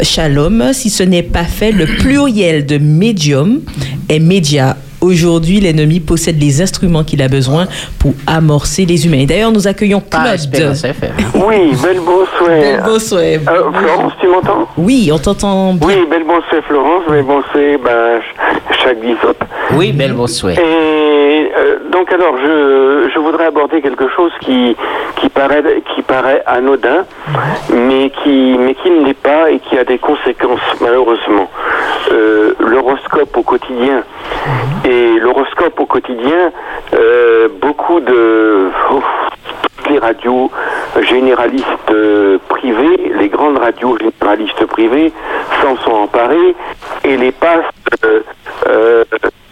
[0.02, 3.60] Shalom, si ce n'est pas fait, le pluriel de médium
[4.08, 4.76] est média.
[5.00, 7.66] Aujourd'hui, l'ennemi possède les instruments qu'il a besoin
[7.98, 9.20] pour amorcer les humains.
[9.20, 10.40] Et D'ailleurs, nous accueillons Claude.
[11.34, 12.48] Oui, belle bonsoir.
[12.48, 13.20] Belle bonsoir.
[13.22, 13.38] Euh,
[13.72, 14.68] Florence, tu m'entends?
[14.76, 15.86] Oui, on t'entend bien.
[15.86, 19.34] Oui, belle bonsoir Florence, belle bonsoir ben, ch- chaque bishop.
[19.74, 20.52] Oui, belle bonsoir.
[20.52, 20.99] Et
[21.60, 24.76] euh, donc alors, je, je voudrais aborder quelque chose qui,
[25.16, 27.04] qui, paraît, qui paraît anodin,
[27.72, 31.50] mais qui, mais qui ne l'est pas et qui a des conséquences, malheureusement.
[32.12, 34.02] Euh, L'horoscope au quotidien.
[34.84, 36.52] Et l'horoscope au quotidien,
[36.94, 38.70] euh, beaucoup de...
[38.92, 39.02] oh,
[39.90, 40.50] les radios
[41.02, 41.92] généralistes
[42.48, 45.12] privées, les grandes radios généralistes privées
[45.60, 46.54] s'en sont emparées
[47.04, 47.64] et les passent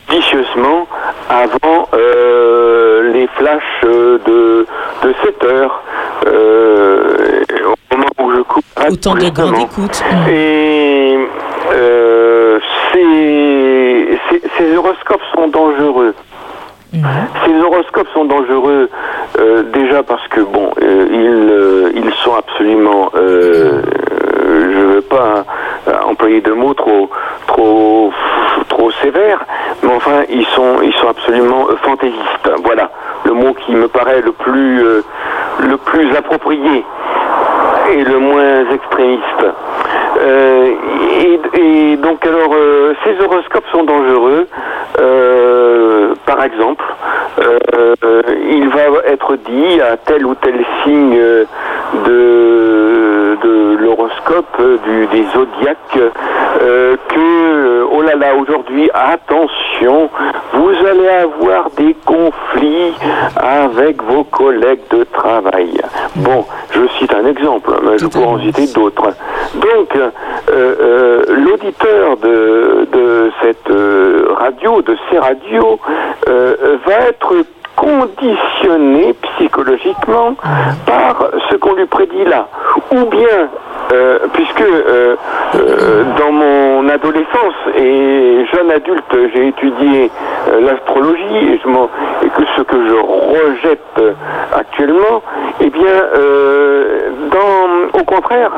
[0.09, 0.87] vicieusement
[1.29, 4.67] avant euh, les flashs euh, de,
[5.07, 5.83] de 7 heures,
[6.27, 8.65] euh, au moment où je coupe.
[8.91, 10.03] Autant de grande écoute.
[10.31, 11.19] Et
[11.73, 12.59] euh,
[12.93, 16.15] ces, ces- ces horoscopes sont dangereux.
[16.93, 18.89] Ces horoscopes sont dangereux
[19.39, 25.45] euh, déjà parce que bon, euh, ils, euh, ils sont absolument, je veux pas
[25.87, 27.11] euh, employer de mots trop,
[27.47, 28.11] trop,
[28.69, 29.45] trop sévères,
[29.83, 32.51] mais enfin ils sont, ils sont absolument fantaisistes.
[32.65, 32.91] Voilà
[33.25, 34.83] le mot qui me paraît le plus,
[35.61, 36.85] le plus approprié.
[37.93, 39.45] et le moins extrémiste.
[40.21, 40.71] Euh,
[41.55, 44.47] et, donc alors, euh, ces horoscopes sont dangereux.
[45.01, 46.85] Euh, par exemple,
[48.51, 51.19] il va être dit à tel ou tel signe
[52.07, 55.99] de, de l'horoscope euh, du, des zodiaques
[56.61, 60.11] euh, que, euh, oh là là, aujourd'hui, attention,
[60.53, 62.95] vous allez avoir des conflits
[63.37, 65.81] avec vos collègues de travail.
[66.17, 69.13] Bon, je cite un exemple, mais je pourrais en citer d'autres.
[69.55, 70.11] Donc, euh,
[70.51, 73.73] euh, l'auditeur de, de cette
[74.39, 75.79] radio, de ces radios,
[76.27, 77.35] va être
[77.79, 80.35] conditionné psychologiquement
[80.85, 82.49] par ce qu'on lui prédit là.
[82.93, 83.49] Ou bien,
[83.93, 85.17] euh, puisque euh,
[85.55, 90.11] euh, dans mon adolescence et jeune adulte, j'ai étudié
[90.61, 91.59] l'astrologie et,
[92.29, 94.01] que ce que je rejette
[94.53, 95.23] actuellement,
[95.61, 96.05] eh bien,
[97.95, 98.51] au contraire,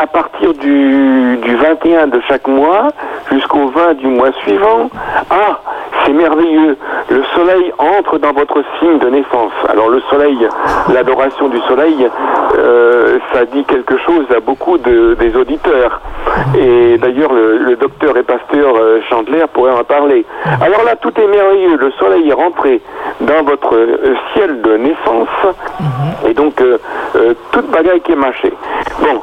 [0.00, 2.88] à partir du 21 de chaque mois
[3.32, 4.90] jusqu'au 20 du mois suivant,
[5.30, 5.60] ah,
[6.04, 6.76] c'est merveilleux,
[7.08, 9.52] le soleil entre dans votre signe de naissance.
[9.68, 10.46] Alors le soleil,
[10.92, 12.08] l'adoration du soleil,
[12.58, 16.00] euh, ça dit quelque chose à beaucoup de- des auditeurs.
[16.58, 20.24] Et d'ailleurs, le, le docteur et pasteur euh, Chandler pourrait en parler.
[20.62, 21.76] Alors là, tout est merveilleux.
[21.76, 22.80] Le soleil est rentré
[23.20, 25.28] dans votre euh, ciel de naissance.
[26.28, 26.62] Et donc,
[27.50, 28.52] toute bagaille qui est mâchée.
[29.00, 29.20] Bon,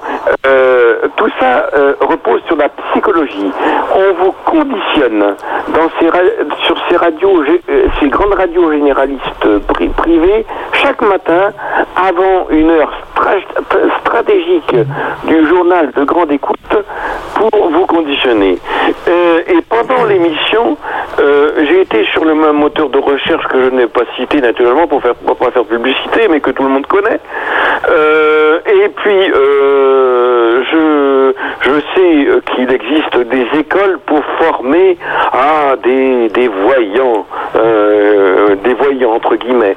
[1.15, 1.67] tout ça
[2.01, 3.51] repose sur la psychologie.
[3.95, 6.09] On vous conditionne dans ces
[6.65, 7.43] sur ces radios,
[7.99, 10.45] ces grandes radios généralistes euh, pri- privées,
[10.81, 11.51] chaque matin,
[11.95, 14.75] avant une heure stra- stratégique
[15.25, 16.57] du journal de grande écoute,
[17.35, 18.57] pour vous conditionner.
[19.07, 20.77] Euh, et pendant l'émission,
[21.19, 24.87] euh, j'ai été sur le même moteur de recherche que je n'ai pas cité naturellement
[24.87, 27.19] pour faire pas faire publicité, mais que tout le monde connaît.
[27.89, 29.31] Euh, et puis
[32.07, 34.97] euh, qu'il existe des écoles pour former
[35.31, 37.25] à des des voyants,
[37.55, 39.75] euh, des voyants entre guillemets.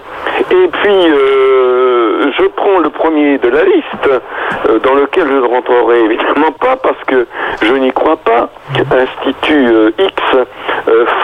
[0.50, 6.00] Et puis euh, je prends le premier de la liste, dans lequel je ne rentrerai
[6.04, 7.26] évidemment pas parce que
[7.62, 8.48] je n'y crois pas.
[8.90, 10.22] Institut X,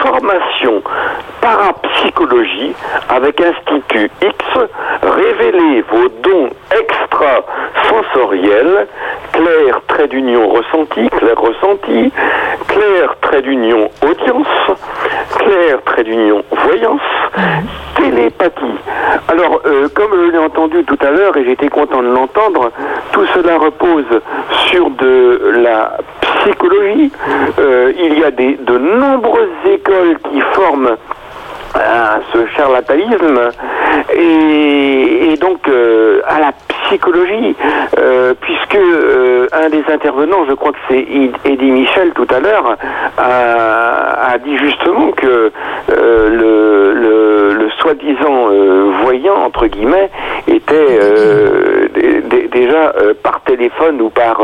[0.03, 0.81] formation
[1.41, 2.73] parapsychologie
[3.09, 4.45] avec Institut X,
[5.01, 6.49] révélez vos dons
[7.47, 8.87] extra-sensoriels,
[9.31, 12.11] clair trait d'union ressenti, clair ressenti,
[12.67, 14.47] clair trait d'union audience,
[15.37, 17.01] clair trait d'union voyance,
[17.95, 18.77] télépathie.
[19.27, 22.71] Alors, euh, comme je l'ai entendu tout à l'heure et j'étais content de l'entendre,
[23.11, 24.21] tout cela repose
[24.67, 27.11] sur de la psychologie.
[27.59, 30.95] Euh, il y a de nombreuses écoles qui forment
[31.73, 33.49] à ce charlatanisme
[34.15, 36.51] et, donc euh, à la
[36.87, 37.55] psychologie
[37.99, 42.39] euh, puisque euh, un des intervenants je crois que c'est Ed- Eddie Michel tout à
[42.39, 42.75] l'heure
[43.17, 45.51] a, dit justement que
[45.91, 48.49] euh, le, le, le soi-disant
[49.03, 50.09] voyant entre guillemets
[50.47, 50.99] était
[51.95, 52.93] dé- dé- déjà
[53.23, 54.41] par téléphone ou par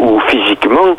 [0.00, 0.96] ou physiquement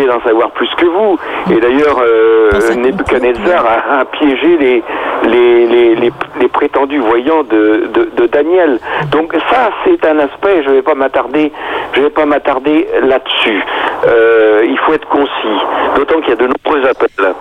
[0.00, 1.18] d'en savoir plus que vous.
[1.50, 4.82] Et d'ailleurs euh, Nebuchadnezzar a, a piégé les
[5.24, 8.78] les, les, les, les prétendus voyants de, de, de Daniel.
[9.10, 11.52] Donc ça c'est un aspect je vais pas m'attarder
[11.94, 13.62] je vais pas m'attarder là-dessus.
[14.06, 15.58] Euh, il faut être concis
[15.96, 17.34] d'autant qu'il y a de nombreux appels.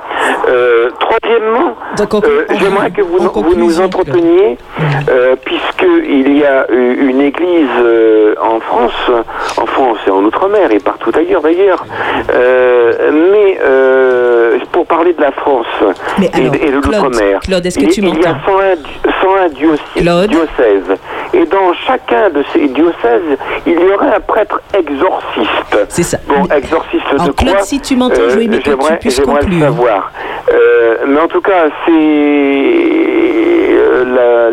[0.48, 1.76] Euh, troisièmement
[2.28, 4.58] euh, j'aimerais que vous, vous nous entreteniez
[5.10, 7.70] euh, puisqu'il y a une église
[8.42, 9.12] en France,
[9.58, 11.86] en France et en Outre-mer et partout ailleurs d'ailleurs,
[13.12, 15.66] mais euh, pour parler de la France
[16.22, 17.40] et, alors, et de l'Outre-mer,
[18.14, 19.80] il, y a 101, di- 101 diocèses,
[20.28, 20.98] diocèses
[21.34, 25.88] et dans chacun de ces diocèses, il y aurait un prêtre exorciste.
[25.90, 26.18] C'est ça.
[26.28, 29.00] Bon, exorciste de Alors, quoi Claude, si tu m'entends, tu j'aimerais-
[29.50, 30.12] le savoir.
[30.52, 33.41] Euh, mais en tout cas, c'est euh,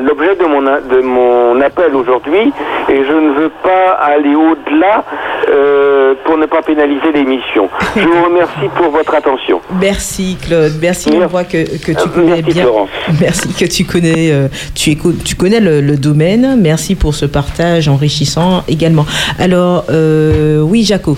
[0.06, 2.52] l'objet de mon, de mon appel aujourd'hui
[2.88, 5.04] et je ne veux pas aller au-delà
[5.50, 7.68] euh, pour ne pas pénaliser l'émission.
[7.96, 9.60] Je vous remercie pour votre attention.
[9.80, 11.10] Merci Claude, merci.
[11.14, 12.62] On voit que, que tu connais merci, bien.
[12.62, 12.88] Florence.
[13.20, 16.56] Merci que tu connais, euh, tu écoutes, tu connais le, le domaine.
[16.60, 19.06] Merci pour ce partage enrichissant également.
[19.38, 21.16] Alors euh, oui, Jaco,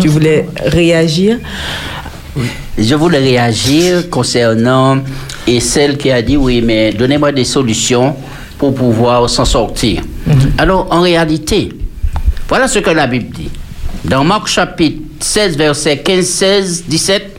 [0.00, 1.38] tu voulais réagir.
[2.78, 4.98] Je voulais réagir concernant
[5.46, 8.16] et celle qui a dit oui, mais donnez-moi des solutions
[8.58, 10.02] pour pouvoir s'en sortir.
[10.56, 11.68] Alors, en réalité,
[12.48, 13.50] voilà ce que la Bible dit.
[14.04, 17.36] Dans Marc chapitre 16, verset 15, 16, 17,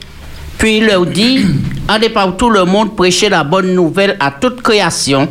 [0.57, 1.45] puis il leur dit,
[1.87, 5.27] allez par tout le monde prêcher la bonne nouvelle à toute création.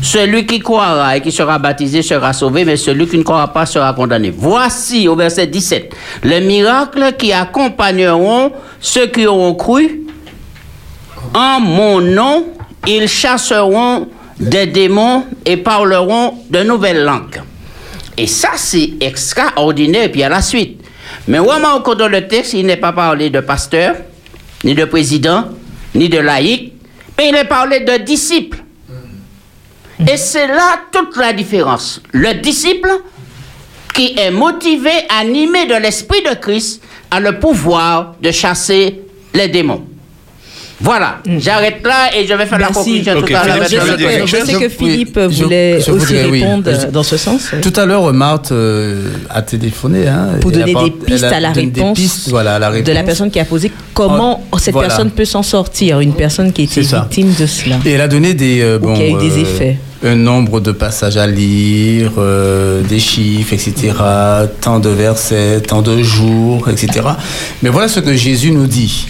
[0.00, 3.66] Celui qui croira et qui sera baptisé sera sauvé, mais celui qui ne croira pas
[3.66, 4.30] sera condamné.
[4.30, 5.94] Voici au verset 17
[6.24, 10.02] les miracles qui accompagneront ceux qui auront cru.
[11.34, 12.46] En mon nom,
[12.86, 14.08] ils chasseront
[14.38, 17.42] des démons et parleront de nouvelles langues.
[18.16, 20.10] Et ça, c'est extraordinaire.
[20.10, 20.80] Puis à la suite.
[21.26, 23.96] Mais vraiment, de le texte, il n'est pas parlé de pasteur,
[24.64, 25.44] ni de président,
[25.94, 26.72] ni de laïc,
[27.16, 28.58] mais il est parlé de disciples.
[30.06, 32.00] Et c'est là toute la différence.
[32.12, 32.90] Le disciple
[33.94, 39.02] qui est motivé, animé de l'Esprit de Christ, a le pouvoir de chasser
[39.34, 39.86] les démons.
[40.80, 43.66] Voilà, j'arrête là et je vais faire la conclusion tout à l'heure.
[44.26, 47.50] Je sais que Philippe voulait je aussi voudrais, répondre dans ce sens.
[47.60, 50.06] Tout à l'heure, Marthe euh, a téléphoné.
[50.06, 52.58] hein, Pour donner des pistes elle a à la donné des réponse, pistes, voilà, à
[52.60, 53.04] la de la réponse.
[53.06, 54.88] personne qui a posé comment Oh, cette voilà.
[54.88, 57.78] personne peut s'en sortir, une personne qui était victime de cela.
[57.84, 59.78] Et elle a donné des, euh, bon, y a eu des euh, effets.
[60.04, 63.92] un nombre de passages à lire, euh, des chiffres, etc.,
[64.60, 67.04] tant de versets, tant de jours, etc.
[67.62, 69.08] Mais voilà ce que Jésus nous dit.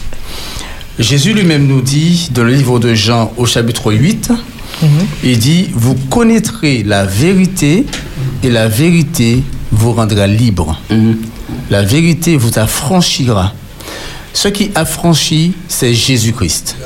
[0.99, 4.33] Jésus lui-même nous dit dans le livre de Jean au chapitre 8,
[5.23, 7.87] il dit, vous connaîtrez la vérité
[8.43, 10.81] et la vérité vous rendra libre.
[11.71, 13.53] La vérité vous affranchira.
[14.33, 16.77] Ce qui affranchit, c'est Jésus-Christ.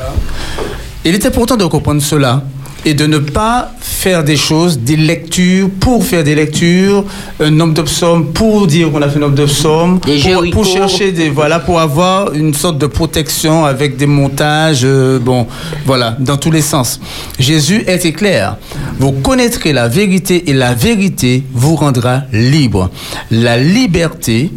[1.05, 2.45] Il est important de comprendre cela
[2.85, 7.05] et de ne pas faire des choses, des lectures pour faire des lectures,
[7.39, 10.65] un nombre de psaumes pour dire qu'on a fait un nombre de psaumes, pour, pour
[10.65, 15.47] chercher des voilà, pour avoir une sorte de protection avec des montages, euh, bon,
[15.87, 17.01] voilà, dans tous les sens.
[17.39, 18.57] Jésus était clair.
[18.99, 22.91] Vous connaîtrez la vérité et la vérité vous rendra libre.
[23.31, 24.51] La liberté,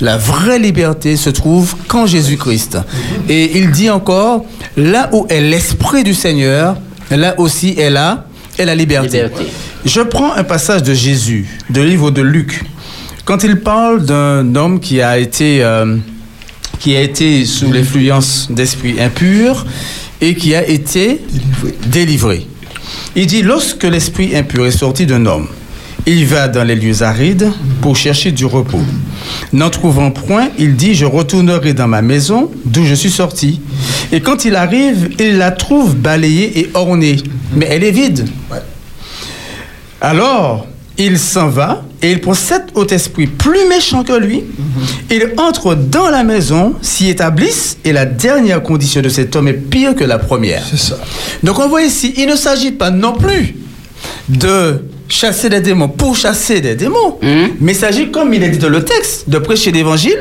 [0.00, 2.78] la vraie liberté se trouve qu'en Jésus-Christ.
[3.28, 4.44] Et il dit encore,
[4.76, 6.76] là où est l'Esprit du Seigneur,
[7.16, 8.26] là aussi est la,
[8.58, 9.24] est la liberté.
[9.84, 12.62] Je prends un passage de Jésus, du livre de Luc,
[13.24, 15.96] quand il parle d'un homme qui a été, euh,
[16.78, 19.66] qui a été sous l'influence d'esprits impurs
[20.20, 21.20] et qui a été
[21.86, 22.46] délivré.
[23.14, 25.48] Il dit, lorsque l'esprit impur est sorti d'un homme,
[26.06, 27.50] il va dans les lieux arides
[27.80, 28.80] pour chercher du repos.
[29.52, 33.60] N'en trouvant point, il dit, je retournerai dans ma maison d'où je suis sorti.
[34.10, 37.16] Et quand il arrive, il la trouve balayée et ornée,
[37.54, 38.28] mais elle est vide.
[40.00, 40.66] Alors,
[40.98, 44.42] il s'en va et il prend sept autres esprits plus méchants que lui.
[45.10, 49.54] Il entre dans la maison, s'y établissent et la dernière condition de cet homme est
[49.54, 50.64] pire que la première.
[50.68, 50.98] C'est ça.
[51.42, 53.56] Donc on voit ici, il ne s'agit pas non plus
[54.28, 57.18] de chasser des démons pour chasser des démons,
[57.60, 60.18] mais il s'agit, comme il est dit dans le texte, de prêcher l'évangile.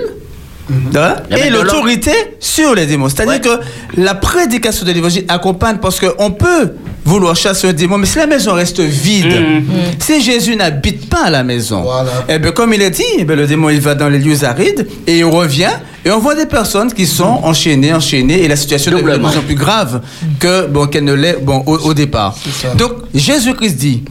[0.96, 3.10] hein, Mais Et l'autorité sur les démons.
[3.10, 6.74] C'est-à-dire que la prédication de l'évangile accompagne parce qu'on peut
[7.04, 9.64] vouloir chasser un démon, mais si la maison reste vide, Mm.
[10.00, 11.84] si Jésus n'habite pas à la maison,
[12.30, 14.44] eh bien, comme il est dit, eh bien, le démon il va dans les lieux
[14.44, 15.72] arides et il revient
[16.06, 19.38] et on voit des personnes qui sont enchaînées, enchaînées et la situation devient de plus
[19.38, 20.02] en plus grave
[20.40, 22.36] que bon, qu'elle ne l'est bon, au, au départ.
[22.78, 24.04] Donc Jésus-Christ dit,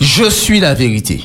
[0.00, 1.24] je suis la vérité.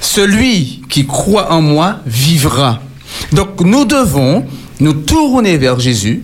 [0.00, 2.80] Celui qui croit en moi vivra.
[3.32, 4.44] Donc nous devons
[4.80, 6.22] nous tourner vers Jésus,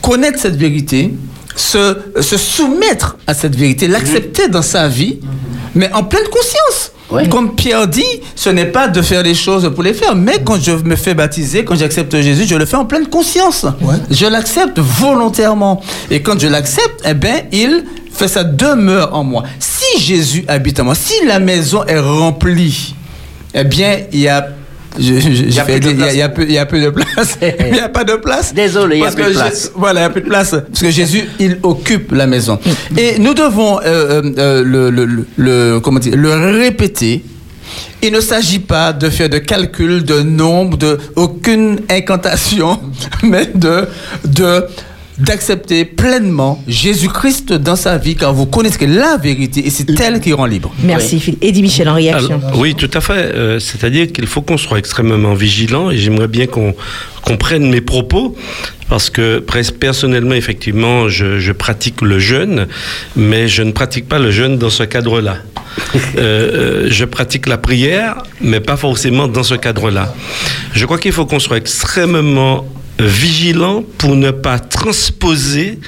[0.00, 1.12] connaître cette vérité,
[1.58, 5.18] se, se soumettre à cette vérité, l'accepter dans sa vie,
[5.74, 6.92] mais en pleine conscience.
[7.30, 8.04] Comme Pierre dit,
[8.36, 11.14] ce n'est pas de faire les choses pour les faire, mais quand je me fais
[11.14, 13.64] baptiser, quand j'accepte Jésus, je le fais en pleine conscience.
[14.10, 15.80] Je l'accepte volontairement.
[16.10, 19.44] Et quand je l'accepte, eh bien, il fait sa demeure en moi.
[19.58, 22.94] Si Jésus habite en moi, si la maison est remplie,
[23.54, 24.46] eh bien, il y a
[24.98, 25.78] il y a- peu-
[26.80, 27.38] de place.
[27.42, 28.54] Il n'y a pas de place.
[28.54, 29.70] Désolé, il y a plus de place.
[29.74, 30.50] Voilà, il n'y a plus de place.
[30.50, 32.58] Parce que Jésus, il occupe la maison.
[32.96, 37.22] Et nous devons euh, euh, euh, le, le- le- le- comment dire, le répéter.
[38.00, 42.80] Il ne s'agit pas de faire de calcul, de nombre, de aucune incantation,
[43.22, 43.86] mais de,
[44.24, 44.64] de
[45.18, 50.32] d'accepter pleinement Jésus-Christ dans sa vie, car vous connaissez la vérité et c'est elle qui
[50.32, 50.72] rend libre.
[50.82, 51.42] Merci, Philippe.
[51.42, 52.40] Eddie Michel, en réaction.
[52.44, 53.12] Alors, oui, tout à fait.
[53.12, 56.74] Euh, C'est-à-dire qu'il faut qu'on soit extrêmement vigilant et j'aimerais bien qu'on
[57.22, 58.36] qu'on prenne mes propos
[58.88, 59.40] parce que
[59.80, 62.68] personnellement, effectivement, je, je pratique le jeûne,
[63.16, 65.36] mais je ne pratique pas le jeûne dans ce cadre-là.
[65.94, 70.14] Euh, euh, je pratique la prière, mais pas forcément dans ce cadre-là.
[70.72, 72.64] Je crois qu'il faut qu'on soit extrêmement
[72.98, 75.78] vigilant pour ne pas transposer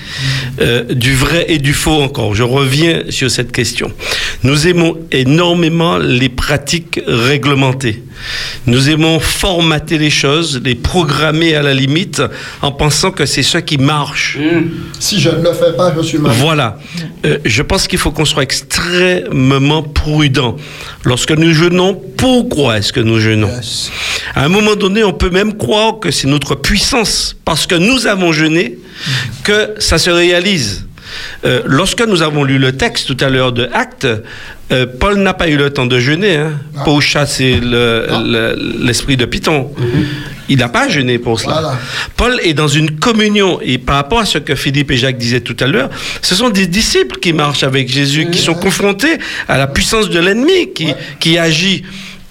[0.60, 2.34] euh, du vrai et du faux encore.
[2.34, 3.92] Je reviens sur cette question.
[4.42, 8.02] Nous aimons énormément les pratiques réglementées.
[8.66, 12.22] Nous aimons formater les choses, les programmer à la limite,
[12.62, 14.38] en pensant que c'est ce qui marche.
[14.98, 16.32] Si je ne le fais pas, je suis mal.
[16.36, 16.78] Voilà.
[17.24, 20.56] Euh, je pense qu'il faut qu'on soit extrêmement prudent.
[21.04, 23.50] Lorsque nous jeûnons, pourquoi est-ce que nous jeûnons
[24.34, 28.06] À un moment donné, on peut même croire que c'est notre puissance, parce que nous
[28.06, 28.78] avons jeûné,
[29.44, 30.86] que ça se réalise.
[31.44, 34.06] Euh, lorsque nous avons lu le texte tout à l'heure de Actes,
[34.72, 36.52] euh, Paul n'a pas eu le temps de jeûner hein,
[36.84, 39.72] pour chasser le- le- l'esprit de Python.
[40.48, 41.54] Il n'a pas jeûné pour cela.
[42.16, 45.40] Paul est dans une communion et par rapport à ce que Philippe et Jacques disaient
[45.40, 45.90] tout à l'heure,
[46.22, 49.18] ce sont des disciples qui marchent avec Jésus, qui sont confrontés
[49.48, 50.88] à la puissance de l'ennemi qui,
[51.20, 51.82] qui agit.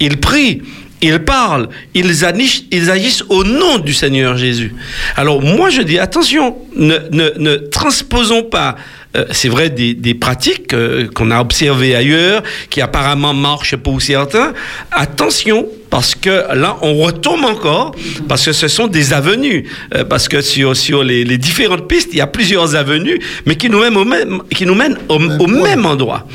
[0.01, 0.61] Ils prient.
[1.01, 4.73] Ils parlent, ils agissent, ils agissent au nom du Seigneur Jésus.
[5.15, 8.75] Alors moi je dis attention, ne, transposons pas,
[9.15, 14.01] euh, c'est vrai, des, des pratiques euh, qu'on a observées ailleurs, qui apparemment marchent pour
[14.01, 14.53] certains.
[14.91, 17.95] Attention, parce que là, on retombe encore,
[18.27, 19.65] parce que ce sont des avenues.
[19.95, 23.55] Euh, parce que sur, sur les, les différentes pistes, il y a plusieurs avenues, mais
[23.55, 26.27] qui nous mènent au même, qui nous mènent au, au même endroit.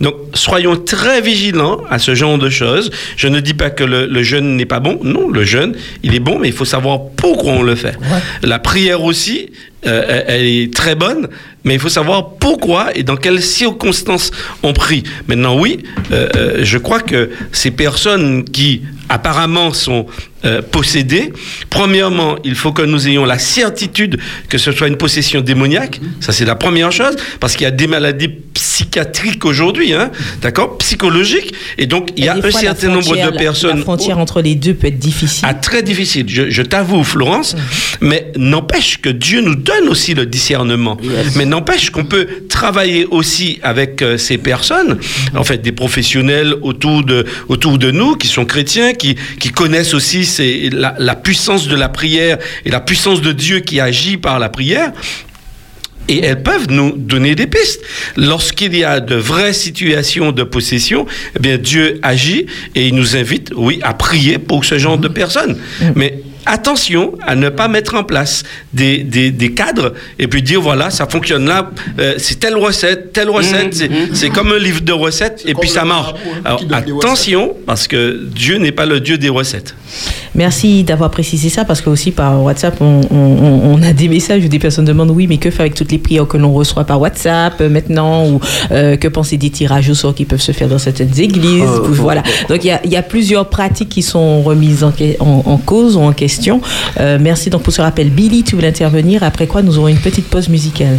[0.00, 2.90] Donc, soyons très vigilants à ce genre de choses.
[3.16, 5.00] Je ne dis pas que le, le jeûne n'est pas bon.
[5.02, 5.74] Non, le jeûne,
[6.04, 7.98] il est bon, mais il faut savoir pourquoi on le fait.
[8.42, 9.50] La prière aussi,
[9.86, 11.28] euh, elle est très bonne,
[11.64, 14.30] mais il faut savoir pourquoi et dans quelles circonstances
[14.62, 15.02] on prie.
[15.28, 15.82] Maintenant, oui,
[16.12, 20.06] euh, euh, je crois que ces personnes qui apparemment sont
[20.44, 21.32] euh, possédées,
[21.68, 24.18] premièrement, il faut que nous ayons la certitude
[24.48, 26.00] que ce soit une possession démoniaque.
[26.20, 30.10] Ça, c'est la première chose, parce qu'il y a des maladies psychiatriques aujourd'hui, hein,
[30.42, 33.78] d'accord, psychologiques, et donc il y a un certain nombre de personnes.
[33.78, 35.46] La frontière entre les deux peut être difficile.
[35.48, 37.56] Ah, très difficile, je, je t'avoue, Florence,
[38.00, 40.96] mais n'empêche que Dieu nous donne aussi le discernement.
[41.36, 44.98] Mais n'empêche qu'on peut travailler aussi avec euh, ces personnes,
[45.34, 49.94] en fait, des professionnels autour de, autour de nous, qui sont chrétiens, qui, qui connaissent
[49.94, 54.16] aussi ces- la, la puissance de la prière et la puissance de Dieu qui agit
[54.16, 54.92] par la prière.
[56.08, 57.80] Et elles peuvent nous donner des pistes.
[58.16, 63.16] Lorsqu'il y a de vraies situations de possession, eh bien Dieu agit et il nous
[63.16, 65.56] invite, oui, à prier pour ce genre de personnes.
[65.94, 68.42] Mais attention à ne pas mettre en place
[68.72, 73.12] des, des, des cadres et puis dire voilà ça fonctionne là euh, c'est telle recette
[73.12, 76.14] telle recette c'est- c'est comme un livre de recettes et puis ça marche
[76.44, 76.60] alors
[77.04, 79.74] attention parce que Dieu n'est pas le Dieu des recettes
[80.36, 84.44] Merci d'avoir précisé ça parce que aussi par WhatsApp, on, on- on a des messages
[84.44, 86.84] où des personnes demandent oui, mais que faire avec toutes les prières que l'on reçoit
[86.84, 88.40] par WhatsApp euh, maintenant ou
[88.70, 91.62] euh, que penser des tirages au sort qui peuvent se faire dans certaines églises.
[91.64, 92.22] Euh, voilà.
[92.48, 95.96] Donc il y a, il y a plusieurs pratiques qui sont remises en- en cause
[95.96, 96.29] ou en question.
[97.00, 98.10] Euh, merci donc pour ce rappel.
[98.10, 99.22] Billy, tu voulais intervenir.
[99.22, 100.98] Après quoi, nous aurons une petite pause musicale.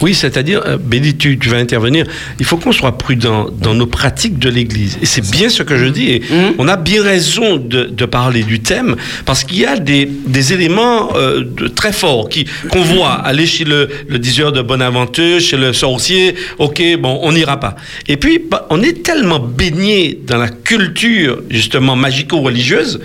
[0.00, 2.06] Oui, c'est-à-dire, euh, Béli, tu, tu vas intervenir.
[2.38, 4.98] Il faut qu'on soit prudent dans nos pratiques de l'Église.
[5.02, 6.10] Et c'est bien ce que je dis.
[6.10, 6.22] Et
[6.58, 10.52] on a bien raison de, de parler du thème, parce qu'il y a des, des
[10.52, 13.12] éléments euh, de- très forts qui- qu'on voit.
[13.12, 17.76] Aller chez le, le diseur de Bonaventure, chez le sorcier, ok, bon, on n'ira pas.
[18.08, 23.00] Et puis, bah, on est tellement baigné dans la culture, justement, magico-religieuse,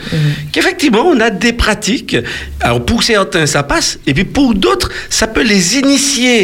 [0.51, 2.15] qu'effectivement, on a des pratiques.
[2.61, 6.39] Alors, pour certains, ça passe, et puis pour d'autres, ça peut les initier.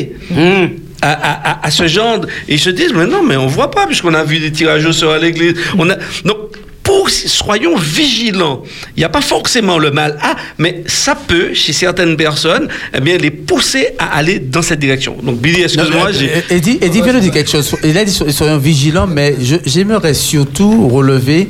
[1.01, 3.69] À, à- à- à ce genre de- ils se disent mais non mais on voit
[3.69, 6.37] pas puisqu'on a vu des tirages au sort à l'église on a donc
[6.81, 8.61] pour, soyons vigilants.
[8.95, 12.99] Il n'y a pas forcément le mal à, mais ça peut, chez certaines personnes, eh
[13.01, 15.17] bien, les pousser à aller dans cette direction.
[15.23, 16.11] Donc, Billy, excuse-moi.
[16.51, 17.75] Eddie, Eddie vient de dire quelque chose.
[17.83, 21.49] Il a dit so- soyons vigilants, mais je- j'aimerais surtout relever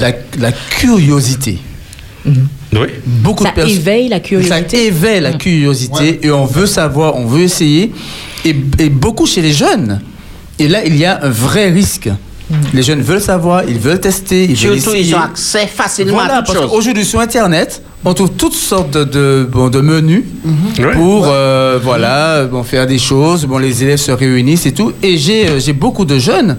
[0.00, 1.58] la, la curiosité.
[2.72, 2.88] Oui.
[3.04, 3.76] Beaucoup Ça de personnes.
[3.76, 4.58] éveille la curiosité.
[4.76, 7.92] Ça éveille la curiosité et on veut savoir, on veut essayer.
[8.44, 10.00] Et, et beaucoup chez les jeunes.
[10.58, 12.08] Et là, il y a un vrai risque.
[12.74, 15.08] Les jeunes veulent savoir, ils veulent tester, ils veulent Surtout, essayer.
[15.10, 16.70] ils ont accès facilement Voilà, à toutes parce choses.
[16.70, 20.90] qu'aujourd'hui sur Internet, on trouve toutes sortes de, de, bon, de menus Mhm.
[20.94, 23.44] pour euh, voilà, bon, faire des choses.
[23.46, 24.92] Bon, les élèves se réunissent et tout.
[25.02, 26.56] Et j'ai euh, j'ai beaucoup de jeunes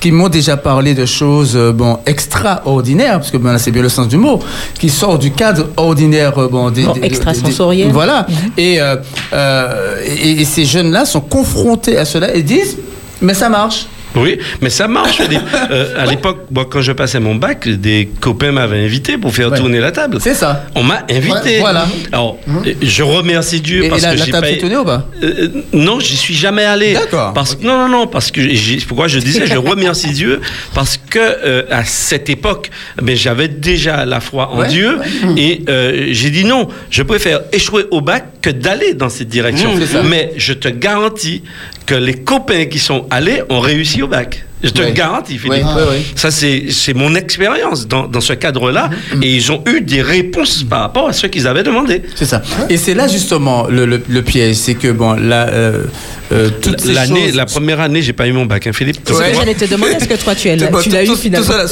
[0.00, 3.82] qui m'ont déjà parlé de choses euh, bon, extraordinaires, parce que ben, là, c'est bien
[3.82, 4.40] le sens du mot,
[4.78, 6.32] qui sortent du cadre ordinaire.
[6.50, 7.88] Bon, des, Bon, des- des- extrasensoriel.
[7.88, 8.26] des- voilà.
[8.56, 8.96] et, euh,
[9.34, 12.78] euh, et, et ces jeunes-là sont confrontés à cela et disent
[13.20, 13.86] Mais ça marche.
[14.16, 15.18] Oui, mais ça marche.
[15.28, 15.36] Des-
[15.70, 19.50] euh, à l'époque, moi, quand je passais mon bac, des copains m'avaient invité pour faire
[19.50, 19.58] Ouais.
[19.58, 20.18] tourner la table.
[20.20, 20.66] C'est ça.
[20.74, 21.56] On m'a invité.
[21.56, 21.86] Ouais, voilà.
[22.12, 24.52] Alors, euh, je remercie Dieu Et- et parce la- que la j'ai table pas.
[24.52, 25.06] s'est tournée ou pas?
[25.22, 26.94] Euh, Non, j'y suis jamais allé.
[26.94, 27.32] D'accord.
[27.32, 28.40] Parce non, non, non, parce que
[28.86, 30.40] pourquoi je disais, je remercie Dieu
[30.74, 32.70] parce que euh, à cette époque,
[33.00, 35.40] ben, j'avais déjà la foi en Ouais, Dieu ouais.
[35.42, 39.74] et euh, j'ai dit non, je préfère échouer au bac que d'aller dans cette direction.
[39.74, 40.08] Mmh.
[40.08, 41.42] Mais je te garantis
[41.86, 44.45] que les copains qui sont allés ont réussi au bac.
[44.62, 45.64] Je te le garantis, Philippe.
[45.66, 46.06] Oui, oui, oui.
[46.14, 48.90] Ça, c'est c'est mon expérience dans, dans ce cadre-là.
[49.14, 49.22] Mhm.
[49.22, 52.02] Et ils ont eu des réponses par rapport à ce qu'ils avaient demandé.
[52.14, 52.42] C'est ça.
[52.70, 55.84] Et c'est là justement le, le- le piège, c'est que bon, là, euh,
[56.32, 56.50] euh,
[56.86, 58.98] L'année, choses- la première année, j'ai pas eu mon bac, hein, Philippe.
[59.04, 60.94] C'est ce que j'allais te demander, est-ce que toi tu, es là, Bon, tu tout-
[60.94, 61.68] l'as eu finalement Tout ça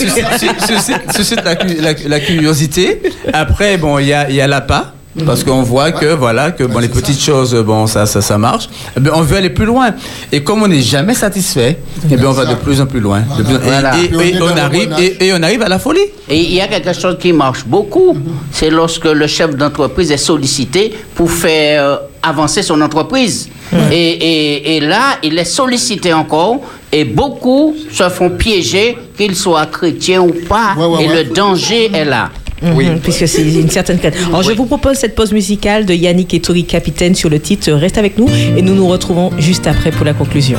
[1.17, 3.01] suscite, la, la- la curiosité.
[3.33, 4.94] Après, bon, il y a, il y a l'appât.
[5.25, 8.69] Parce qu'on voit que voilà que bon les petites choses bon ça ça ça marche.
[8.97, 9.95] Eh bien, on veut aller plus loin.
[10.33, 11.79] Et comme on n'est jamais satisfait,
[12.11, 13.21] eh bien on va de plus en plus loin.
[13.39, 13.93] De plus en- et- Voilà.
[13.97, 16.01] et, et on arrive et, et on arrive à la folie.
[16.29, 18.17] Et il y a quelque chose qui marche beaucoup,
[18.51, 23.49] c'est lorsque le chef d'entreprise est sollicité pour faire euh, avancer son entreprise.
[23.93, 26.61] Et, et- et là, il est sollicité encore,
[26.93, 32.31] et beaucoup se font piéger, qu'ils soient chrétiens ou pas, et le danger est là.
[32.75, 32.87] Oui.
[33.03, 33.99] Puisque c'est une certaine.
[34.29, 37.71] Alors, je vous propose cette pause musicale de Yannick et Tori Capitaine sur le titre
[37.73, 40.59] Reste avec nous et nous nous retrouvons juste après pour la conclusion.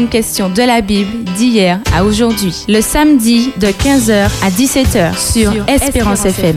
[0.00, 2.64] Grandes questions de la Bible d'hier à aujourd'hui.
[2.68, 6.56] Le samedi de 15h à 17h sur, Espérance, FM.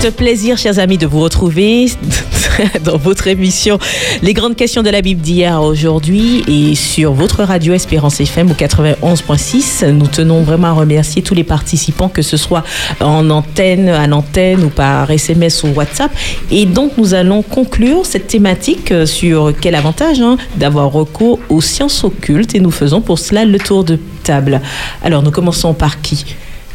[0.00, 1.86] C'est un plaisir, chers amis, de vous retrouver
[2.84, 3.78] dans votre émission
[4.22, 8.54] Les grandes questions de la Bible d'hier aujourd'hui et sur votre radio Espérance FM au
[8.54, 9.90] 91.6.
[9.90, 12.64] Nous tenons vraiment à remercier tous les participants, que ce soit
[13.00, 16.10] en antenne, à l'antenne ou par SMS ou WhatsApp.
[16.50, 21.60] Et donc, nous allons conclure cette thématique euh, sur quel avantage hein, d'avoir recours aux
[21.60, 24.62] sciences occultes et nous faisons pour cela le tour de table.
[25.04, 26.24] Alors, nous commençons par qui?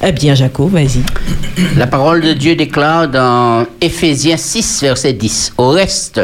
[0.03, 1.01] Eh bien, Jaco, vas-y.
[1.75, 5.53] La parole de Dieu déclare dans Éphésiens 6, verset 10.
[5.57, 6.21] Au reste,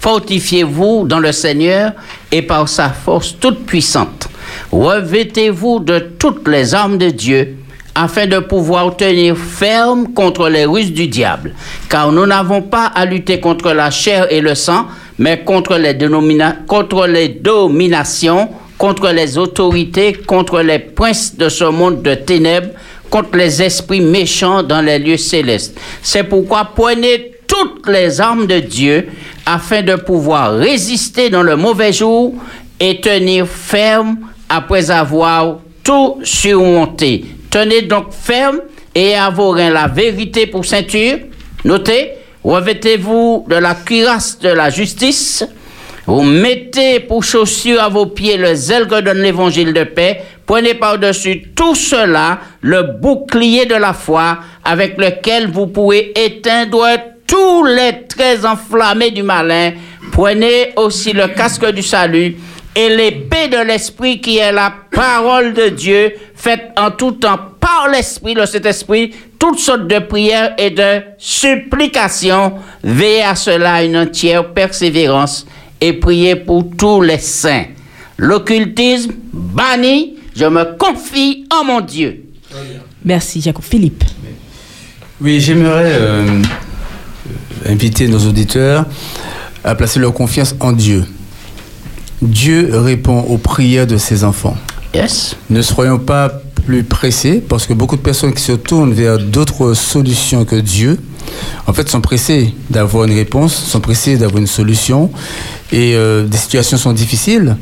[0.00, 1.92] fortifiez-vous dans le Seigneur
[2.30, 4.28] et par sa force toute puissante.
[4.70, 7.56] Revêtez-vous de toutes les armes de Dieu
[7.96, 11.52] afin de pouvoir tenir ferme contre les ruses du diable.
[11.88, 14.86] Car nous n'avons pas à lutter contre la chair et le sang,
[15.18, 15.96] mais contre les,
[16.68, 22.70] contre les dominations, contre les autorités, contre les princes de ce monde de ténèbres,
[23.10, 25.78] contre les esprits méchants dans les lieux célestes.
[26.02, 29.08] C'est pourquoi prenez toutes les armes de Dieu
[29.46, 32.34] afin de pouvoir résister dans le mauvais jour
[32.80, 34.18] et tenir ferme
[34.48, 37.24] après avoir tout surmonté.
[37.50, 38.60] Tenez donc ferme
[38.94, 41.18] et à vos reins la vérité pour ceinture.
[41.64, 45.44] Notez, revêtez-vous de la cuirasse de la justice.
[46.06, 50.20] Vous mettez pour chaussure à vos pieds le zèle que donne l'évangile de paix.
[50.44, 56.86] Prenez par-dessus tout cela le bouclier de la foi avec lequel vous pouvez éteindre
[57.26, 59.72] tous les traits enflammés du malin.
[60.12, 62.36] Prenez aussi le casque du salut
[62.76, 67.88] et l'épée de l'Esprit qui est la parole de Dieu, faite en tout temps par
[67.90, 72.54] l'Esprit, le Saint-Esprit, toutes sortes de prières et de supplications.
[72.82, 75.46] Veillez à cela une entière persévérance
[75.84, 77.66] et priez pour tous les saints.
[78.16, 82.24] L'occultisme banni, je me confie en mon Dieu.
[83.04, 83.62] Merci, Jacob.
[83.62, 84.02] Philippe.
[85.20, 86.42] Oui, j'aimerais euh,
[87.66, 88.86] inviter nos auditeurs
[89.62, 91.04] à placer leur confiance en Dieu.
[92.22, 94.56] Dieu répond aux prières de ses enfants.
[94.94, 95.36] Yes.
[95.50, 96.30] Ne soyons pas
[96.64, 100.98] plus pressés parce que beaucoup de personnes qui se tournent vers d'autres solutions que Dieu,
[101.66, 105.10] en fait, sont pressées d'avoir une réponse, sont pressées d'avoir une solution.
[105.72, 107.56] Et euh, des situations sont difficiles.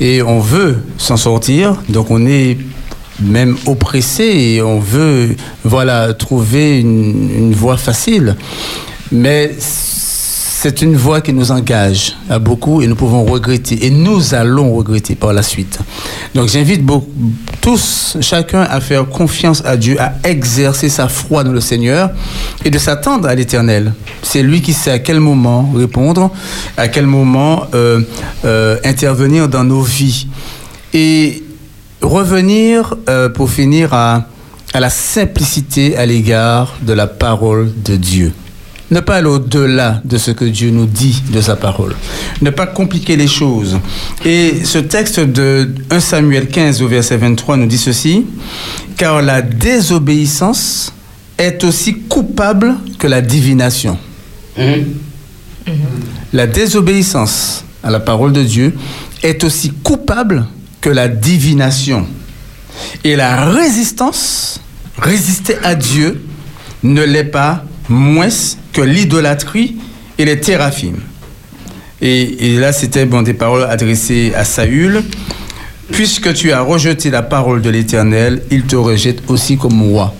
[0.00, 2.58] Et on veut s'en sortir, donc on est
[3.20, 5.34] même oppressé et on veut
[5.64, 8.36] voilà trouver une, une voie facile.
[9.10, 9.56] Mais
[10.60, 14.74] c'est une voie qui nous engage à beaucoup et nous pouvons regretter et nous allons
[14.74, 15.78] regretter par la suite.
[16.34, 16.82] Donc j'invite
[17.60, 22.10] tous chacun à faire confiance à Dieu à exercer sa foi dans le Seigneur
[22.64, 23.92] et de s'attendre à l'éternel.
[24.20, 26.32] C'est lui qui sait à quel moment répondre
[26.76, 28.00] à quel moment euh,
[28.44, 30.26] euh, intervenir dans nos vies.
[30.92, 31.44] Et
[32.02, 34.26] revenir euh, pour finir à
[34.74, 38.32] la simplicité à l'égard de la parole de Dieu.
[38.90, 41.94] Ne pas aller au-delà de ce que Dieu nous dit de sa parole.
[42.40, 43.78] Ne pas compliquer les choses.
[44.24, 48.24] Et ce texte de 1 Samuel 15 au verset 23 nous dit ceci,
[48.96, 50.94] car la désobéissance
[51.36, 53.98] est aussi coupable que la divination.
[56.32, 58.74] La désobéissance à la parole de Dieu
[59.22, 60.46] est aussi coupable
[60.80, 62.06] que la divination.
[63.04, 64.60] Et la résistance,
[64.96, 66.22] résister à Dieu,
[66.82, 68.28] ne l'est pas moins
[68.72, 69.76] que l'idolâtrie
[70.18, 71.00] et les théraphimes.
[72.00, 75.02] Et, et là, c'était bon, des paroles adressées à Saül.
[75.90, 80.14] Puisque tu as rejeté la parole de l'Éternel, il te rejette aussi comme roi.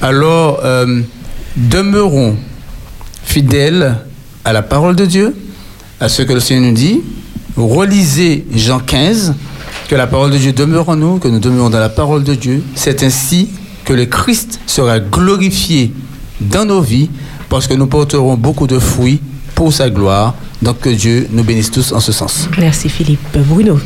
[0.00, 1.00] Alors, euh,
[1.56, 2.36] demeurons
[3.22, 3.98] fidèles
[4.44, 5.34] à la parole de Dieu,
[6.00, 7.00] à ce que le Seigneur nous dit.
[7.56, 9.34] Relisez Jean 15,
[9.88, 12.34] que la parole de Dieu demeure en nous, que nous demeurons dans la parole de
[12.34, 12.62] Dieu.
[12.74, 13.48] C'est ainsi
[13.84, 15.92] que le Christ sera glorifié
[16.40, 17.10] dans nos vies,
[17.48, 19.20] parce que nous porterons beaucoup de fruits
[19.54, 20.34] pour sa gloire.
[20.62, 22.48] Donc que Dieu nous bénisse tous en ce sens.
[22.58, 23.36] Merci, Philippe.
[23.46, 23.78] Bruno.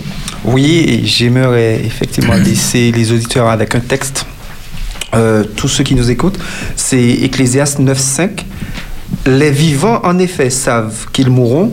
[0.44, 4.24] Oui, j'aimerais effectivement laisser les auditeurs avec un texte.
[5.14, 6.38] Euh, tous ceux qui nous écoutent,
[6.76, 8.44] c'est Ecclésiaste 9.5.
[9.26, 11.72] Les vivants, en effet, savent qu'ils mourront,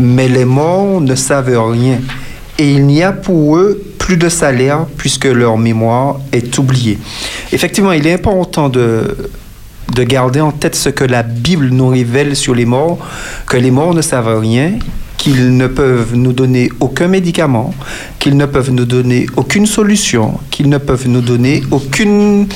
[0.00, 2.00] mais les morts ne savent rien.
[2.58, 6.98] Et il n'y a pour eux plus de salaire puisque leur mémoire est oubliée.
[7.52, 9.14] Effectivement, il est important de,
[9.94, 12.98] de garder en tête ce que la Bible nous révèle sur les morts,
[13.46, 14.78] que les morts ne savent rien,
[15.16, 17.74] qu'ils ne peuvent nous donner aucun médicament,
[18.18, 22.46] qu'ils ne peuvent nous donner aucune solution, qu'ils ne peuvent nous donner aucune,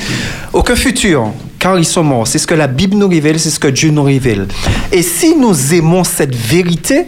[0.53, 2.27] aucun futur, car ils sont morts.
[2.27, 4.47] C'est ce que la Bible nous révèle, c'est ce que Dieu nous révèle.
[4.93, 7.07] Et si nous aimons cette vérité,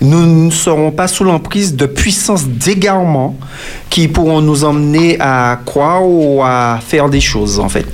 [0.00, 3.36] nous ne serons pas sous l'emprise de puissances d'égarement
[3.90, 7.86] qui pourront nous emmener à croire ou à faire des choses, en fait.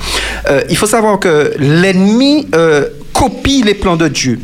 [0.49, 4.41] Euh, il faut savoir que l'ennemi euh, copie les plans de Dieu.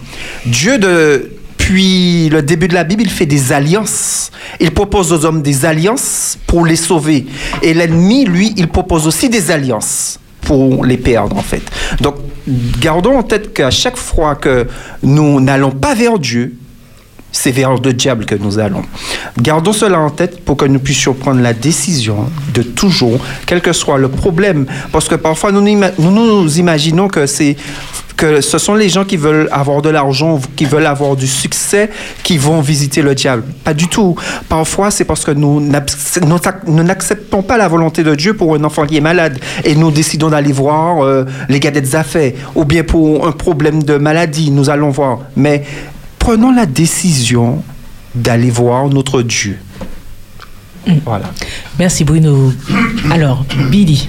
[0.47, 4.31] Dieu, depuis le début de la Bible, il fait des alliances.
[4.61, 7.27] Il propose aux hommes des alliances pour les sauver.
[7.63, 11.63] Et l'ennemi, lui, il propose aussi des alliances pour les perdre en fait.
[12.01, 12.17] Donc
[12.81, 14.67] gardons en tête qu'à chaque fois que
[15.03, 16.57] nous n'allons pas vers Dieu,
[17.47, 18.83] vers le diable que nous allons.
[19.41, 23.73] Gardons cela en tête pour que nous puissions prendre la décision de toujours, quel que
[23.73, 27.57] soit le problème, parce que parfois nous nous, ima- nous nous imaginons que c'est
[28.17, 31.91] que ce sont les gens qui veulent avoir de l'argent, qui veulent avoir du succès,
[32.23, 33.43] qui vont visiter le diable.
[33.65, 34.15] Pas du tout.
[34.49, 38.97] Parfois, c'est parce que nous n'acceptons pas la volonté de Dieu pour un enfant qui
[38.97, 43.33] est malade et nous décidons d'aller voir euh, les gadettes affaires ou bien pour un
[43.33, 45.19] problème de maladie, nous allons voir.
[45.37, 45.65] Mais
[46.25, 47.63] prenons la décision
[48.15, 49.59] d'aller voir notre Dieu.
[51.05, 51.31] Voilà.
[51.79, 52.51] Merci, Bruno.
[53.11, 54.09] Alors, Billy.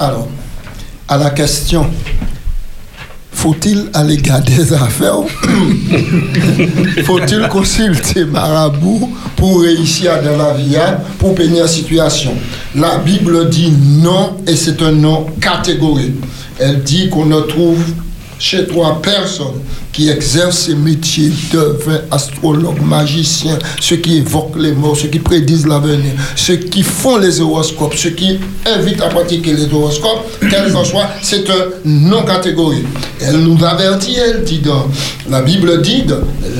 [0.00, 0.26] Alors,
[1.06, 1.86] à la question,
[3.30, 5.20] faut-il aller garder des affaires
[7.04, 12.34] Faut-il consulter marabout pour réussir dans la vie, hein, pour peigner la situation?
[12.74, 16.16] La Bible dit non et c'est un non catégorique.
[16.58, 17.84] Elle dit qu'on ne trouve
[18.38, 24.96] chez toi personne qui exerce ces métiers devin, astrologue, magicien, ceux qui évoquent les morts,
[24.96, 29.72] ceux qui prédisent l'avenir, ceux qui font les horoscopes, ceux qui invitent à pratiquer les
[29.72, 32.84] horoscopes, quel qu'en soit, c'est un non-catégorie.
[33.20, 34.86] Elle nous avertit, elle dit dans
[35.30, 36.04] la Bible dit,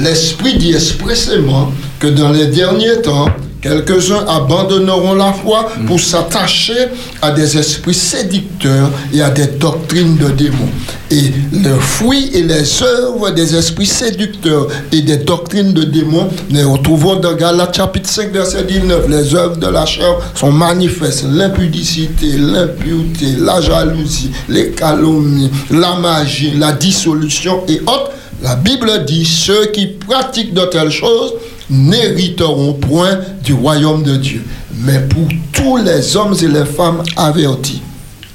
[0.03, 3.27] l'Esprit dit expressément que dans les derniers temps,
[3.67, 6.87] Quelques-uns abandonneront la foi pour s'attacher
[7.21, 10.71] à des esprits séducteurs et à des doctrines de démons.
[11.11, 16.73] Et le fruit et les œuvres des esprits séducteurs et des doctrines de démons, nous
[16.73, 19.09] retrouvons dans Galates chapitre 5, verset 19.
[19.09, 21.25] Les œuvres de la chair sont manifestes.
[21.29, 28.13] L'impudicité, l'impureté, la jalousie, les calomnies, la magie, la dissolution et autres.
[28.43, 31.33] La Bible dit, ceux qui pratiquent de telles choses
[31.71, 34.45] n'hériteront point du royaume de Dieu.
[34.79, 37.83] Mais pour tous les hommes et les femmes avertis,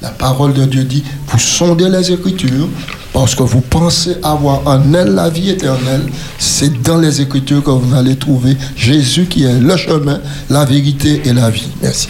[0.02, 2.68] la parole de Dieu dit, vous sondez les Écritures
[3.14, 6.04] parce que vous pensez avoir en elles la vie éternelle.
[6.40, 11.22] C'est dans les Écritures que vous allez trouver Jésus qui est le chemin, la vérité
[11.26, 11.68] et la vie.
[11.82, 12.08] Merci.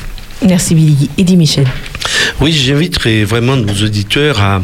[0.48, 1.10] Merci Billy.
[1.18, 1.68] Eddie Michel.
[2.40, 4.62] Oui, j'inviterai vraiment nos auditeurs à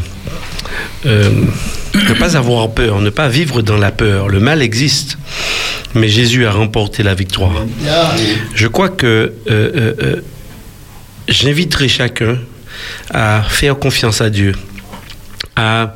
[1.05, 1.29] euh,
[1.95, 4.27] ne pas avoir peur, ne pas vivre dans la peur.
[4.27, 5.17] Le mal existe,
[5.95, 7.65] mais Jésus a remporté la victoire.
[8.53, 9.05] Je crois que
[9.49, 10.15] euh, euh,
[11.27, 12.37] j'inviterai chacun
[13.11, 14.53] à faire confiance à Dieu,
[15.55, 15.95] à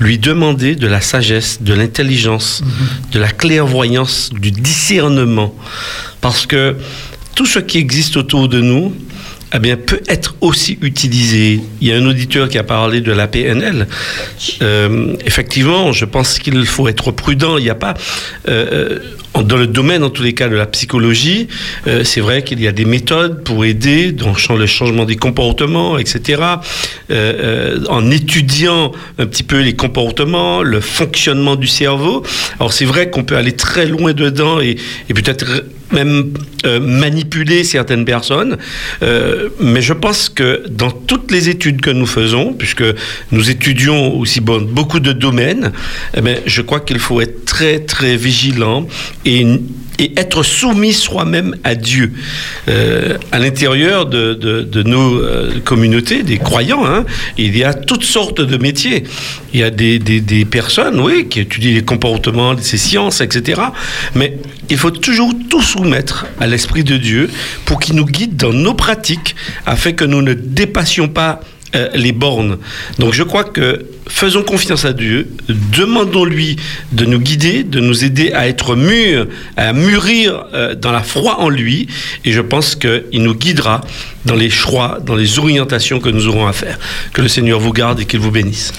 [0.00, 2.62] lui demander de la sagesse, de l'intelligence,
[3.12, 5.54] de la clairvoyance, du discernement,
[6.20, 6.76] parce que
[7.34, 8.94] tout ce qui existe autour de nous,
[9.54, 11.60] eh bien, peut être aussi utilisé.
[11.80, 13.86] Il y a un auditeur qui a parlé de la PNL.
[14.62, 17.58] Euh, effectivement, je pense qu'il faut être prudent.
[17.58, 17.94] Il n'y a pas...
[18.48, 21.48] euh, en- dans le domaine, en tous les cas, de la psychologie,
[21.86, 25.98] euh, c'est vrai qu'il y a des méthodes pour aider dans le changement des comportements,
[25.98, 26.42] etc.
[26.42, 26.52] Euh,
[27.10, 32.22] euh, en étudiant un petit peu les comportements, le fonctionnement du cerveau.
[32.58, 34.76] Alors c'est vrai qu'on peut aller très loin dedans et,
[35.08, 36.32] et peut-être même
[36.80, 38.56] manipuler certaines personnes.
[39.60, 42.84] Mais je pense que dans toutes les études que nous faisons, puisque
[43.30, 45.72] nous étudions aussi bon, beaucoup de domaines,
[46.16, 48.86] eh bien, je crois qu'il faut être très très vigilant
[49.24, 49.44] et
[50.16, 52.12] être soumis soi-même à Dieu.
[52.68, 57.04] Euh, à l'intérieur de, nos euh, communautés, des croyants, hein,
[57.38, 59.04] il y a toutes sortes de métiers.
[59.54, 63.60] Il y a des personnes, oui, qui étudient les comportements, ces sciences, etc.
[64.14, 64.38] Mais
[64.70, 67.30] il faut toujours tout soumettre à l'Esprit de Dieu
[67.64, 69.36] pour qu'il nous guide dans nos pratiques,
[69.66, 71.40] afin que nous ne dépassions pas
[71.74, 72.58] euh, les bornes.
[72.98, 76.56] Donc je crois que faisons confiance à Dieu, demandons-lui
[76.92, 79.26] de nous guider, de nous aider à être mûrs,
[79.56, 81.88] à mûrir euh, dans la foi en lui,
[82.24, 83.80] et je pense qu'il nous guidera
[84.24, 86.78] dans les choix, dans les orientations que nous aurons à faire.
[87.12, 88.72] Que le Seigneur vous garde et qu'il vous bénisse.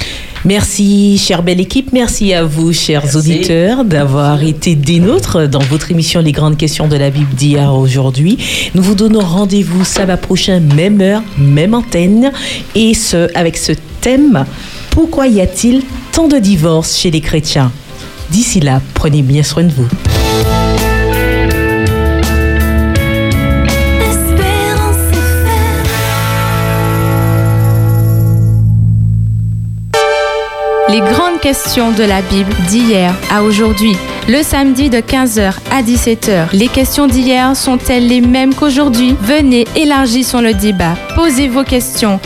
[0.46, 1.94] Merci, chère belle équipe.
[1.94, 6.90] Merci à vous, chers auditeurs, d'avoir été des nôtres dans votre émission Les grandes questions
[6.90, 8.38] de la Bible d'hier aujourd'hui.
[8.76, 12.32] Nous vous donnons rendez-vous samedi prochain, même heure, même antenne,
[12.76, 13.72] et ce, avec ce
[14.02, 14.46] thème
[14.94, 17.72] Pourquoi y a-t-il tant de divorces chez les chrétiens?
[18.30, 19.88] D'ici là, prenez bien soin de vous.
[30.90, 33.96] Les grandes questions de la Bible d'hier à aujourd'hui.
[34.30, 36.50] Le samedi de 15h à 17h.
[36.54, 39.16] Les questions d'hier sont-elles les mêmes qu'aujourd'hui?
[39.22, 40.94] Venez, élargissons le débat.
[41.16, 42.20] Posez vos questions.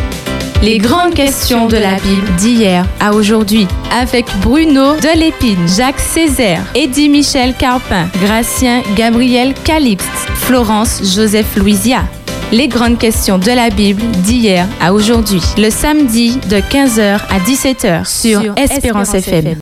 [0.63, 3.67] Les grandes questions de la Bible d'hier à aujourd'hui.
[3.91, 12.03] Avec Bruno Delépine, Jacques Césaire, Eddie Michel Carpin, Gracien Gabriel Calixte, Florence Joseph Louisia.
[12.51, 15.41] Les grandes questions de la Bible d'hier à aujourd'hui.
[15.57, 19.55] Le samedi de 15h à 17h sur Espérance FM.